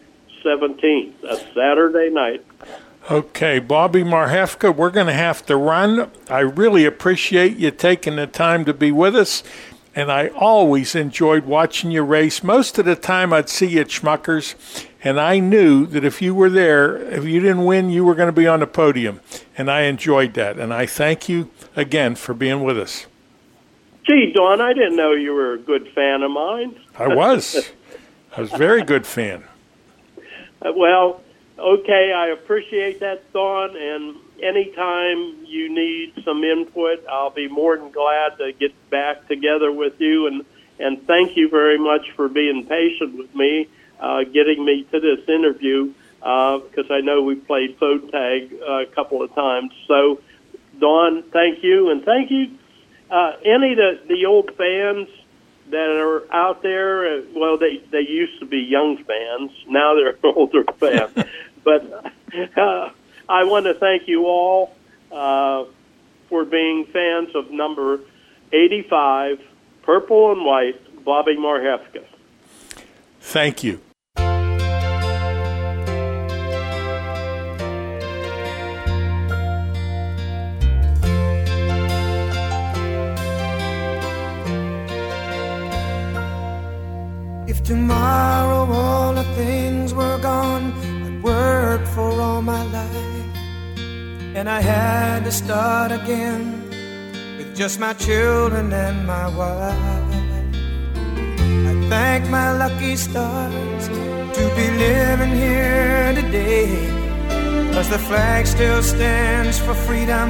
[0.45, 1.13] 17th.
[1.23, 2.45] That's Saturday night.
[3.11, 6.11] Okay, Bobby Marhefka, we're going to have to run.
[6.29, 9.43] I really appreciate you taking the time to be with us
[9.95, 12.43] and I always enjoyed watching you race.
[12.43, 14.55] Most of the time, I'd see you at Schmuckers,
[15.05, 18.29] and I knew that if you were there, if you didn't win, you were going
[18.29, 19.21] to be on the podium,
[19.57, 20.59] and I enjoyed that.
[20.59, 23.07] And I thank you again for being with us.
[24.05, 26.79] Gee, Don, I didn't know you were a good fan of mine.
[26.99, 27.71] I was.
[28.37, 29.45] I was a very good fan.
[30.61, 31.23] Uh, well,
[31.59, 37.91] okay, I appreciate that, Don, and anytime you need some input, I'll be more than
[37.91, 40.27] glad to get back together with you.
[40.27, 40.45] And,
[40.79, 43.69] and thank you very much for being patient with me,
[44.01, 48.83] uh, getting me to this interview, because uh, I know we played phone tag uh,
[48.83, 49.73] a couple of times.
[49.87, 50.21] So,
[50.81, 51.91] Don, thank you.
[51.91, 52.51] And thank you,
[53.11, 55.09] uh, any of the, the old fans
[55.71, 57.19] that are out there.
[57.19, 61.13] Uh, well, they, they used to be young fans, now they're older fans.
[61.65, 62.13] but
[62.57, 62.91] uh,
[63.29, 64.75] I want to thank you all
[65.11, 65.65] uh,
[66.29, 68.01] for being fans of number
[68.53, 69.41] 85,
[69.83, 72.05] Purple and White, Bobby Marhefka.
[73.27, 73.81] Thank you.
[87.47, 90.73] If tomorrow all the things were gone
[91.07, 93.37] I'd worked for all my life
[94.37, 96.69] And I had to start again
[97.39, 99.94] With just my children and my wife
[101.97, 103.87] Thank my lucky stars
[104.37, 106.67] to be living here today.
[107.73, 110.29] Cause the flag still stands for freedom,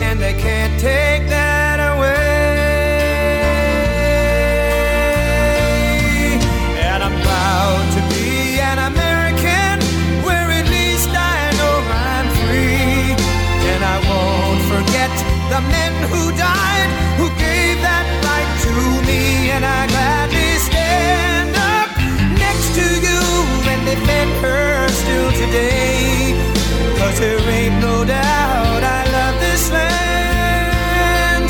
[0.00, 2.56] and they can't take that away.
[6.88, 9.76] And I'm proud to be an American,
[10.24, 11.76] where at least I know
[12.08, 13.04] I'm free.
[13.72, 15.12] And I won't forget
[15.52, 16.90] the men who died,
[17.20, 18.72] who gave that right to
[19.08, 19.50] me.
[19.50, 19.89] And I
[25.40, 26.34] today.
[26.98, 31.46] Cause there ain't no doubt I love this land.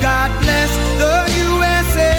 [0.00, 0.70] God bless
[1.02, 2.14] the USA.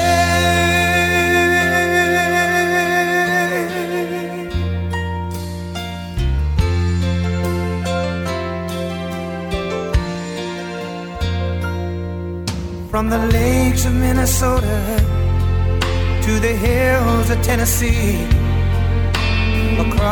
[12.91, 14.77] From the lakes of Minnesota
[16.25, 18.27] to the hills of Tennessee,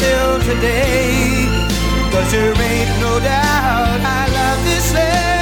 [0.00, 1.44] still today.
[2.10, 5.39] Cause there ain't no doubt I love this land.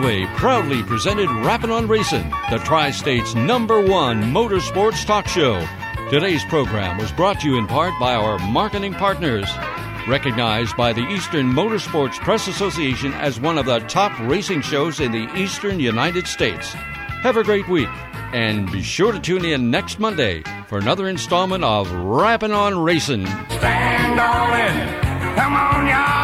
[0.00, 5.62] Proudly presented Rappin' on Racing, the Tri State's number one motorsports talk show.
[6.08, 9.46] Today's program was brought to you in part by our marketing partners.
[10.08, 15.12] Recognized by the Eastern Motorsports Press Association as one of the top racing shows in
[15.12, 16.72] the eastern United States.
[17.22, 17.90] Have a great week,
[18.32, 23.26] and be sure to tune in next Monday for another installment of Rappin' on Racing.
[23.26, 25.36] Stand on it.
[25.36, 26.20] Come on, y'all.